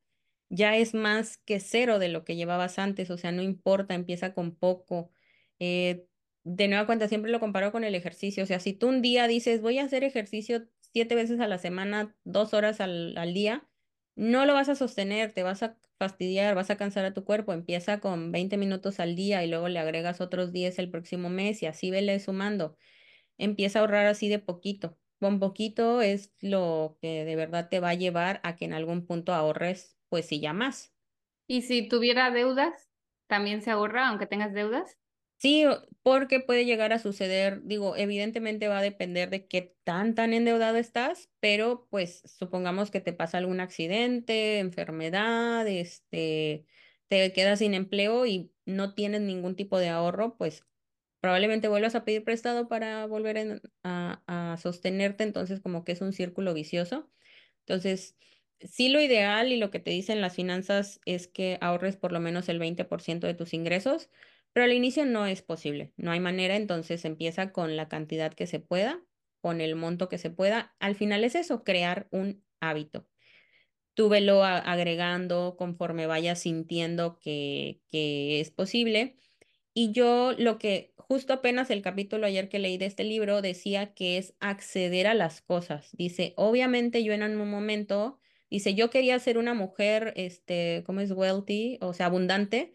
ya 0.51 0.77
es 0.77 0.95
más 0.95 1.39
que 1.39 1.59
cero 1.59 1.99
de 1.99 2.11
lo 2.11 2.25
que 2.25 2.37
llevabas 2.37 2.79
antes, 2.79 3.11
o 3.11 3.19
sea, 3.19 3.33
no 3.33 3.43
importa, 3.43 3.95
empieza 3.95 4.35
con 4.35 4.55
poco. 4.55 5.11
Eh, 5.59 6.07
de 6.45 6.69
nueva 6.69 6.87
cuenta, 6.87 7.09
siempre 7.09 7.31
lo 7.31 7.41
comparo 7.41 7.73
con 7.73 7.85
el 7.85 7.95
ejercicio. 7.95 8.43
O 8.43 8.47
sea, 8.47 8.61
si 8.61 8.73
tú 8.73 8.89
un 8.89 9.03
día 9.03 9.27
dices, 9.29 9.61
voy 9.61 9.79
a 9.79 9.85
hacer 9.85 10.05
ejercicio 10.05 10.67
siete 10.93 11.15
veces 11.15 11.41
a 11.41 11.49
la 11.49 11.59
semana, 11.59 12.15
dos 12.25 12.53
horas 12.55 12.81
al, 12.81 13.15
día, 13.33 13.67
no 14.17 14.45
lo 14.45 14.55
vas 14.55 14.69
a 14.69 14.75
sostener, 14.75 15.33
te 15.33 15.43
vas 15.43 15.63
a 15.63 15.79
fastidiar, 15.99 16.55
vas 16.55 16.71
a 16.71 16.77
cansar 16.77 17.05
a 17.05 17.15
tu 17.15 17.25
cuerpo. 17.25 17.53
Empieza 17.53 18.01
con 18.01 18.33
20 18.33 18.57
minutos 18.57 19.01
al 19.01 19.17
día 19.17 19.45
y 19.45 19.49
luego 19.49 19.69
le 19.69 19.79
agregas 19.79 20.21
otros 20.21 20.53
10 20.53 20.79
el 20.79 20.91
próximo 20.91 21.31
mes 21.31 21.63
y 21.63 21.67
así 21.67 21.91
vele 21.91 22.19
sumando. 22.21 22.77
Empieza 23.39 23.79
a 23.79 23.83
ahorrar 23.83 24.07
así 24.07 24.29
de 24.29 24.39
poquito. 24.39 24.99
Con 25.21 25.39
poquito 25.39 26.03
es 26.03 26.33
lo 26.41 26.99
que 27.01 27.25
de 27.25 27.37
verdad 27.37 27.69
te 27.69 27.79
va 27.79 27.91
a 27.91 27.95
llevar 27.95 28.41
a 28.43 28.57
que 28.57 28.65
en 28.65 28.73
algún 28.73 29.07
punto 29.07 29.33
ahorres, 29.33 29.97
pues 30.09 30.27
sí, 30.27 30.41
ya 30.41 30.53
más. 30.53 30.93
¿Y 31.47 31.63
si 31.63 31.89
tuviera 31.89 32.31
deudas, 32.31 32.91
también 33.29 33.63
se 33.63 33.71
ahorra 33.71 34.09
aunque 34.09 34.27
tengas 34.27 34.53
deudas? 34.53 34.99
Sí, 35.43 35.65
porque 36.05 36.39
puede 36.39 36.65
llegar 36.65 36.93
a 36.93 37.01
suceder, 37.01 37.63
digo, 37.65 37.97
evidentemente 37.97 38.69
va 38.69 38.79
a 38.79 38.83
depender 38.83 39.29
de 39.29 39.49
qué 39.49 39.77
tan 39.83 40.15
tan 40.15 40.35
endeudado 40.35 40.77
estás, 40.77 41.31
pero 41.41 41.89
pues 41.91 42.23
supongamos 42.27 42.93
que 42.93 43.01
te 43.01 43.13
pasa 43.13 43.39
algún 43.39 43.59
accidente, 43.59 44.61
enfermedad, 44.61 45.67
este, 45.67 46.65
te 47.09 47.33
quedas 47.33 47.59
sin 47.59 47.75
empleo 47.75 48.25
y 48.25 48.53
no 48.67 48.95
tienes 48.95 49.21
ningún 49.23 49.57
tipo 49.57 49.79
de 49.81 49.89
ahorro, 49.89 50.37
pues 50.39 50.65
probablemente 51.21 51.67
vuelvas 51.69 51.95
a 51.97 52.05
pedir 52.05 52.23
prestado 52.25 52.69
para 52.69 53.07
volver 53.07 53.63
a, 53.83 54.23
a 54.27 54.57
sostenerte, 54.59 55.25
entonces 55.25 55.61
como 55.61 55.85
que 55.85 55.93
es 55.93 56.01
un 56.03 56.13
círculo 56.13 56.55
vicioso. 56.55 57.11
Entonces, 57.61 58.17
sí 58.61 58.89
lo 58.89 59.01
ideal 59.01 59.53
y 59.53 59.57
lo 59.57 59.71
que 59.71 59.81
te 59.81 59.91
dicen 59.91 60.21
las 60.21 60.35
finanzas 60.37 61.01
es 61.05 61.27
que 61.29 61.59
ahorres 61.61 61.97
por 61.97 62.13
lo 62.13 62.21
menos 62.21 62.49
el 62.49 62.59
20% 62.61 63.27
de 63.27 63.35
tus 63.35 63.55
ingresos 63.55 64.11
pero 64.53 64.65
al 64.65 64.73
inicio 64.73 65.07
no 65.07 65.27
es 65.27 65.43
posible, 65.43 65.93
no 65.97 66.11
hay 66.13 66.21
manera, 66.21 66.57
entonces 66.57 67.05
empieza 67.05 67.53
con 67.53 67.77
la 67.77 67.89
cantidad 67.89 68.33
que 68.35 68.47
se 68.47 68.61
pueda, 68.61 69.03
con 69.41 69.61
el 69.61 69.77
monto 69.77 70.09
que 70.09 70.19
se 70.19 70.31
pueda. 70.31 70.77
Al 70.81 70.95
final 70.95 71.25
es 71.25 71.35
eso, 71.35 71.65
crear 71.65 72.09
un 72.13 72.45
hábito. 72.61 73.09
tú 73.95 74.09
velo 74.09 74.43
a- 74.45 74.59
agregando 74.59 75.57
conforme 75.59 76.07
vayas 76.07 76.41
sintiendo 76.41 77.19
que, 77.19 77.83
que 77.91 78.41
es 78.41 78.51
posible. 78.51 79.17
Y 79.75 79.93
yo 79.93 80.33
lo 80.39 80.59
que, 80.59 80.95
justo 80.97 81.33
apenas 81.35 81.71
el 81.71 81.83
capítulo 81.83 82.27
ayer 82.27 82.49
que 82.49 82.59
leí 82.59 82.79
de 82.79 82.87
este 82.87 83.05
libro 83.05 83.43
decía 83.43 83.95
que 83.95 84.19
es 84.19 84.37
acceder 84.41 85.07
a 85.07 85.15
las 85.15 85.43
cosas. 85.43 85.91
Dice, 85.97 86.35
obviamente 86.37 87.05
yo 87.05 87.13
en 87.15 87.23
un 87.25 87.51
momento, 87.51 88.21
dice, 88.51 88.75
yo 88.75 88.91
quería 88.91 89.19
ser 89.19 89.39
una 89.39 89.55
mujer, 89.55 90.13
este, 90.17 90.83
¿cómo 90.87 91.01
es 91.01 91.13
wealthy? 91.13 91.79
O 91.83 91.95
sea, 91.95 92.07
abundante. 92.07 92.75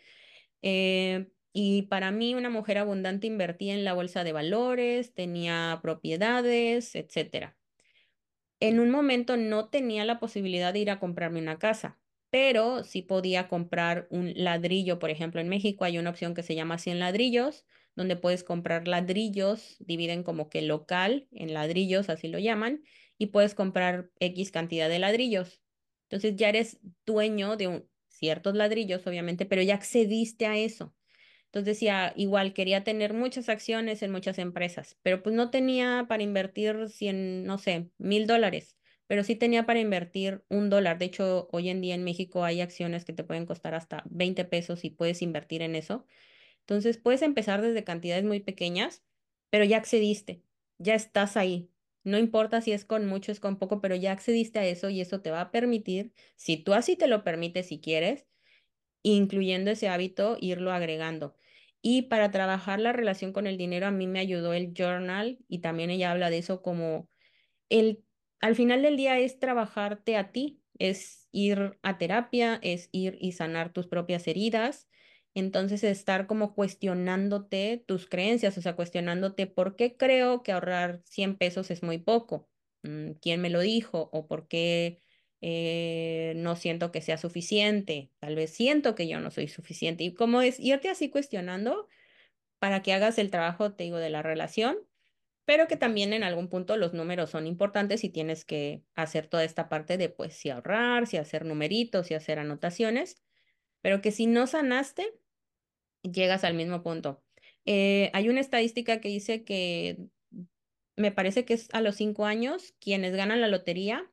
eh, 0.62 1.30
y 1.60 1.82
para 1.84 2.12
mí 2.12 2.36
una 2.36 2.52
mujer 2.52 2.78
abundante 2.78 3.26
invertía 3.26 3.74
en 3.74 3.84
la 3.84 3.94
bolsa 3.94 4.24
de 4.24 4.32
valores, 4.32 5.16
tenía 5.16 5.80
propiedades, 5.82 6.94
etcétera. 6.94 7.58
En 8.60 8.80
un 8.80 8.92
momento 8.92 9.38
no 9.38 9.70
tenía 9.70 10.06
la 10.06 10.20
posibilidad 10.20 10.72
de 10.74 10.80
ir 10.80 10.92
a 10.92 11.00
comprarme 11.00 11.40
una 11.40 11.60
casa, 11.60 12.00
pero 12.30 12.84
sí 12.84 13.02
podía 13.02 13.48
comprar 13.48 14.08
un 14.12 14.34
ladrillo. 14.36 15.00
Por 15.00 15.10
ejemplo, 15.10 15.42
en 15.42 15.50
México 15.50 15.84
hay 15.84 15.98
una 15.98 16.10
opción 16.12 16.36
que 16.36 16.44
se 16.44 16.56
llama 16.56 16.78
100 16.78 17.00
ladrillos, 17.00 17.66
donde 17.96 18.16
puedes 18.16 18.44
comprar 18.44 18.88
ladrillos, 18.88 19.78
dividen 19.80 20.24
como 20.24 20.50
que 20.50 20.62
local 20.62 21.28
en 21.32 21.54
ladrillos, 21.54 22.10
así 22.10 22.28
lo 22.28 22.40
llaman, 22.40 22.84
y 23.18 23.28
puedes 23.28 23.56
comprar 23.56 24.12
X 24.20 24.52
cantidad 24.52 24.90
de 24.90 25.00
ladrillos. 25.00 25.64
Entonces 26.04 26.36
ya 26.36 26.50
eres 26.50 26.80
dueño 27.06 27.58
de 27.58 27.88
ciertos 28.10 28.56
ladrillos, 28.56 29.08
obviamente, 29.08 29.46
pero 29.48 29.64
ya 29.64 29.76
accediste 29.76 30.46
a 30.46 30.58
eso. 30.58 30.97
Entonces 31.48 31.76
decía, 31.76 32.14
igual 32.16 32.54
quería 32.54 32.84
tener 32.84 33.14
muchas 33.14 33.50
acciones 33.50 34.04
en 34.04 34.12
muchas 34.12 34.38
empresas, 34.40 34.98
pero 35.02 35.24
pues 35.24 35.36
no 35.36 35.50
tenía 35.50 36.06
para 36.10 36.24
invertir 36.24 36.90
100, 36.90 37.46
no 37.46 37.58
sé, 37.58 37.90
mil 37.98 38.28
dólares, 38.28 38.78
pero 39.08 39.24
sí 39.24 39.36
tenía 39.36 39.66
para 39.66 39.80
invertir 39.80 40.44
un 40.50 40.70
dólar. 40.70 40.98
De 41.00 41.06
hecho, 41.06 41.48
hoy 41.52 41.70
en 41.70 41.82
día 41.82 41.96
en 41.96 42.04
México 42.04 42.44
hay 42.44 42.62
acciones 42.62 43.06
que 43.06 43.14
te 43.14 43.24
pueden 43.24 43.46
costar 43.46 43.74
hasta 43.76 44.04
20 44.10 44.46
pesos 44.46 44.84
y 44.86 44.90
puedes 44.92 45.22
invertir 45.22 45.62
en 45.62 45.76
eso. 45.76 46.06
Entonces 46.62 46.98
puedes 46.98 47.22
empezar 47.22 47.62
desde 47.62 47.84
cantidades 47.84 48.24
muy 48.26 48.40
pequeñas, 48.42 49.04
pero 49.50 49.64
ya 49.66 49.78
accediste, 49.78 50.44
ya 50.78 50.96
estás 50.96 51.38
ahí. 51.38 51.72
No 52.04 52.18
importa 52.18 52.62
si 52.62 52.72
es 52.72 52.86
con 52.86 53.06
mucho, 53.06 53.32
es 53.32 53.40
con 53.40 53.58
poco, 53.58 53.82
pero 53.82 53.96
ya 53.96 54.12
accediste 54.14 54.60
a 54.60 54.66
eso 54.66 54.90
y 54.90 55.02
eso 55.02 55.22
te 55.22 55.32
va 55.32 55.42
a 55.42 55.52
permitir, 55.52 56.14
si 56.36 56.58
tú 56.58 56.74
así 56.74 56.96
te 56.96 57.08
lo 57.08 57.24
permites 57.24 57.68
si 57.68 57.80
quieres, 57.82 58.28
incluyendo 59.04 59.72
ese 59.72 59.90
hábito, 59.90 60.38
irlo 60.40 60.72
agregando. 60.72 61.36
Y 61.82 62.04
para 62.04 62.32
trabajar 62.32 62.80
la 62.80 62.94
relación 62.94 63.34
con 63.34 63.48
el 63.48 63.58
dinero, 63.58 63.88
a 63.88 63.92
mí 63.92 64.08
me 64.08 64.20
ayudó 64.20 64.54
el 64.54 64.74
journal 64.74 65.40
y 65.48 65.60
también 65.60 65.90
ella 65.90 66.12
habla 66.12 66.30
de 66.30 66.40
eso 66.40 66.62
como 66.62 67.10
el, 67.70 68.04
al 68.40 68.56
final 68.56 68.82
del 68.82 68.98
día 68.98 69.20
es 69.20 69.40
trabajarte 69.40 70.18
a 70.18 70.32
ti, 70.32 70.62
es 70.80 71.28
ir 71.32 71.78
a 71.84 71.98
terapia, 71.98 72.60
es 72.64 72.90
ir 72.92 73.18
y 73.20 73.34
sanar 73.34 73.74
tus 73.74 73.88
propias 73.88 74.28
heridas. 74.28 74.88
Entonces, 75.34 75.84
estar 75.84 76.26
como 76.28 76.56
cuestionándote 76.56 77.84
tus 77.88 78.08
creencias, 78.08 78.58
o 78.58 78.62
sea, 78.62 78.76
cuestionándote 78.76 79.48
por 79.48 79.76
qué 79.76 79.96
creo 79.98 80.42
que 80.44 80.52
ahorrar 80.52 81.02
100 81.06 81.38
pesos 81.38 81.70
es 81.72 81.84
muy 81.84 82.00
poco, 82.00 82.50
Mm, 82.84 83.14
quién 83.22 83.42
me 83.42 83.50
lo 83.50 83.60
dijo 83.62 84.10
o 84.14 84.28
por 84.28 84.48
qué 84.48 85.02
eh, 85.42 86.34
no 86.38 86.56
siento 86.56 86.92
que 86.92 87.02
sea 87.02 87.18
suficiente, 87.18 88.12
tal 88.20 88.36
vez 88.36 88.52
siento 88.52 88.96
que 88.96 89.08
yo 89.08 89.20
no 89.20 89.32
soy 89.32 89.48
suficiente. 89.48 90.04
Y 90.04 90.14
como 90.14 90.42
es 90.42 90.60
irte 90.60 90.90
así 90.90 91.10
cuestionando 91.10 91.88
para 92.60 92.82
que 92.82 92.94
hagas 92.94 93.20
el 93.20 93.32
trabajo, 93.32 93.74
te 93.74 93.84
digo, 93.86 93.98
de 93.98 94.10
la 94.10 94.24
relación, 94.24 94.78
pero 95.46 95.68
que 95.68 95.78
también 95.78 96.14
en 96.14 96.24
algún 96.24 96.50
punto 96.50 96.76
los 96.78 96.94
números 96.94 97.30
son 97.30 97.48
importantes 97.48 98.04
y 98.04 98.10
tienes 98.10 98.46
que 98.46 98.84
hacer 98.96 99.28
toda 99.28 99.44
esta 99.44 99.70
parte 99.70 99.98
de, 99.98 100.10
pues, 100.10 100.34
si 100.34 100.50
ahorrar, 100.50 101.08
si 101.08 101.18
hacer 101.18 101.46
numeritos, 101.46 102.08
si 102.08 102.16
hacer 102.16 102.40
anotaciones, 102.40 103.24
pero 103.82 104.02
que 104.02 104.12
si 104.12 104.28
no 104.28 104.48
sanaste, 104.48 105.14
llegas 106.04 106.44
al 106.44 106.56
mismo 106.56 106.84
punto. 106.84 107.24
Eh, 107.66 108.10
hay 108.14 108.30
una 108.30 108.42
estadística 108.42 109.00
que 109.02 109.10
dice 109.10 109.44
que 109.44 110.10
me 110.96 111.12
parece 111.12 111.46
que 111.46 111.54
es 111.54 111.70
a 111.74 111.82
los 111.82 111.96
cinco 111.96 112.26
años, 112.26 112.74
quienes 112.80 113.16
ganan 113.16 113.40
la 113.40 113.48
lotería 113.48 114.12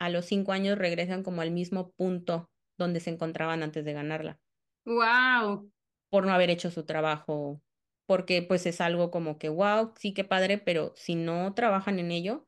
a 0.00 0.10
los 0.10 0.26
cinco 0.26 0.52
años 0.52 0.78
regresan 0.78 1.24
como 1.24 1.42
al 1.42 1.52
mismo 1.52 1.92
punto 1.92 2.50
donde 2.78 3.00
se 3.00 3.10
encontraban 3.10 3.62
antes 3.64 3.84
de 3.86 3.94
ganarla, 3.94 4.40
Wow. 4.84 5.70
por 6.08 6.26
no 6.26 6.32
haber 6.32 6.50
hecho 6.50 6.70
su 6.70 6.84
trabajo, 6.86 7.62
porque 8.06 8.42
pues 8.42 8.66
es 8.66 8.80
algo 8.80 9.10
como 9.10 9.38
que, 9.38 9.48
wow, 9.48 9.92
sí 9.98 10.12
que 10.14 10.24
padre, 10.24 10.58
pero 10.58 10.92
si 10.96 11.14
no 11.14 11.54
trabajan 11.54 11.98
en 11.98 12.10
ello, 12.10 12.46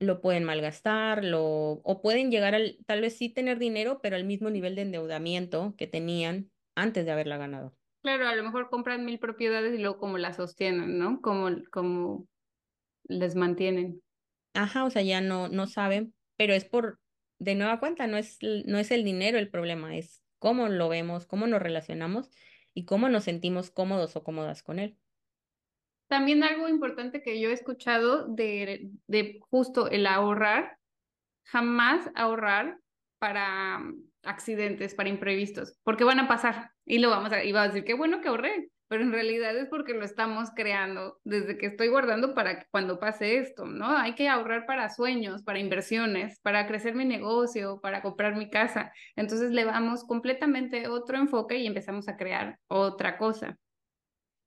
lo 0.00 0.20
pueden 0.22 0.44
malgastar, 0.44 1.24
lo, 1.24 1.44
o 1.84 2.02
pueden 2.02 2.30
llegar 2.30 2.54
al, 2.56 2.78
tal 2.86 3.00
vez 3.02 3.16
sí 3.18 3.30
tener 3.30 3.58
dinero, 3.58 4.00
pero 4.02 4.16
al 4.16 4.24
mismo 4.24 4.50
nivel 4.50 4.76
de 4.76 4.82
endeudamiento 4.82 5.74
que 5.78 5.86
tenían 5.86 6.52
antes 6.76 7.06
de 7.06 7.12
haberla 7.12 7.38
ganado. 7.38 7.76
Claro, 8.02 8.26
a 8.28 8.34
lo 8.36 8.42
mejor 8.42 8.70
compran 8.70 9.04
mil 9.04 9.18
propiedades 9.18 9.74
y 9.74 9.78
luego 9.82 9.98
como 9.98 10.16
las 10.18 10.36
sostienen, 10.36 10.98
¿no? 10.98 11.20
Como, 11.20 11.48
como 11.70 12.26
les 13.04 13.36
mantienen. 13.36 14.02
Ajá, 14.54 14.84
o 14.84 14.90
sea, 14.90 15.02
ya 15.02 15.20
no, 15.20 15.48
no 15.48 15.66
saben, 15.66 16.14
pero 16.40 16.54
es 16.54 16.64
por, 16.64 16.98
de 17.38 17.54
nueva 17.54 17.80
cuenta, 17.80 18.06
no 18.06 18.16
es, 18.16 18.38
no 18.40 18.78
es 18.78 18.90
el 18.92 19.04
dinero 19.04 19.38
el 19.38 19.50
problema, 19.50 19.98
es 19.98 20.22
cómo 20.38 20.70
lo 20.70 20.88
vemos, 20.88 21.26
cómo 21.26 21.46
nos 21.46 21.60
relacionamos 21.60 22.30
y 22.72 22.86
cómo 22.86 23.10
nos 23.10 23.24
sentimos 23.24 23.70
cómodos 23.70 24.16
o 24.16 24.24
cómodas 24.24 24.62
con 24.62 24.78
él. 24.78 24.96
También 26.08 26.42
algo 26.42 26.66
importante 26.66 27.20
que 27.20 27.38
yo 27.42 27.50
he 27.50 27.52
escuchado 27.52 28.26
de, 28.26 28.88
de 29.06 29.38
justo 29.50 29.90
el 29.90 30.06
ahorrar, 30.06 30.78
jamás 31.44 32.10
ahorrar 32.14 32.78
para 33.18 33.80
mm, 33.80 34.02
accidentes, 34.22 34.94
para 34.94 35.10
imprevistos, 35.10 35.76
porque 35.82 36.04
van 36.04 36.20
a 36.20 36.26
pasar 36.26 36.70
y 36.86 37.00
lo 37.00 37.10
vamos 37.10 37.32
a, 37.32 37.44
y 37.44 37.54
a 37.54 37.68
decir, 37.68 37.84
qué 37.84 37.92
bueno 37.92 38.22
que 38.22 38.28
ahorré, 38.28 38.70
pero 38.90 39.04
en 39.04 39.12
realidad 39.12 39.56
es 39.56 39.68
porque 39.68 39.94
lo 39.94 40.04
estamos 40.04 40.48
creando 40.52 41.20
desde 41.22 41.56
que 41.56 41.66
estoy 41.66 41.86
guardando 41.86 42.34
para 42.34 42.66
cuando 42.72 42.98
pase 42.98 43.38
esto, 43.38 43.64
¿no? 43.64 43.86
Hay 43.96 44.16
que 44.16 44.28
ahorrar 44.28 44.66
para 44.66 44.90
sueños, 44.90 45.44
para 45.44 45.60
inversiones, 45.60 46.40
para 46.40 46.66
crecer 46.66 46.96
mi 46.96 47.04
negocio, 47.04 47.78
para 47.80 48.02
comprar 48.02 48.34
mi 48.34 48.50
casa. 48.50 48.92
Entonces 49.14 49.52
le 49.52 49.64
damos 49.64 50.02
completamente 50.02 50.88
otro 50.88 51.18
enfoque 51.18 51.58
y 51.58 51.68
empezamos 51.68 52.08
a 52.08 52.16
crear 52.16 52.58
otra 52.66 53.16
cosa. 53.16 53.56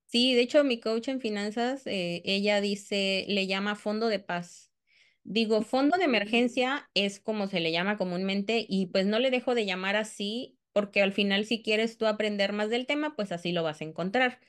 Sí, 0.07 0.35
de 0.35 0.41
hecho, 0.41 0.65
mi 0.65 0.81
coach 0.81 1.07
en 1.07 1.21
finanzas, 1.21 1.87
eh, 1.87 2.21
ella 2.25 2.59
dice, 2.59 3.23
le 3.29 3.47
llama 3.47 3.75
fondo 3.77 4.09
de 4.09 4.19
paz. 4.19 4.73
Digo, 5.23 5.61
fondo 5.61 5.97
de 5.97 6.03
emergencia 6.03 6.89
es 6.93 7.21
como 7.21 7.47
se 7.47 7.61
le 7.61 7.71
llama 7.71 7.97
comúnmente 7.97 8.65
y 8.67 8.87
pues 8.87 9.05
no 9.05 9.19
le 9.19 9.31
dejo 9.31 9.55
de 9.55 9.65
llamar 9.65 9.95
así 9.95 10.57
porque 10.73 11.01
al 11.01 11.13
final 11.13 11.45
si 11.45 11.61
quieres 11.63 11.97
tú 11.97 12.07
aprender 12.07 12.53
más 12.53 12.69
del 12.69 12.85
tema, 12.87 13.15
pues 13.15 13.31
así 13.31 13.51
lo 13.53 13.63
vas 13.63 13.81
a 13.81 13.85
encontrar. 13.85 14.39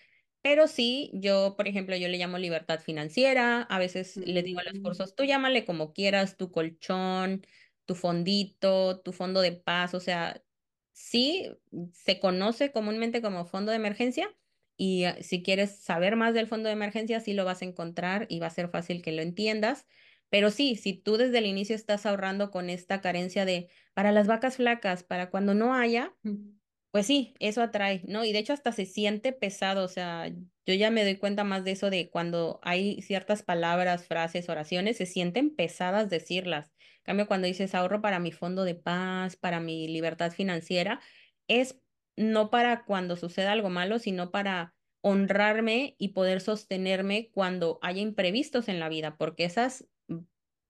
Pero 0.42 0.68
sí, 0.68 1.10
yo, 1.14 1.54
por 1.56 1.68
ejemplo, 1.68 1.96
yo 1.96 2.08
le 2.08 2.18
llamo 2.18 2.36
libertad 2.38 2.80
financiera, 2.80 3.62
a 3.62 3.78
veces 3.78 4.16
le 4.18 4.42
digo 4.42 4.60
a 4.60 4.64
los 4.64 4.74
Mm. 4.74 4.78
cursos, 4.82 5.14
tú 5.16 5.24
llámale 5.24 5.64
como 5.64 5.92
quieras, 5.94 6.36
tu 6.36 6.50
colchón, 6.52 7.46
tu 7.86 7.94
fondito, 7.94 9.00
tu 9.00 9.12
fondo 9.12 9.40
de 9.40 9.52
paz, 9.52 9.94
o 9.94 10.00
sea, 10.00 10.44
sí, 10.92 11.50
se 11.92 12.20
conoce 12.20 12.72
comúnmente 12.72 13.22
como 13.22 13.46
fondo 13.46 13.70
de 13.70 13.76
emergencia 13.76 14.36
y 14.76 15.04
eh, 15.04 15.22
si 15.22 15.42
quieres 15.42 15.78
saber 15.78 16.16
más 16.16 16.34
del 16.34 16.46
fondo 16.46 16.68
de 16.68 16.72
emergencia, 16.74 17.20
sí 17.20 17.32
lo 17.34 17.44
vas 17.44 17.62
a 17.62 17.64
encontrar 17.66 18.26
y 18.28 18.38
va 18.40 18.46
a 18.48 18.50
ser 18.50 18.68
fácil 18.68 19.02
que 19.02 19.12
lo 19.12 19.22
entiendas. 19.22 19.86
Pero 20.30 20.50
sí, 20.50 20.76
si 20.76 20.94
tú 20.94 21.16
desde 21.16 21.38
el 21.38 21.46
inicio 21.46 21.76
estás 21.76 22.06
ahorrando 22.06 22.50
con 22.50 22.70
esta 22.70 23.00
carencia 23.00 23.44
de 23.44 23.68
para 23.94 24.12
las 24.12 24.26
vacas 24.26 24.56
flacas, 24.56 25.04
para 25.04 25.30
cuando 25.30 25.54
no 25.54 25.74
haya, 25.74 26.16
pues 26.90 27.06
sí, 27.06 27.34
eso 27.40 27.62
atrae, 27.62 28.02
¿no? 28.06 28.24
Y 28.24 28.32
de 28.32 28.38
hecho 28.38 28.52
hasta 28.52 28.72
se 28.72 28.86
siente 28.86 29.32
pesado, 29.32 29.84
o 29.84 29.88
sea, 29.88 30.28
yo 30.28 30.74
ya 30.74 30.90
me 30.90 31.04
doy 31.04 31.16
cuenta 31.16 31.44
más 31.44 31.64
de 31.64 31.72
eso 31.72 31.90
de 31.90 32.08
cuando 32.08 32.60
hay 32.62 33.02
ciertas 33.02 33.42
palabras, 33.42 34.06
frases, 34.06 34.48
oraciones, 34.48 34.96
se 34.98 35.06
sienten 35.06 35.54
pesadas 35.54 36.08
decirlas. 36.08 36.72
En 36.98 37.02
cambio, 37.04 37.26
cuando 37.26 37.48
dices 37.48 37.74
ahorro 37.74 38.00
para 38.00 38.20
mi 38.20 38.32
fondo 38.32 38.64
de 38.64 38.76
paz, 38.76 39.36
para 39.36 39.60
mi 39.60 39.88
libertad 39.88 40.32
financiera, 40.32 41.00
es 41.48 41.80
no 42.16 42.50
para 42.50 42.84
cuando 42.84 43.16
suceda 43.16 43.52
algo 43.52 43.70
malo, 43.70 43.98
sino 43.98 44.30
para 44.30 44.74
honrarme 45.02 45.96
y 45.98 46.10
poder 46.10 46.40
sostenerme 46.40 47.30
cuando 47.32 47.78
haya 47.82 48.00
imprevistos 48.00 48.68
en 48.68 48.80
la 48.80 48.88
vida, 48.88 49.16
porque 49.18 49.44
esas 49.44 49.86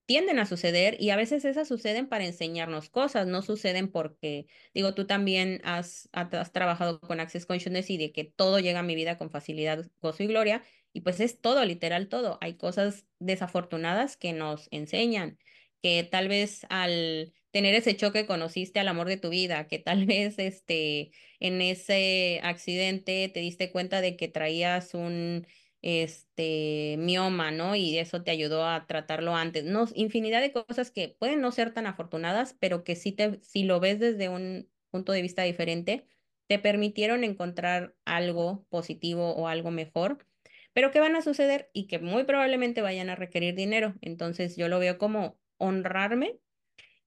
tienden 0.06 0.38
a 0.38 0.46
suceder 0.46 0.96
y 1.00 1.10
a 1.10 1.16
veces 1.16 1.44
esas 1.44 1.68
suceden 1.68 2.08
para 2.08 2.24
enseñarnos 2.26 2.90
cosas, 2.90 3.26
no 3.26 3.42
suceden 3.42 3.90
porque, 3.90 4.46
digo, 4.74 4.94
tú 4.94 5.06
también 5.06 5.60
has, 5.64 6.08
ha- 6.12 6.22
has 6.32 6.52
trabajado 6.52 7.00
con 7.00 7.20
Access 7.20 7.46
Consciousness 7.46 7.90
y 7.90 7.96
de 7.98 8.12
que 8.12 8.24
todo 8.24 8.58
llega 8.60 8.80
a 8.80 8.82
mi 8.82 8.94
vida 8.94 9.16
con 9.18 9.30
facilidad, 9.30 9.86
gozo 10.02 10.22
y 10.22 10.26
gloria, 10.26 10.62
y 10.92 11.00
pues 11.00 11.20
es 11.20 11.40
todo, 11.40 11.64
literal 11.64 12.08
todo. 12.08 12.38
Hay 12.40 12.54
cosas 12.56 13.06
desafortunadas 13.18 14.16
que 14.16 14.32
nos 14.32 14.68
enseñan, 14.70 15.38
que 15.82 16.02
tal 16.04 16.28
vez 16.28 16.66
al 16.70 17.32
tener 17.50 17.74
ese 17.74 17.96
choque 17.96 18.26
conociste 18.26 18.80
al 18.80 18.88
amor 18.88 19.08
de 19.08 19.16
tu 19.16 19.28
vida, 19.30 19.68
que 19.68 19.78
tal 19.78 20.06
vez 20.06 20.38
este, 20.38 21.12
en 21.40 21.60
ese 21.62 22.40
accidente 22.42 23.28
te 23.32 23.40
diste 23.40 23.70
cuenta 23.70 24.00
de 24.00 24.16
que 24.16 24.28
traías 24.28 24.94
un 24.94 25.46
este 25.84 26.96
mioma, 26.98 27.50
¿no? 27.50 27.76
Y 27.76 27.98
eso 27.98 28.22
te 28.24 28.30
ayudó 28.30 28.66
a 28.66 28.86
tratarlo 28.86 29.36
antes. 29.36 29.64
No, 29.64 29.86
infinidad 29.94 30.40
de 30.40 30.52
cosas 30.52 30.90
que 30.90 31.10
pueden 31.10 31.42
no 31.42 31.52
ser 31.52 31.74
tan 31.74 31.86
afortunadas, 31.86 32.56
pero 32.58 32.84
que 32.84 32.96
sí 32.96 33.12
te, 33.12 33.38
si 33.42 33.64
lo 33.64 33.80
ves 33.80 34.00
desde 34.00 34.30
un 34.30 34.70
punto 34.90 35.12
de 35.12 35.20
vista 35.22 35.42
diferente, 35.42 36.06
te 36.46 36.58
permitieron 36.58 37.22
encontrar 37.22 37.94
algo 38.06 38.66
positivo 38.70 39.34
o 39.34 39.46
algo 39.46 39.70
mejor, 39.70 40.26
pero 40.72 40.90
que 40.90 41.00
van 41.00 41.16
a 41.16 41.22
suceder 41.22 41.70
y 41.74 41.86
que 41.86 41.98
muy 41.98 42.24
probablemente 42.24 42.80
vayan 42.80 43.10
a 43.10 43.16
requerir 43.16 43.54
dinero. 43.54 43.94
Entonces 44.00 44.56
yo 44.56 44.68
lo 44.68 44.78
veo 44.78 44.96
como 44.96 45.38
honrarme 45.58 46.40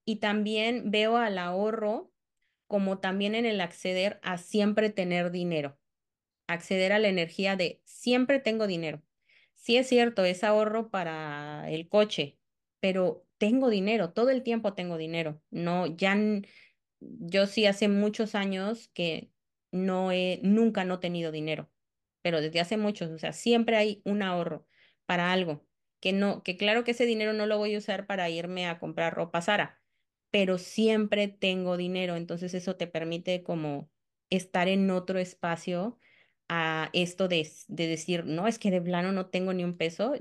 y 0.04 0.16
también 0.16 0.90
veo 0.90 1.16
al 1.16 1.38
ahorro 1.38 2.12
como 2.68 3.00
también 3.00 3.34
en 3.34 3.46
el 3.46 3.60
acceder 3.60 4.20
a 4.22 4.38
siempre 4.38 4.90
tener 4.90 5.30
dinero, 5.32 5.78
acceder 6.48 6.92
a 6.92 6.98
la 6.98 7.08
energía 7.08 7.56
de 7.56 7.80
siempre 7.84 8.40
tengo 8.40 8.66
dinero. 8.66 9.02
Sí 9.54 9.76
es 9.76 9.88
cierto, 9.88 10.24
es 10.24 10.44
ahorro 10.44 10.90
para 10.90 11.70
el 11.70 11.88
coche, 11.88 12.38
pero 12.80 13.26
tengo 13.38 13.70
dinero, 13.70 14.12
todo 14.12 14.30
el 14.30 14.42
tiempo 14.42 14.74
tengo 14.74 14.98
dinero. 14.98 15.42
No, 15.50 15.86
ya 15.86 16.16
yo 17.00 17.46
sí 17.46 17.66
hace 17.66 17.88
muchos 17.88 18.34
años 18.34 18.88
que 18.88 19.32
no 19.70 20.12
he, 20.12 20.40
nunca 20.42 20.84
no 20.84 20.94
he 20.94 20.98
tenido 20.98 21.32
dinero, 21.32 21.70
pero 22.22 22.40
desde 22.40 22.60
hace 22.60 22.76
muchos, 22.76 23.10
o 23.10 23.18
sea, 23.18 23.32
siempre 23.32 23.76
hay 23.76 24.02
un 24.04 24.22
ahorro 24.22 24.66
para 25.06 25.32
algo, 25.32 25.66
que 26.00 26.12
no, 26.12 26.42
que 26.42 26.56
claro 26.56 26.84
que 26.84 26.92
ese 26.92 27.06
dinero 27.06 27.32
no 27.32 27.46
lo 27.46 27.58
voy 27.58 27.74
a 27.74 27.78
usar 27.78 28.06
para 28.06 28.30
irme 28.30 28.66
a 28.66 28.78
comprar 28.78 29.14
ropa 29.14 29.42
Sara, 29.42 29.82
pero 30.30 30.58
siempre 30.58 31.28
tengo 31.28 31.76
dinero, 31.76 32.16
entonces 32.16 32.54
eso 32.54 32.76
te 32.76 32.86
permite 32.86 33.42
como 33.42 33.90
estar 34.30 34.68
en 34.68 34.90
otro 34.90 35.18
espacio 35.18 35.98
a 36.48 36.90
esto 36.92 37.28
de, 37.28 37.48
de 37.68 37.86
decir, 37.86 38.24
no, 38.24 38.46
es 38.46 38.58
que 38.58 38.70
de 38.70 38.80
plano 38.80 39.12
no 39.12 39.26
tengo 39.26 39.52
ni 39.52 39.64
un 39.64 39.76
peso, 39.76 40.14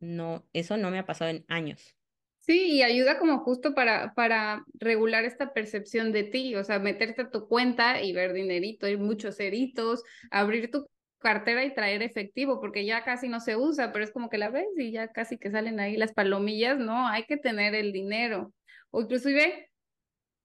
no, 0.00 0.46
eso 0.52 0.76
no 0.76 0.90
me 0.90 0.98
ha 0.98 1.06
pasado 1.06 1.30
en 1.30 1.44
años. 1.48 1.96
Sí, 2.38 2.72
y 2.72 2.82
ayuda 2.82 3.18
como 3.18 3.38
justo 3.40 3.74
para, 3.74 4.14
para 4.14 4.64
regular 4.74 5.24
esta 5.24 5.52
percepción 5.52 6.10
de 6.10 6.24
ti, 6.24 6.56
o 6.56 6.64
sea, 6.64 6.78
meterte 6.78 7.22
a 7.22 7.30
tu 7.30 7.46
cuenta 7.46 8.02
y 8.02 8.12
ver 8.12 8.32
dinerito, 8.32 8.88
y 8.88 8.96
muchos 8.96 9.36
ceritos, 9.36 10.02
abrir 10.30 10.70
tu 10.70 10.86
cartera 11.18 11.64
y 11.64 11.74
traer 11.74 12.02
efectivo, 12.02 12.60
porque 12.60 12.86
ya 12.86 13.04
casi 13.04 13.28
no 13.28 13.40
se 13.40 13.56
usa, 13.56 13.92
pero 13.92 14.04
es 14.04 14.10
como 14.10 14.30
que 14.30 14.38
la 14.38 14.50
ves 14.50 14.66
y 14.76 14.90
ya 14.90 15.08
casi 15.08 15.38
que 15.38 15.50
salen 15.50 15.78
ahí 15.80 15.96
las 15.96 16.12
palomillas, 16.12 16.78
no, 16.78 17.06
hay 17.06 17.24
que 17.26 17.36
tener 17.36 17.74
el 17.74 17.92
dinero. 17.92 18.52
O 18.90 19.02
inclusive, 19.02 19.70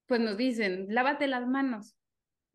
pues 0.05 0.19
nos 0.19 0.37
dicen, 0.37 0.87
lávate 0.89 1.27
las 1.27 1.47
manos 1.47 1.95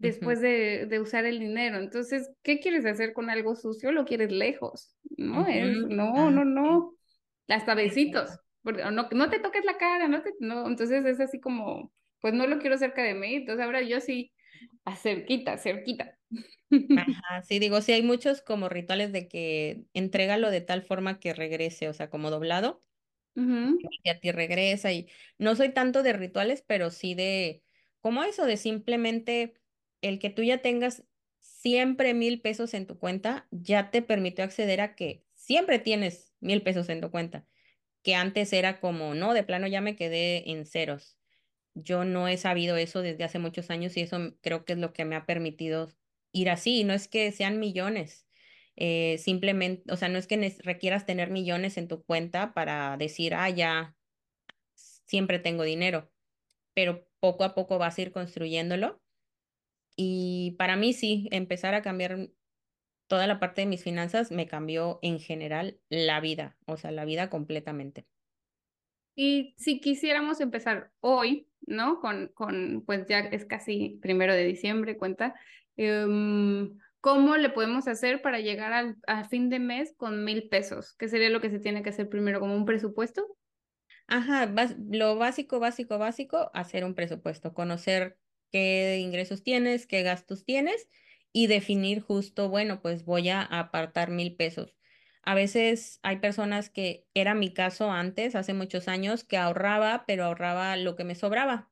después 0.01 0.40
de, 0.40 0.86
de, 0.86 1.01
usar 1.01 1.26
el 1.26 1.38
dinero. 1.38 1.78
Entonces, 1.78 2.30
¿qué 2.42 2.59
quieres 2.59 2.84
hacer 2.86 3.12
con 3.12 3.30
algo 3.30 3.55
sucio? 3.55 3.92
Lo 3.92 4.05
quieres 4.05 4.32
lejos, 4.32 4.96
¿no? 5.16 5.46
Es, 5.46 5.76
no, 5.88 6.30
no, 6.30 6.44
no. 6.44 6.94
Hasta 7.48 7.74
besitos 7.74 8.40
porque 8.62 8.82
no, 8.84 9.09
no 9.11 9.30
te 9.30 9.38
toques 9.38 9.64
la 9.64 9.76
cara, 9.78 10.09
no 10.09 10.22
te, 10.22 10.34
no, 10.40 10.66
entonces 10.66 11.05
es 11.05 11.20
así 11.20 11.40
como, 11.40 11.92
pues 12.20 12.34
no 12.34 12.46
lo 12.46 12.59
quiero 12.59 12.76
cerca 12.78 13.03
de 13.03 13.14
mí, 13.14 13.36
entonces 13.36 13.64
ahora 13.64 13.82
yo 13.82 14.01
sí, 14.01 14.32
cerquita, 14.96 15.57
cerquita. 15.59 16.18
Ajá, 16.98 17.42
sí, 17.42 17.59
digo, 17.59 17.80
sí 17.80 17.92
hay 17.92 18.03
muchos 18.03 18.42
como 18.42 18.68
rituales 18.68 19.12
de 19.12 19.28
que 19.28 19.84
entrégalo 19.94 20.51
de 20.51 20.61
tal 20.61 20.82
forma 20.82 21.18
que 21.18 21.32
regrese, 21.32 21.88
o 21.88 21.92
sea, 21.92 22.11
como 22.11 22.30
doblado, 22.30 22.82
y 23.34 24.11
a 24.11 24.20
ti 24.20 24.32
regresa, 24.32 24.92
y 24.92 25.09
no 25.38 25.57
soy 25.57 25.72
tanto 25.72 26.03
de 26.03 26.12
rituales, 26.12 26.62
pero 26.66 26.90
sí 26.90 27.14
de, 27.14 27.62
como 28.01 28.22
eso, 28.24 28.44
de 28.44 28.59
simplemente 28.59 29.55
el 30.03 30.18
que 30.18 30.30
tú 30.30 30.42
ya 30.42 30.59
tengas 30.59 31.05
siempre 31.38 32.14
mil 32.14 32.40
pesos 32.40 32.74
en 32.74 32.86
tu 32.86 32.98
cuenta, 32.98 33.48
ya 33.51 33.90
te 33.90 34.03
permitió 34.03 34.44
acceder 34.44 34.80
a 34.80 34.94
que 34.94 35.24
siempre 35.34 35.78
tienes 35.78 36.34
mil 36.40 36.62
pesos 36.62 36.88
en 36.88 37.01
tu 37.01 37.11
cuenta 37.11 37.46
que 38.03 38.14
antes 38.14 38.53
era 38.53 38.80
como, 38.80 39.14
no, 39.14 39.34
de 39.34 39.42
plano 39.44 39.66
ya 39.66 39.80
me 39.80 39.96
quedé 39.96 40.51
en 40.51 40.66
ceros. 40.66 41.18
Yo 41.74 42.05
no 42.05 42.28
he 42.28 42.36
sabido 42.36 42.76
eso 42.76 43.03
desde 43.03 43.24
hace 43.24 43.38
muchos 43.38 43.70
años 43.70 43.96
y 43.96 44.01
eso 44.03 44.18
creo 44.40 44.64
que 44.64 44.74
es 44.74 44.78
lo 44.78 44.92
que 44.92 45.05
me 45.05 45.16
ha 45.16 45.26
permitido 45.26 45.90
ir 46.32 46.51
así. 46.51 46.84
No 46.84 46.94
es 46.94 47.09
que 47.09 47.30
sean 47.32 47.59
millones, 47.61 48.26
eh, 48.76 49.18
simplemente, 49.18 49.92
o 49.92 49.96
sea, 49.96 50.09
no 50.09 50.18
es 50.18 50.26
que 50.26 50.57
requieras 50.62 51.07
tener 51.07 51.30
millones 51.30 51.76
en 51.76 51.88
tu 51.88 52.03
cuenta 52.05 52.55
para 52.55 52.96
decir, 52.96 53.34
ah, 53.34 53.51
ya, 53.51 53.96
siempre 54.74 55.38
tengo 55.38 55.64
dinero, 55.64 56.11
pero 56.74 57.07
poco 57.20 57.44
a 57.44 57.55
poco 57.55 57.78
vas 57.78 57.98
a 57.98 58.03
ir 58.03 58.12
construyéndolo. 58.12 59.03
Y 60.03 60.53
para 60.53 60.76
mí 60.76 60.94
sí, 60.94 61.28
empezar 61.30 61.74
a 61.74 61.82
cambiar 61.82 62.30
toda 63.07 63.26
la 63.26 63.38
parte 63.38 63.61
de 63.61 63.66
mis 63.66 63.84
finanzas 63.84 64.30
me 64.30 64.46
cambió 64.46 64.98
en 65.03 65.20
general 65.20 65.78
la 65.90 66.20
vida, 66.20 66.57
o 66.64 66.78
sea, 66.78 66.90
la 66.90 67.05
vida 67.05 67.28
completamente. 67.28 68.07
Y 69.14 69.55
si 69.59 69.78
quisiéramos 69.78 70.40
empezar 70.40 70.90
hoy, 71.01 71.51
¿no? 71.66 72.01
Con, 72.01 72.28
con 72.28 72.82
pues 72.86 73.07
ya 73.09 73.18
es 73.18 73.44
casi 73.44 73.98
primero 74.01 74.32
de 74.32 74.46
diciembre, 74.46 74.96
cuenta, 74.96 75.34
em, 75.76 76.78
¿cómo 77.03 77.36
le 77.36 77.51
podemos 77.51 77.86
hacer 77.86 78.22
para 78.22 78.40
llegar 78.40 78.72
al, 78.72 78.96
a 79.07 79.24
fin 79.24 79.51
de 79.51 79.59
mes 79.59 79.92
con 79.98 80.24
mil 80.24 80.48
pesos? 80.48 80.94
¿Qué 80.94 81.09
sería 81.09 81.28
lo 81.28 81.42
que 81.42 81.51
se 81.51 81.61
tiene 81.61 81.82
que 81.82 81.90
hacer 81.90 82.09
primero, 82.09 82.40
como 82.40 82.57
un 82.57 82.64
presupuesto? 82.64 83.36
Ajá, 84.07 84.51
lo 84.90 85.16
básico, 85.16 85.61
básico, 85.61 85.98
básico, 85.98 86.51
hacer 86.55 86.86
un 86.86 86.94
presupuesto, 86.94 87.53
conocer 87.53 88.16
qué 88.51 88.98
ingresos 89.01 89.42
tienes, 89.42 89.86
qué 89.86 90.03
gastos 90.03 90.44
tienes 90.44 90.88
y 91.32 91.46
definir 91.46 92.01
justo, 92.01 92.48
bueno, 92.48 92.82
pues 92.82 93.05
voy 93.05 93.28
a 93.28 93.42
apartar 93.42 94.11
mil 94.11 94.34
pesos. 94.36 94.76
A 95.22 95.34
veces 95.34 96.01
hay 96.03 96.18
personas 96.18 96.70
que, 96.70 97.07
era 97.14 97.34
mi 97.34 97.53
caso 97.53 97.90
antes, 97.90 98.34
hace 98.34 98.55
muchos 98.55 98.88
años, 98.88 99.24
que 99.24 99.36
ahorraba, 99.36 100.05
pero 100.07 100.24
ahorraba 100.24 100.76
lo 100.76 100.96
que 100.96 101.05
me 101.05 101.14
sobraba. 101.14 101.70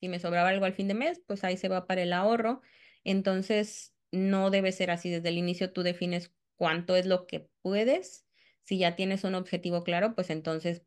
Si 0.00 0.08
me 0.08 0.20
sobraba 0.20 0.50
algo 0.50 0.64
al 0.64 0.74
fin 0.74 0.88
de 0.88 0.94
mes, 0.94 1.20
pues 1.26 1.44
ahí 1.44 1.56
se 1.56 1.68
va 1.68 1.86
para 1.86 2.02
el 2.02 2.12
ahorro. 2.12 2.62
Entonces, 3.04 3.94
no 4.12 4.50
debe 4.50 4.72
ser 4.72 4.90
así. 4.90 5.10
Desde 5.10 5.28
el 5.28 5.38
inicio 5.38 5.72
tú 5.72 5.82
defines 5.82 6.32
cuánto 6.56 6.96
es 6.96 7.06
lo 7.06 7.26
que 7.26 7.48
puedes. 7.62 8.26
Si 8.62 8.78
ya 8.78 8.96
tienes 8.96 9.24
un 9.24 9.34
objetivo 9.34 9.84
claro, 9.84 10.14
pues 10.14 10.30
entonces 10.30 10.82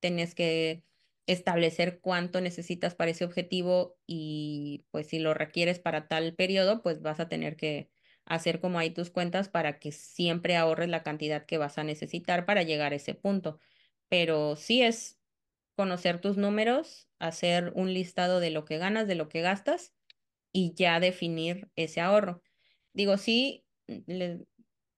tienes 0.00 0.34
que 0.34 0.84
establecer 1.26 2.00
cuánto 2.00 2.40
necesitas 2.40 2.94
para 2.94 3.12
ese 3.12 3.24
objetivo 3.24 3.98
y 4.06 4.86
pues 4.90 5.08
si 5.08 5.18
lo 5.18 5.34
requieres 5.34 5.78
para 5.78 6.08
tal 6.08 6.34
periodo, 6.34 6.82
pues 6.82 7.00
vas 7.00 7.20
a 7.20 7.28
tener 7.28 7.56
que 7.56 7.90
hacer 8.24 8.60
como 8.60 8.78
ahí 8.78 8.90
tus 8.90 9.10
cuentas 9.10 9.48
para 9.48 9.78
que 9.78 9.92
siempre 9.92 10.56
ahorres 10.56 10.88
la 10.88 11.02
cantidad 11.02 11.46
que 11.46 11.58
vas 11.58 11.78
a 11.78 11.84
necesitar 11.84 12.46
para 12.46 12.62
llegar 12.62 12.92
a 12.92 12.96
ese 12.96 13.14
punto. 13.14 13.58
Pero 14.08 14.56
sí 14.56 14.82
es 14.82 15.20
conocer 15.76 16.20
tus 16.20 16.36
números, 16.36 17.08
hacer 17.18 17.72
un 17.74 17.94
listado 17.94 18.40
de 18.40 18.50
lo 18.50 18.64
que 18.64 18.78
ganas, 18.78 19.06
de 19.08 19.14
lo 19.14 19.28
que 19.28 19.40
gastas 19.40 19.94
y 20.52 20.74
ya 20.74 21.00
definir 21.00 21.70
ese 21.76 22.00
ahorro. 22.00 22.42
Digo, 22.92 23.16
sí, 23.16 23.66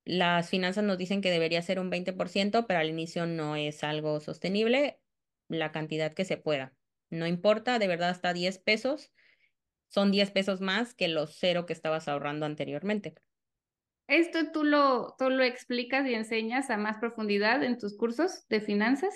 las 0.05 0.51
finanzas 0.51 0.85
nos 0.85 0.99
dicen 0.99 1.21
que 1.21 1.31
debería 1.31 1.63
ser 1.63 1.79
un 1.79 1.91
20%, 1.91 2.67
pero 2.67 2.81
al 2.81 2.89
inicio 2.89 3.27
no 3.27 3.57
es 3.57 3.85
algo 3.85 4.21
sostenible 4.21 5.01
la 5.59 5.73
cantidad 5.73 6.13
que 6.15 6.25
se 6.25 6.37
pueda. 6.37 6.75
No 7.11 7.27
importa, 7.27 7.79
de 7.79 7.89
verdad, 7.89 8.11
hasta 8.11 8.33
10 8.33 8.59
pesos 8.59 9.13
son 9.89 10.11
10 10.11 10.31
pesos 10.31 10.61
más 10.61 10.95
que 10.95 11.09
los 11.09 11.37
cero 11.39 11.67
que 11.67 11.73
estabas 11.73 12.09
ahorrando 12.09 12.47
anteriormente. 12.47 13.15
¿Esto 14.09 14.51
tú 14.53 14.65
lo, 14.65 15.15
tú 15.19 15.31
lo 15.31 15.45
explicas 15.45 16.07
y 16.07 16.15
enseñas 16.15 16.69
a 16.71 16.77
más 16.77 16.99
profundidad 16.99 17.63
en 17.63 17.79
tus 17.79 17.97
cursos 17.97 18.47
de 18.49 18.61
finanzas? 18.61 19.15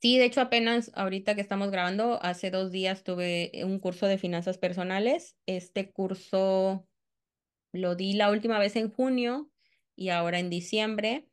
Sí, 0.00 0.16
de 0.18 0.24
hecho 0.24 0.40
apenas 0.40 0.92
ahorita 0.94 1.34
que 1.34 1.40
estamos 1.40 1.70
grabando, 1.70 2.22
hace 2.22 2.50
dos 2.50 2.70
días 2.70 3.02
tuve 3.02 3.50
un 3.64 3.80
curso 3.80 4.06
de 4.06 4.18
finanzas 4.18 4.56
personales. 4.56 5.36
Este 5.46 5.90
curso 5.90 6.86
lo 7.72 7.96
di 7.96 8.12
la 8.14 8.30
última 8.30 8.58
vez 8.58 8.76
en 8.76 8.90
junio 8.90 9.50
y 9.96 10.10
ahora 10.10 10.38
en 10.38 10.48
diciembre 10.48 11.29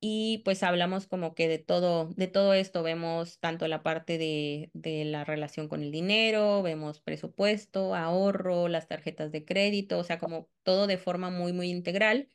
y 0.00 0.38
pues 0.44 0.62
hablamos 0.62 1.06
como 1.08 1.34
que 1.34 1.48
de 1.48 1.58
todo, 1.58 2.10
de 2.16 2.28
todo 2.28 2.54
esto, 2.54 2.82
vemos 2.82 3.40
tanto 3.40 3.66
la 3.68 3.82
parte 3.82 4.18
de, 4.18 4.70
de 4.74 5.04
la 5.04 5.24
relación 5.24 5.68
con 5.68 5.82
el 5.82 5.90
dinero, 5.90 6.62
vemos 6.62 7.00
presupuesto, 7.00 7.94
ahorro, 7.94 8.68
las 8.68 8.86
tarjetas 8.88 9.32
de 9.32 9.44
crédito, 9.44 9.98
o 9.98 10.04
sea, 10.04 10.18
como 10.18 10.50
todo 10.62 10.86
de 10.86 10.98
forma 10.98 11.30
muy, 11.30 11.52
muy 11.52 11.70
integral. 11.70 12.28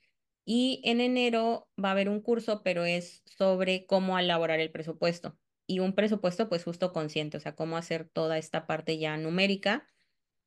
Y 0.46 0.82
en 0.84 1.00
enero 1.02 1.70
va 1.82 1.90
a 1.90 1.92
haber 1.94 2.10
un 2.10 2.22
curso, 2.22 2.64
pero 2.64 2.84
es 2.86 3.24
sobre 3.26 3.86
cómo 3.86 4.20
elaborar 4.20 4.60
el 4.60 4.72
presupuesto. 4.72 5.40
Y 5.66 5.80
un 5.80 5.94
presupuesto 5.96 6.50
pues 6.50 6.64
justo 6.66 6.92
consciente, 6.92 7.38
o 7.38 7.40
sea, 7.40 7.56
cómo 7.56 7.78
hacer 7.78 8.10
toda 8.10 8.38
esta 8.38 8.68
parte 8.68 8.98
ya 8.98 9.16
numérica, 9.18 9.88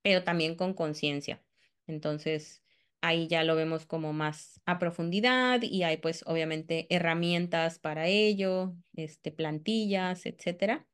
pero 0.02 0.24
también 0.24 0.56
con 0.56 0.74
conciencia. 0.74 1.44
Entonces, 1.86 2.65
ahí 3.00 3.28
ya 3.28 3.44
lo 3.44 3.56
vemos 3.56 3.86
como 3.86 4.12
más 4.12 4.60
a 4.66 4.78
profundidad 4.78 5.62
y 5.62 5.82
hay 5.82 5.98
pues 5.98 6.24
obviamente 6.26 6.86
herramientas 6.90 7.78
para 7.78 8.06
ello, 8.06 8.74
este, 8.94 9.30
plantillas, 9.32 10.26
etcétera. 10.26 10.86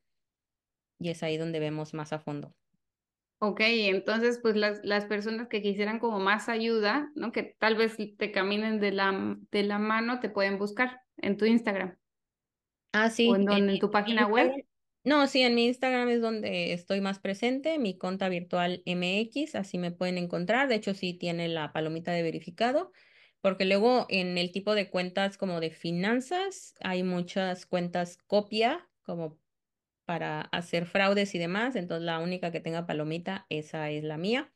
Y 0.98 1.10
es 1.10 1.22
ahí 1.22 1.36
donde 1.36 1.58
vemos 1.58 1.94
más 1.94 2.12
a 2.12 2.18
fondo. 2.18 2.54
Ok, 3.38 3.60
entonces 3.60 4.38
pues 4.40 4.54
las, 4.54 4.80
las 4.84 5.06
personas 5.06 5.48
que 5.48 5.62
quisieran 5.62 5.98
como 5.98 6.20
más 6.20 6.48
ayuda, 6.48 7.10
¿no? 7.16 7.32
Que 7.32 7.56
tal 7.58 7.74
vez 7.74 7.96
te 8.16 8.30
caminen 8.30 8.78
de 8.78 8.92
la, 8.92 9.36
de 9.50 9.62
la 9.64 9.80
mano, 9.80 10.20
te 10.20 10.30
pueden 10.30 10.58
buscar 10.58 11.00
en 11.16 11.36
tu 11.36 11.44
Instagram. 11.44 11.96
Ah, 12.92 13.10
sí. 13.10 13.28
¿O 13.28 13.34
en, 13.34 13.78
tu 13.80 13.90
página 13.90 14.28
web? 14.28 14.64
No, 15.04 15.26
sí, 15.26 15.42
en 15.42 15.56
mi 15.56 15.66
Instagram 15.66 16.08
es 16.10 16.20
donde 16.20 16.72
estoy 16.72 17.00
más 17.00 17.18
presente, 17.18 17.78
mi 17.78 17.98
cuenta 17.98 18.28
virtual 18.28 18.82
MX, 18.86 19.56
así 19.56 19.76
me 19.76 19.90
pueden 19.90 20.16
encontrar. 20.16 20.68
De 20.68 20.76
hecho, 20.76 20.94
sí 20.94 21.14
tiene 21.14 21.48
la 21.48 21.72
palomita 21.72 22.12
de 22.12 22.22
verificado, 22.22 22.92
porque 23.40 23.64
luego 23.64 24.06
en 24.10 24.38
el 24.38 24.52
tipo 24.52 24.74
de 24.76 24.90
cuentas 24.90 25.38
como 25.38 25.58
de 25.60 25.70
finanzas, 25.70 26.74
hay 26.80 27.02
muchas 27.02 27.66
cuentas 27.66 28.16
copia, 28.16 28.88
como 29.02 29.40
para 30.04 30.42
hacer 30.42 30.86
fraudes 30.86 31.34
y 31.34 31.38
demás. 31.38 31.76
Entonces, 31.76 32.04
la 32.04 32.20
única 32.20 32.52
que 32.52 32.60
tenga 32.60 32.86
palomita, 32.86 33.46
esa 33.50 33.90
es 33.90 34.04
la 34.04 34.18
mía. 34.18 34.52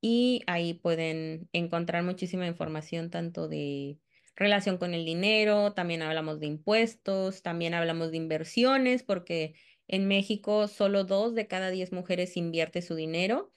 Y 0.00 0.42
ahí 0.46 0.74
pueden 0.74 1.48
encontrar 1.52 2.02
muchísima 2.04 2.46
información, 2.46 3.10
tanto 3.10 3.48
de 3.48 3.98
relación 4.36 4.78
con 4.78 4.94
el 4.94 5.04
dinero, 5.04 5.72
también 5.74 6.02
hablamos 6.02 6.40
de 6.40 6.46
impuestos, 6.46 7.42
también 7.42 7.74
hablamos 7.74 8.10
de 8.10 8.18
inversiones, 8.18 9.02
porque 9.02 9.54
en 9.88 10.08
México 10.08 10.68
solo 10.68 11.04
dos 11.04 11.34
de 11.34 11.46
cada 11.46 11.70
diez 11.70 11.92
mujeres 11.92 12.36
invierte 12.36 12.82
su 12.82 12.94
dinero. 12.94 13.52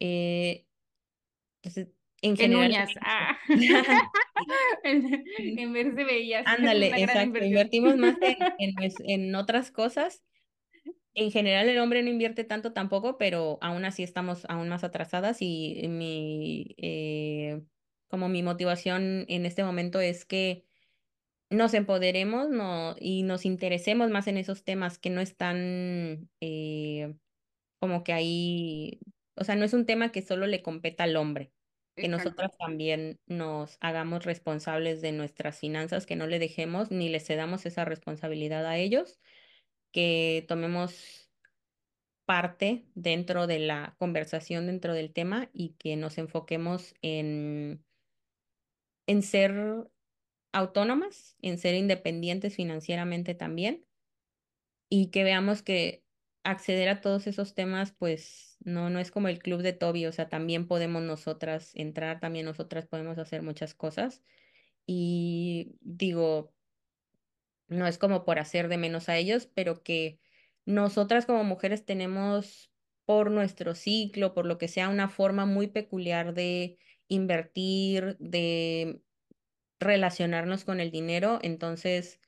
Eh, 0.00 0.66
entonces, 1.62 1.94
en, 2.22 2.36
general. 2.36 2.66
uñas. 2.66 2.90
Ah. 3.00 3.38
en, 4.84 5.24
en, 5.38 5.72
verse 5.72 6.04
bellas. 6.04 6.44
Ándale, 6.46 6.88
exacto. 6.88 7.44
Invertimos 7.44 7.96
más 7.96 8.16
en, 8.58 8.74
en, 9.04 9.34
otras 9.34 9.70
cosas. 9.70 10.22
En 11.14 11.30
general 11.30 11.68
el 11.68 11.78
hombre 11.78 12.02
no 12.02 12.10
invierte 12.10 12.44
tanto 12.44 12.72
tampoco, 12.72 13.18
pero 13.18 13.58
aún 13.60 13.84
así 13.84 14.02
estamos 14.02 14.44
aún 14.48 14.68
más 14.68 14.84
atrasadas 14.84 15.38
y 15.40 15.82
mi, 15.88 16.74
eh, 16.78 17.60
como 18.08 18.28
mi 18.28 18.42
motivación 18.44 19.24
en 19.28 19.44
este 19.44 19.64
momento 19.64 20.00
es 20.00 20.24
que 20.24 20.64
nos 21.50 21.74
empoderemos 21.74 22.48
no, 22.48 22.94
y 22.98 23.24
nos 23.24 23.44
interesemos 23.44 24.10
más 24.10 24.28
en 24.28 24.38
esos 24.38 24.64
temas 24.64 24.98
que 24.98 25.10
no 25.10 25.20
están 25.20 26.30
eh, 26.40 27.14
como 27.80 28.04
que 28.04 28.12
ahí, 28.12 29.00
o 29.36 29.44
sea, 29.44 29.56
no 29.56 29.64
es 29.64 29.72
un 29.72 29.86
tema 29.86 30.12
que 30.12 30.22
solo 30.22 30.46
le 30.46 30.62
competa 30.62 31.04
al 31.04 31.16
hombre, 31.16 31.52
que 31.96 32.08
nosotras 32.08 32.52
también 32.58 33.20
nos 33.26 33.76
hagamos 33.80 34.24
responsables 34.24 35.02
de 35.02 35.12
nuestras 35.12 35.58
finanzas, 35.58 36.06
que 36.06 36.16
no 36.16 36.26
le 36.26 36.38
dejemos 36.38 36.90
ni 36.90 37.08
le 37.08 37.20
cedamos 37.20 37.66
esa 37.66 37.84
responsabilidad 37.84 38.64
a 38.66 38.78
ellos, 38.78 39.18
que 39.92 40.44
tomemos 40.46 41.30
parte 42.26 42.86
dentro 42.94 43.48
de 43.48 43.58
la 43.58 43.96
conversación, 43.98 44.66
dentro 44.66 44.94
del 44.94 45.12
tema 45.12 45.50
y 45.52 45.74
que 45.78 45.96
nos 45.96 46.16
enfoquemos 46.16 46.94
en, 47.02 47.84
en 49.06 49.22
ser 49.22 49.90
autónomas, 50.52 51.36
en 51.42 51.58
ser 51.58 51.74
independientes 51.74 52.56
financieramente 52.56 53.34
también 53.34 53.86
y 54.88 55.06
que 55.10 55.24
veamos 55.24 55.62
que 55.62 56.04
acceder 56.42 56.88
a 56.88 57.00
todos 57.00 57.26
esos 57.26 57.54
temas, 57.54 57.92
pues 57.92 58.56
no, 58.60 58.90
no 58.90 58.98
es 58.98 59.10
como 59.10 59.28
el 59.28 59.38
club 59.38 59.62
de 59.62 59.72
Toby, 59.72 60.06
o 60.06 60.12
sea, 60.12 60.28
también 60.28 60.66
podemos 60.66 61.02
nosotras 61.02 61.72
entrar, 61.74 62.20
también 62.20 62.46
nosotras 62.46 62.86
podemos 62.86 63.18
hacer 63.18 63.42
muchas 63.42 63.74
cosas. 63.74 64.22
Y 64.86 65.76
digo, 65.80 66.54
no 67.68 67.86
es 67.86 67.98
como 67.98 68.24
por 68.24 68.38
hacer 68.38 68.68
de 68.68 68.78
menos 68.78 69.08
a 69.08 69.16
ellos, 69.16 69.46
pero 69.54 69.82
que 69.82 70.20
nosotras 70.66 71.26
como 71.26 71.44
mujeres 71.44 71.84
tenemos 71.84 72.72
por 73.04 73.30
nuestro 73.30 73.74
ciclo, 73.74 74.34
por 74.34 74.46
lo 74.46 74.58
que 74.58 74.68
sea, 74.68 74.88
una 74.88 75.08
forma 75.08 75.46
muy 75.46 75.68
peculiar 75.68 76.34
de 76.34 76.78
invertir, 77.08 78.16
de 78.18 79.02
relacionarnos 79.80 80.64
con 80.64 80.80
el 80.80 80.90
dinero, 80.90 81.40
entonces 81.42 82.20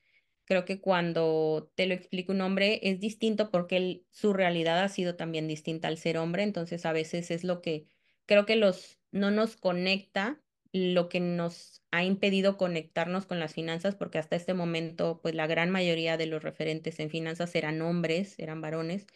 creo 0.44 0.64
que 0.64 0.80
cuando 0.80 1.72
te 1.76 1.86
lo 1.86 1.94
explica 1.94 2.32
un 2.32 2.40
hombre 2.40 2.80
es 2.82 3.00
distinto 3.00 3.50
porque 3.50 4.04
su 4.10 4.32
realidad 4.32 4.80
ha 4.82 4.88
sido 4.88 5.16
también 5.16 5.48
distinta 5.48 5.88
al 5.88 5.98
ser 5.98 6.18
hombre, 6.18 6.42
entonces 6.44 6.86
a 6.86 6.92
veces 6.92 7.30
es 7.30 7.44
lo 7.44 7.62
que 7.62 7.88
creo 8.26 8.46
que 8.46 8.56
los 8.56 9.00
no 9.12 9.30
nos 9.30 9.56
conecta, 9.56 10.42
lo 10.72 11.08
que 11.10 11.20
nos 11.20 11.82
ha 11.92 12.04
impedido 12.04 12.56
conectarnos 12.56 13.26
con 13.26 13.38
las 13.40 13.54
finanzas, 13.54 13.94
porque 13.94 14.18
hasta 14.18 14.36
este 14.36 14.54
momento, 14.54 15.20
pues 15.22 15.34
la 15.34 15.46
gran 15.46 15.70
mayoría 15.70 16.16
de 16.16 16.26
los 16.26 16.42
referentes 16.42 16.98
en 17.00 17.10
finanzas 17.10 17.54
eran 17.54 17.82
hombres, 17.82 18.38
eran 18.38 18.60
varones, 18.62 19.06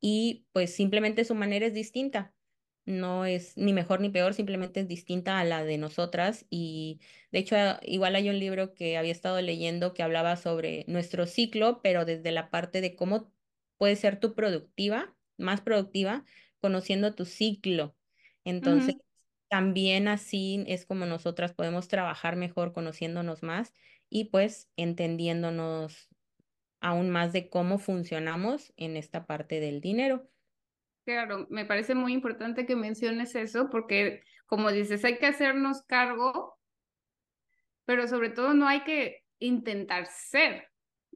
y 0.00 0.48
pues 0.52 0.74
simplemente 0.74 1.24
su 1.24 1.34
manera 1.36 1.66
es 1.66 1.74
distinta 1.74 2.35
no 2.86 3.24
es 3.26 3.56
ni 3.56 3.72
mejor 3.72 4.00
ni 4.00 4.10
peor, 4.10 4.34
simplemente 4.34 4.80
es 4.80 4.88
distinta 4.88 5.38
a 5.40 5.44
la 5.44 5.64
de 5.64 5.78
nosotras. 5.78 6.46
Y 6.50 7.00
de 7.32 7.40
hecho, 7.40 7.56
igual 7.82 8.14
hay 8.16 8.28
un 8.30 8.38
libro 8.38 8.74
que 8.74 8.96
había 8.96 9.12
estado 9.12 9.40
leyendo 9.42 9.94
que 9.94 10.02
hablaba 10.02 10.36
sobre 10.36 10.84
nuestro 10.88 11.26
ciclo, 11.26 11.82
pero 11.82 12.04
desde 12.04 12.32
la 12.32 12.50
parte 12.50 12.80
de 12.80 12.96
cómo 12.96 13.32
puedes 13.78 14.00
ser 14.00 14.20
tú 14.20 14.34
productiva, 14.34 15.14
más 15.36 15.60
productiva, 15.60 16.24
conociendo 16.60 17.14
tu 17.14 17.24
ciclo. 17.26 17.96
Entonces, 18.44 18.96
también 19.48 20.08
así 20.08 20.64
es 20.66 20.86
como 20.86 21.06
nosotras 21.06 21.52
podemos 21.54 21.88
trabajar 21.88 22.36
mejor 22.36 22.72
conociéndonos 22.72 23.42
más 23.42 23.74
y 24.10 24.26
pues 24.26 24.70
entendiéndonos 24.76 26.08
aún 26.80 27.10
más 27.10 27.32
de 27.32 27.48
cómo 27.50 27.78
funcionamos 27.78 28.72
en 28.76 28.96
esta 28.96 29.26
parte 29.26 29.60
del 29.60 29.80
dinero. 29.80 30.30
Claro, 31.06 31.46
me 31.50 31.64
parece 31.64 31.94
muy 31.94 32.12
importante 32.12 32.66
que 32.66 32.76
menciones 32.76 33.36
eso 33.36 33.70
porque, 33.70 34.24
como 34.46 34.72
dices, 34.72 35.04
hay 35.04 35.18
que 35.18 35.26
hacernos 35.26 35.82
cargo, 35.84 36.58
pero 37.84 38.08
sobre 38.08 38.30
todo 38.30 38.54
no 38.54 38.66
hay 38.66 38.82
que 38.82 39.22
intentar 39.38 40.06
ser, 40.06 40.68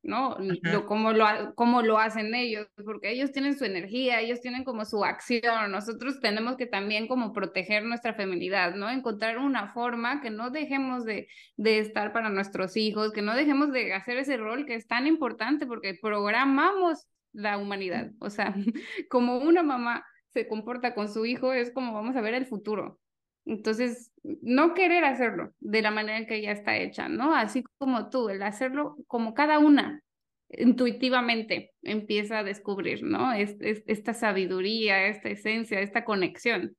¿no? 0.04 0.36
Lo, 0.62 0.86
como, 0.86 1.12
lo, 1.12 1.26
como 1.56 1.82
lo 1.82 1.98
hacen 1.98 2.34
ellos, 2.36 2.68
porque 2.84 3.10
ellos 3.10 3.32
tienen 3.32 3.58
su 3.58 3.64
energía, 3.64 4.20
ellos 4.20 4.40
tienen 4.40 4.62
como 4.62 4.84
su 4.84 5.04
acción, 5.04 5.72
nosotros 5.72 6.20
tenemos 6.20 6.56
que 6.56 6.66
también 6.66 7.08
como 7.08 7.32
proteger 7.32 7.84
nuestra 7.84 8.14
feminidad, 8.14 8.76
¿no? 8.76 8.88
Encontrar 8.90 9.38
una 9.38 9.72
forma 9.72 10.20
que 10.20 10.30
no 10.30 10.50
dejemos 10.50 11.04
de, 11.04 11.28
de 11.56 11.80
estar 11.80 12.12
para 12.12 12.30
nuestros 12.30 12.76
hijos, 12.76 13.12
que 13.12 13.22
no 13.22 13.34
dejemos 13.34 13.72
de 13.72 13.92
hacer 13.92 14.18
ese 14.18 14.36
rol 14.36 14.66
que 14.66 14.76
es 14.76 14.86
tan 14.86 15.08
importante 15.08 15.66
porque 15.66 15.98
programamos 16.00 17.08
la 17.32 17.58
humanidad. 17.58 18.12
O 18.20 18.30
sea, 18.30 18.54
como 19.10 19.38
una 19.38 19.62
mamá 19.62 20.04
se 20.28 20.46
comporta 20.46 20.94
con 20.94 21.08
su 21.08 21.26
hijo, 21.26 21.52
es 21.52 21.72
como 21.72 21.92
vamos 21.92 22.16
a 22.16 22.20
ver 22.20 22.34
el 22.34 22.46
futuro. 22.46 23.00
Entonces, 23.46 24.12
no 24.22 24.74
querer 24.74 25.04
hacerlo 25.04 25.52
de 25.60 25.82
la 25.82 25.90
manera 25.90 26.18
en 26.18 26.26
que 26.26 26.42
ya 26.42 26.52
está 26.52 26.76
hecha, 26.76 27.08
¿no? 27.08 27.34
Así 27.34 27.64
como 27.78 28.10
tú, 28.10 28.28
el 28.28 28.42
hacerlo 28.42 28.96
como 29.06 29.34
cada 29.34 29.58
una 29.58 30.02
intuitivamente 30.50 31.72
empieza 31.82 32.40
a 32.40 32.44
descubrir, 32.44 33.02
¿no? 33.02 33.32
Es, 33.32 33.56
esta 33.60 34.14
sabiduría, 34.14 35.06
esta 35.06 35.28
esencia, 35.28 35.80
esta 35.80 36.04
conexión. 36.04 36.76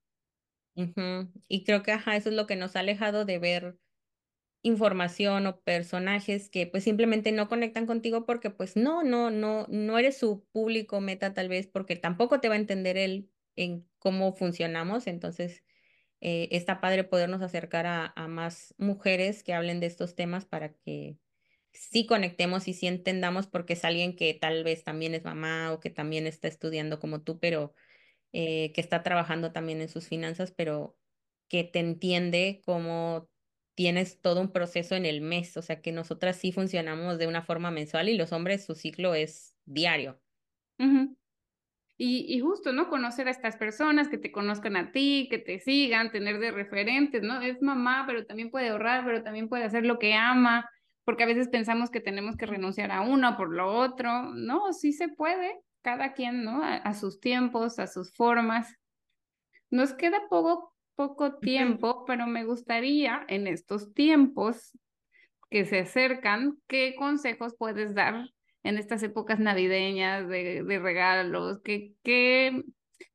Y 1.48 1.64
creo 1.64 1.84
que, 1.84 1.92
ajá, 1.92 2.16
eso 2.16 2.30
es 2.30 2.36
lo 2.36 2.48
que 2.48 2.56
nos 2.56 2.76
ha 2.76 2.80
alejado 2.80 3.26
de 3.26 3.40
ver 3.40 3.76
información 4.64 5.48
o 5.48 5.60
personajes 5.62 6.50
que 6.50 6.68
pues 6.68 6.84
simplemente 6.84 7.32
no 7.32 7.48
conectan 7.48 7.88
contigo 7.88 8.26
porque 8.26 8.52
pues 8.52 8.76
no, 8.76 9.04
no, 9.04 9.32
no, 9.32 9.66
no 9.70 9.98
eres 9.98 10.18
su 10.18 10.46
público 10.52 11.02
meta 11.02 11.34
tal 11.34 11.50
vez 11.50 11.68
porque 11.68 11.96
tampoco 11.96 12.40
te 12.40 12.48
va 12.48 12.56
a 12.56 12.60
entender 12.60 12.98
él 12.98 13.30
en 13.56 13.88
cómo 14.00 14.34
funcionamos. 14.34 15.08
Entonces, 15.08 15.64
eh, 16.22 16.50
está 16.52 16.82
padre 16.82 17.04
podernos 17.04 17.42
acercar 17.42 17.86
a, 17.88 18.14
más 18.28 18.76
mujeres 18.78 19.44
que 19.44 19.54
hablen 19.54 19.80
de 19.80 19.88
estos 19.88 20.16
temas 20.16 20.46
para 20.46 20.74
que 20.74 21.18
sí 21.74 22.06
conectemos 22.06 22.68
y 22.68 22.74
sí 22.74 22.88
entendamos 22.88 23.48
porque 23.48 23.74
es 23.74 23.86
alguien 23.86 24.16
que 24.16 24.34
tal 24.36 24.64
vez 24.64 24.84
también 24.84 25.16
es 25.16 25.24
mamá 25.24 25.72
o 25.74 25.80
que 25.80 25.90
también 25.90 26.28
está 26.28 26.48
estudiando 26.48 27.00
como 27.00 27.22
tú, 27.24 27.40
pero 27.40 27.74
eh, 28.34 28.72
que 28.74 28.82
está 28.82 29.04
trabajando 29.04 29.52
también 29.52 29.82
en 29.82 29.90
sus 29.90 30.08
finanzas, 30.08 30.52
pero 30.52 30.98
que 31.48 31.64
te 31.64 31.80
entiende 31.80 32.62
cómo 32.66 33.31
tienes 33.82 34.22
todo 34.22 34.42
un 34.42 34.52
proceso 34.52 34.94
en 34.94 35.08
el 35.08 35.22
mes, 35.22 35.58
o 35.58 35.64
sea 35.64 35.82
que 35.82 35.92
nosotras 35.92 36.36
sí 36.36 36.52
funcionamos 36.52 37.18
de 37.18 37.26
una 37.26 37.42
forma 37.42 37.72
mensual 37.72 38.10
y 38.10 38.16
los 38.16 38.32
hombres 38.32 38.64
su 38.64 38.76
ciclo 38.76 39.16
es 39.16 39.56
diario. 39.66 40.22
y, 41.98 42.40
justo, 42.42 42.74
¿no? 42.74 42.90
Conocer 42.90 43.28
a 43.28 43.32
estas 43.32 43.58
personas, 43.58 44.08
que 44.08 44.20
te 44.20 44.32
conozcan 44.32 44.76
a 44.76 44.92
ti, 44.92 45.28
que 45.32 45.40
te 45.40 45.58
sigan, 45.58 46.12
tener 46.12 46.38
de 46.38 46.52
referentes, 46.52 47.24
¿no? 47.24 47.42
Es 47.42 47.60
mamá, 47.64 48.04
pero 48.06 48.28
también 48.28 48.52
puede 48.52 48.70
ahorrar, 48.70 49.04
pero 49.04 49.24
también 49.24 49.50
puede 49.50 49.64
hacer 49.64 49.84
lo 49.84 49.98
que 49.98 50.14
ama, 50.14 50.70
porque 51.04 51.24
a 51.24 51.28
veces 51.28 51.48
pensamos 51.48 51.90
que 51.90 52.02
tenemos 52.02 52.38
que 52.38 52.46
renunciar 52.46 52.92
a 52.92 53.02
uno 53.02 53.36
por 53.36 53.52
lo 53.52 53.74
otro. 53.74 54.32
No, 54.36 54.74
sí 54.74 54.94
se 54.94 55.08
puede, 55.08 55.60
cada 55.82 56.14
quien, 56.14 56.44
¿no? 56.44 56.62
A 56.64 56.94
sus 56.94 57.20
tiempos, 57.20 57.80
a 57.80 57.88
sus 57.88 58.14
formas. 58.14 58.76
Nos 59.72 59.94
queda 59.94 60.20
poco 60.30 60.76
poco 60.96 61.38
tiempo, 61.38 62.06
pero 62.06 62.28
me 62.28 62.46
gustaría 62.46 63.26
en 63.28 63.48
estos 63.48 63.94
tiempos 63.94 64.78
que 65.50 65.66
se 65.66 65.80
acercan, 65.80 66.58
¿qué 66.68 66.96
consejos 66.96 67.56
puedes 67.58 67.94
dar 67.94 68.30
en 68.64 68.78
estas 68.78 69.04
épocas 69.04 69.40
navideñas 69.40 70.28
de, 70.28 70.64
regalos? 70.82 71.60
¿Qué, 71.64 71.94
qué, 72.04 72.64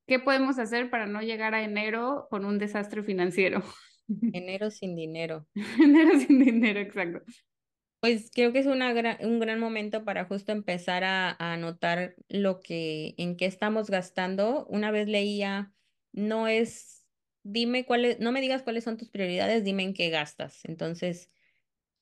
¿Qué 0.06 0.20
podemos 0.20 0.58
hacer 0.58 0.90
para 0.90 1.06
no 1.06 1.20
llegar 1.20 1.54
a 1.54 1.64
enero 1.64 2.28
con 2.30 2.44
un 2.44 2.58
desastre 2.58 3.02
financiero? 3.02 3.62
Enero 4.32 4.70
sin 4.70 4.94
dinero. 4.94 5.48
enero 5.82 6.20
sin 6.20 6.38
dinero, 6.38 6.78
exacto. 6.78 7.22
Pues 8.00 8.30
creo 8.32 8.52
que 8.52 8.60
es 8.60 8.66
una 8.66 8.94
un 9.20 9.40
gran 9.40 9.58
momento 9.58 10.04
para 10.04 10.26
justo 10.26 10.52
empezar 10.52 11.02
a, 11.02 11.34
a 11.40 11.56
notar 11.56 12.14
lo 12.28 12.60
que, 12.60 13.14
en 13.16 13.36
qué 13.36 13.46
estamos 13.46 13.90
gastando. 13.90 14.66
Una 14.66 14.92
vez 14.92 15.08
leía, 15.08 15.72
no 16.12 16.46
es, 16.46 17.05
dime 17.46 17.86
cuáles, 17.86 18.18
no 18.20 18.32
me 18.32 18.40
digas 18.40 18.62
cuáles 18.62 18.84
son 18.84 18.96
tus 18.96 19.08
prioridades, 19.08 19.64
dime 19.64 19.84
en 19.84 19.94
qué 19.94 20.10
gastas. 20.10 20.64
Entonces, 20.64 21.30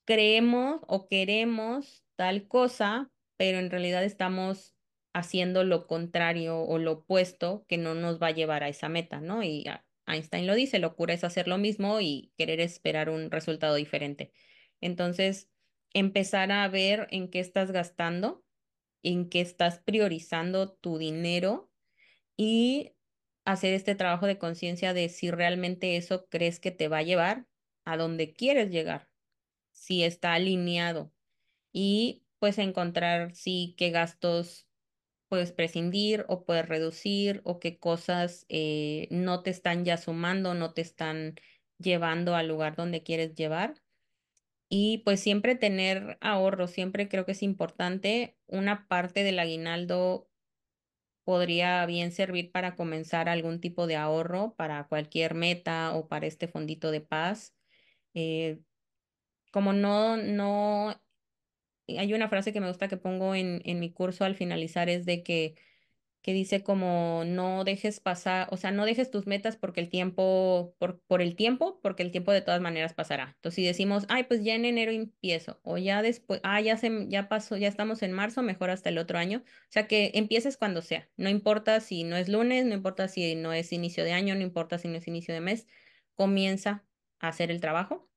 creemos 0.05 0.81
o 0.89 1.07
queremos 1.09 2.05
tal 2.17 2.49
cosa, 2.49 3.13
pero 3.37 3.59
en 3.59 3.71
realidad 3.71 4.05
estamos 4.05 4.75
haciendo 5.13 5.65
lo 5.65 5.87
contrario 5.87 6.61
o 6.61 6.79
lo 6.79 6.93
opuesto 6.93 7.65
que 7.69 7.79
no 7.79 7.95
nos 7.95 8.21
va 8.21 8.29
a 8.29 8.33
llevar 8.33 8.65
a 8.65 8.69
esa 8.69 8.89
meta, 8.89 9.21
¿no? 9.21 9.43
Y 9.43 9.65
Einstein 10.07 10.47
lo 10.47 10.55
dice, 10.55 10.79
locura 10.79 11.15
es 11.15 11.25
hacer 11.25 11.47
lo 11.47 11.59
mismo 11.59 12.01
y 12.01 12.33
querer 12.37 12.61
esperar 12.61 13.11
un 13.11 13.31
resultado 13.31 13.75
diferente. 13.77 14.33
Entonces, 14.81 15.51
empezar 15.93 16.51
a 16.53 16.67
ver 16.69 17.07
en 17.11 17.31
qué 17.31 17.41
estás 17.41 17.71
gastando, 17.71 18.45
en 19.03 19.29
qué 19.29 19.41
estás 19.41 19.79
priorizando 19.79 20.73
tu 20.73 20.99
dinero 20.99 21.71
y 22.37 22.94
hacer 23.45 23.75
este 23.75 23.95
trabajo 23.95 24.27
de 24.27 24.39
conciencia 24.39 24.95
de 24.95 25.09
si 25.09 25.31
realmente 25.31 25.97
eso 25.97 26.27
crees 26.29 26.61
que 26.61 26.71
te 26.71 26.89
va 26.89 26.99
a 26.99 27.03
llevar 27.03 27.47
a 27.85 27.97
donde 27.97 28.33
quieres 28.33 28.71
llegar, 28.71 29.11
si 29.73 30.05
está 30.05 30.35
alineado 30.35 31.13
y 31.73 32.25
pues 32.39 32.59
encontrar 32.59 33.35
si 33.35 33.75
qué 33.79 33.91
gastos 33.91 34.69
puedes 35.29 35.53
prescindir 35.53 36.25
o 36.29 36.45
puedes 36.45 36.69
reducir 36.69 37.41
o 37.45 37.59
qué 37.59 37.79
cosas 37.79 38.47
eh, 38.49 39.09
no 39.11 39.43
te 39.43 39.51
están 39.51 39.85
ya 39.85 39.97
sumando, 39.97 40.55
no 40.55 40.73
te 40.75 40.83
están 40.83 41.35
llevando 41.79 42.37
al 42.37 42.49
lugar 42.49 42.77
donde 42.77 43.03
quieres 43.03 43.35
llevar. 43.35 43.83
Y 44.69 44.99
pues 44.99 45.21
siempre 45.21 45.55
tener 45.57 46.19
ahorro, 46.21 46.67
siempre 46.69 47.09
creo 47.09 47.27
que 47.27 47.33
es 47.33 47.43
importante. 47.43 48.39
Una 48.47 48.89
parte 48.89 49.23
del 49.23 49.39
aguinaldo 49.39 50.29
podría 51.25 51.85
bien 51.87 52.13
servir 52.13 52.53
para 52.53 52.77
comenzar 52.77 53.29
algún 53.29 53.61
tipo 53.61 53.87
de 53.87 53.97
ahorro 53.97 54.55
para 54.57 54.87
cualquier 54.89 55.35
meta 55.35 55.95
o 55.95 56.09
para 56.09 56.27
este 56.27 56.49
fondito 56.49 56.91
de 56.91 57.01
paz. 57.01 57.55
Eh, 58.15 58.61
como 59.53 59.73
no, 59.73 60.17
no, 60.17 60.95
hay 61.89 62.15
una 62.15 62.29
frase 62.29 62.53
que 62.53 62.61
me 62.61 62.69
gusta 62.69 62.89
que 62.89 62.97
pongo 62.97 63.35
en, 63.35 63.61
en 63.65 63.81
mi 63.81 63.93
curso 63.93 64.25
al 64.25 64.35
finalizar, 64.37 64.89
es 64.89 65.05
de 65.07 65.23
que 65.23 65.55
que 66.25 66.33
dice 66.33 66.63
como 66.63 67.23
no 67.27 67.65
dejes 67.65 68.01
pasar, 68.01 68.49
o 68.51 68.57
sea, 68.57 68.71
no 68.71 68.87
dejes 68.87 69.11
tus 69.11 69.27
metas 69.27 69.57
porque 69.59 69.83
el 69.83 69.91
tiempo, 69.91 70.75
por, 70.79 71.03
por 71.03 71.21
el 71.21 71.37
tiempo, 71.37 71.81
porque 71.83 72.03
el 72.03 72.13
tiempo 72.13 72.33
de 72.33 72.41
todas 72.41 72.63
maneras 72.63 72.95
pasará. 72.95 73.35
Entonces, 73.37 73.57
si 73.57 73.67
decimos, 73.67 74.07
ay, 74.09 74.25
pues 74.25 74.43
ya 74.43 74.55
en 74.55 74.65
enero 74.65 74.91
empiezo, 74.91 75.61
o 75.65 75.77
ya 75.77 76.01
después, 76.01 76.41
ah, 76.43 76.63
ya 76.63 76.79
se, 76.79 77.09
ya 77.11 77.29
pasó, 77.29 77.59
ya 77.59 77.69
estamos 77.69 78.03
en 78.03 78.13
marzo, 78.13 78.43
mejor 78.43 78.71
hasta 78.71 78.89
el 78.89 78.97
otro 78.97 79.19
año. 79.19 79.43
O 79.45 79.67
sea, 79.69 79.87
que 79.87 80.13
empieces 80.15 80.57
cuando 80.57 80.81
sea. 80.81 81.11
No 81.19 81.29
importa 81.29 81.79
si 81.81 82.05
no 82.05 82.17
es 82.17 82.31
lunes, 82.31 82.65
no 82.65 82.73
importa 82.73 83.07
si 83.09 83.35
no 83.35 83.53
es 83.53 83.71
inicio 83.75 84.03
de 84.03 84.15
año, 84.15 84.35
no 84.35 84.41
importa 84.41 84.79
si 84.79 84.89
no 84.89 84.97
es 84.97 85.07
inicio 85.07 85.35
de 85.35 85.43
mes, 85.43 85.67
comienza 86.15 86.87
a 87.19 87.29
hacer 87.29 87.51
el 87.51 87.61
trabajo. 87.61 88.11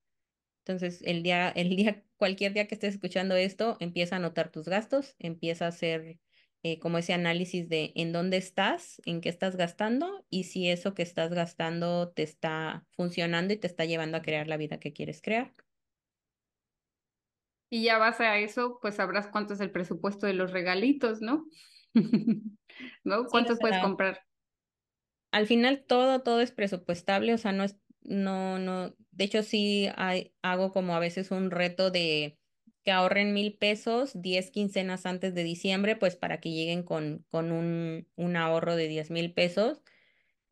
Entonces, 0.65 1.01
el 1.03 1.23
día, 1.23 1.49
el 1.49 1.75
día, 1.75 2.05
cualquier 2.15 2.53
día 2.53 2.67
que 2.67 2.75
estés 2.75 2.93
escuchando 2.93 3.35
esto, 3.35 3.75
empieza 3.81 4.15
a 4.15 4.19
anotar 4.19 4.49
tus 4.49 4.69
gastos, 4.69 5.17
empieza 5.19 5.65
a 5.65 5.69
hacer 5.69 6.19
eh, 6.63 6.79
como 6.79 6.97
ese 6.97 7.13
análisis 7.13 7.69
de 7.69 7.93
en 7.95 8.11
dónde 8.11 8.37
estás, 8.37 9.01
en 9.05 9.21
qué 9.21 9.29
estás 9.29 9.55
gastando 9.55 10.25
y 10.29 10.45
si 10.45 10.69
eso 10.69 10.93
que 10.93 11.03
estás 11.03 11.31
gastando 11.33 12.09
te 12.09 12.23
está 12.23 12.85
funcionando 12.91 13.53
y 13.53 13.57
te 13.57 13.67
está 13.67 13.85
llevando 13.85 14.17
a 14.17 14.21
crear 14.21 14.47
la 14.47 14.57
vida 14.57 14.79
que 14.79 14.93
quieres 14.93 15.21
crear. 15.21 15.53
Y 17.69 17.83
ya 17.83 17.97
base 17.97 18.25
a 18.25 18.39
eso, 18.39 18.79
pues 18.81 18.95
sabrás 18.95 19.27
cuánto 19.27 19.53
es 19.53 19.59
el 19.59 19.71
presupuesto 19.71 20.25
de 20.25 20.33
los 20.33 20.51
regalitos, 20.51 21.21
¿no? 21.21 21.45
¿No? 23.03 23.25
¿Cuántos 23.25 23.59
puedes 23.59 23.79
comprar? 23.79 24.21
Al 25.31 25.45
final 25.47 25.83
todo, 25.85 26.21
todo 26.23 26.41
es 26.41 26.51
presupuestable, 26.51 27.33
o 27.33 27.37
sea, 27.37 27.51
no 27.51 27.63
es, 27.63 27.77
no, 28.01 28.57
no, 28.59 28.95
de 29.11 29.23
hecho 29.25 29.43
sí 29.43 29.89
hay, 29.95 30.33
hago 30.41 30.71
como 30.71 30.95
a 30.95 30.99
veces 30.99 31.31
un 31.31 31.51
reto 31.51 31.91
de 31.91 32.39
que 32.87 32.93
ahorren 32.93 33.33
mil 33.33 33.57
pesos 33.57 34.13
10 34.21 34.49
quincenas 34.49 35.05
antes 35.05 35.35
de 35.35 35.43
diciembre, 35.43 35.97
pues 35.97 36.15
para 36.15 36.39
que 36.39 36.51
lleguen 36.51 36.83
con, 36.83 37.25
con 37.27 37.51
un, 37.51 38.07
un 38.15 38.37
ahorro 38.37 38.77
de 38.77 38.87
10 38.87 39.11
mil 39.11 39.33
pesos. 39.33 39.81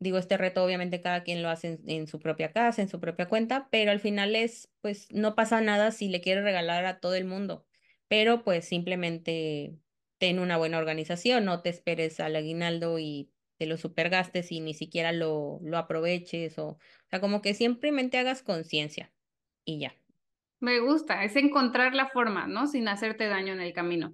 Digo, 0.00 0.18
este 0.18 0.36
reto 0.36 0.62
obviamente 0.62 1.00
cada 1.00 1.22
quien 1.22 1.42
lo 1.42 1.48
hace 1.48 1.80
en, 1.86 2.06
su 2.06 2.18
propia 2.18 2.52
casa, 2.52 2.82
en 2.82 2.90
su 2.90 3.00
propia 3.00 3.26
cuenta, 3.26 3.68
pero 3.70 3.90
al 3.90 4.00
final 4.00 4.36
es, 4.36 4.70
pues 4.82 5.08
no 5.12 5.34
pasa 5.34 5.62
nada 5.62 5.92
si 5.92 6.10
le 6.10 6.20
quieres 6.20 6.44
regalar 6.44 6.84
a 6.84 7.00
todo 7.00 7.14
el 7.14 7.24
mundo, 7.24 7.66
pero 8.06 8.44
pues 8.44 8.66
simplemente 8.66 9.78
ten 10.18 10.38
una 10.38 10.58
buena 10.58 10.76
organización, 10.76 11.46
no 11.46 11.62
te 11.62 11.70
esperes 11.70 12.20
al 12.20 12.36
aguinaldo 12.36 12.98
y 12.98 13.30
te 13.56 13.64
lo 13.64 13.78
supergastes 13.78 14.52
y 14.52 14.60
ni 14.60 14.74
siquiera 14.74 15.10
lo, 15.12 15.58
lo 15.62 15.78
aproveches 15.78 16.58
o, 16.58 16.66
o 16.68 16.78
sea, 17.08 17.18
como 17.18 17.40
que 17.40 17.54
simplemente 17.54 18.18
hagas 18.18 18.42
conciencia 18.42 19.10
y 19.64 19.78
ya. 19.78 19.96
Me 20.60 20.80
gusta, 20.80 21.24
es 21.24 21.36
encontrar 21.36 21.94
la 21.94 22.08
forma, 22.08 22.46
¿no? 22.46 22.66
Sin 22.66 22.88
hacerte 22.88 23.28
daño 23.28 23.52
en 23.52 23.60
el 23.60 23.72
camino. 23.72 24.12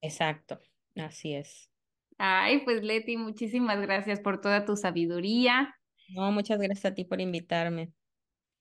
Exacto, 0.00 0.58
así 0.96 1.34
es. 1.34 1.70
Ay, 2.18 2.62
pues 2.64 2.82
Leti, 2.82 3.16
muchísimas 3.16 3.80
gracias 3.80 4.20
por 4.20 4.40
toda 4.40 4.64
tu 4.64 4.76
sabiduría. 4.76 5.74
No, 6.08 6.32
muchas 6.32 6.58
gracias 6.58 6.92
a 6.92 6.94
ti 6.94 7.04
por 7.04 7.20
invitarme. 7.20 7.92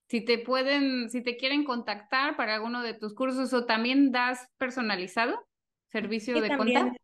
Si 0.10 0.24
te 0.24 0.38
pueden, 0.38 1.10
si 1.10 1.24
te 1.24 1.36
quieren 1.38 1.64
contactar 1.64 2.36
para 2.36 2.56
alguno 2.56 2.84
de 2.84 2.94
tus 2.94 3.16
cursos 3.16 3.54
o 3.54 3.66
también 3.66 4.12
das 4.12 4.48
personalizado 4.58 5.48
servicio 5.90 6.42
de 6.42 6.50
también, 6.50 6.96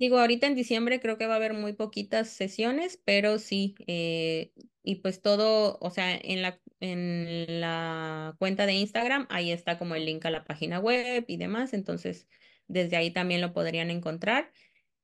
Digo, 0.00 0.18
ahorita 0.18 0.46
en 0.46 0.54
diciembre 0.54 0.98
creo 0.98 1.18
que 1.18 1.26
va 1.26 1.34
a 1.34 1.36
haber 1.36 1.52
muy 1.52 1.74
poquitas 1.74 2.30
sesiones, 2.30 2.98
pero 3.04 3.38
sí, 3.38 3.74
eh, 3.86 4.54
y 4.82 4.96
pues 4.96 5.20
todo, 5.20 5.76
o 5.78 5.90
sea, 5.90 6.16
en 6.16 6.40
la, 6.40 6.58
en 6.80 7.60
la 7.60 8.34
cuenta 8.38 8.64
de 8.64 8.72
Instagram, 8.72 9.26
ahí 9.28 9.52
está 9.52 9.78
como 9.78 9.94
el 9.94 10.06
link 10.06 10.24
a 10.24 10.30
la 10.30 10.44
página 10.44 10.78
web 10.80 11.26
y 11.28 11.36
demás, 11.36 11.74
entonces 11.74 12.28
desde 12.66 12.96
ahí 12.96 13.10
también 13.10 13.42
lo 13.42 13.52
podrían 13.52 13.90
encontrar. 13.90 14.50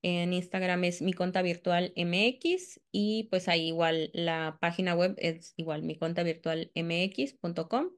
En 0.01 0.33
Instagram 0.33 0.85
es 0.85 1.03
mi 1.03 1.13
cuenta 1.13 1.43
virtual 1.43 1.93
MX 1.95 2.81
y 2.91 3.25
pues 3.31 3.49
ahí 3.49 3.69
igual 3.69 4.11
la 4.15 4.57
página 4.63 4.95
web 4.95 5.15
es 5.19 5.53
igual 5.59 5.83
mi 5.83 5.99
cuenta 5.99 6.23
virtual 6.23 6.73
mx.com 6.75 7.91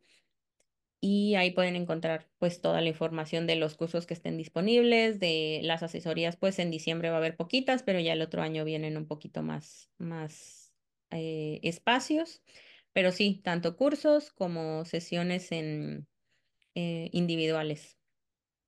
y 1.01 1.37
ahí 1.37 1.53
pueden 1.53 1.77
encontrar 1.77 2.27
pues 2.39 2.61
toda 2.61 2.81
la 2.81 2.89
información 2.89 3.47
de 3.47 3.57
los 3.57 3.77
cursos 3.77 4.07
que 4.07 4.15
estén 4.15 4.37
disponibles, 4.37 5.21
de 5.21 5.61
las 5.63 5.83
asesorías, 5.83 6.37
pues 6.37 6.59
en 6.59 6.71
diciembre 6.71 7.11
va 7.11 7.17
a 7.17 7.19
haber 7.19 7.37
poquitas, 7.37 7.83
pero 7.83 8.01
ya 8.01 8.13
el 8.13 8.23
otro 8.23 8.43
año 8.43 8.65
vienen 8.65 8.97
un 8.97 9.07
poquito 9.07 9.43
más, 9.43 9.91
más 9.99 10.75
eh, 11.11 11.61
espacios, 11.63 12.43
pero 12.93 13.13
sí, 13.13 13.41
tanto 13.45 13.77
cursos 13.77 14.33
como 14.33 14.85
sesiones 14.85 15.53
en 15.53 16.09
eh, 16.75 17.11
individuales. 17.13 17.97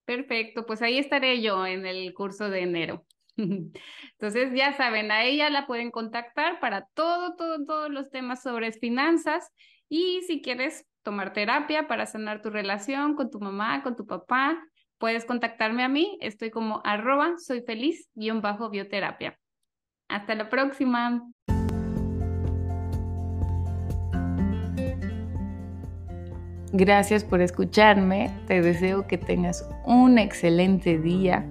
Perfecto, 0.05 0.67
pues 0.67 0.83
ahí 0.83 0.99
estaré 0.99 1.41
yo 1.43 1.67
en 1.67 1.87
el 1.87 2.13
curso 2.15 2.49
de 2.49 2.61
enero. 2.61 3.07
Entonces, 3.37 4.53
ya 4.55 4.77
saben, 4.77 5.11
a 5.11 5.25
ella 5.25 5.51
la 5.51 5.67
pueden 5.67 5.91
contactar 5.91 6.61
para 6.61 6.87
todo, 6.95 7.35
todo, 7.37 7.65
todos 7.65 7.91
los 7.91 8.11
temas 8.11 8.43
sobre 8.43 8.73
finanzas 8.73 9.51
y 9.89 10.21
si 10.27 10.43
quieres 10.43 10.87
tomar 11.03 11.33
terapia 11.33 11.89
para 11.89 12.07
sanar 12.07 12.43
tu 12.43 12.51
relación 12.51 13.15
con 13.15 13.31
tu 13.31 13.41
mamá, 13.41 13.83
con 13.83 13.97
tu 13.97 14.07
papá, 14.07 14.59
puedes 14.99 15.25
contactarme 15.25 15.83
a 15.83 15.89
mí. 15.89 16.19
Estoy 16.21 16.51
como 16.51 16.81
arroba 16.85 17.35
soy 17.39 17.63
feliz 17.63 18.11
guion 18.15 18.41
bajo 18.43 18.71
bioterapia. 18.71 19.39
Hasta 20.09 20.35
la 20.35 20.49
próxima. 20.49 21.23
Gracias 26.73 27.25
por 27.25 27.41
escucharme. 27.41 28.31
Te 28.47 28.63
deseo 28.63 29.07
que 29.07 29.19
tengas 29.19 29.69
un 29.87 30.19
excelente 30.19 30.99
día. 30.99 31.45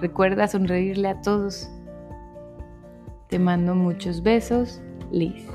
Recuerda 0.00 0.48
sonreírle 0.48 1.08
a 1.08 1.20
todos. 1.20 1.70
Te 3.28 3.38
mando 3.38 3.74
muchos 3.74 4.22
besos, 4.22 4.82
Liz. 5.10 5.46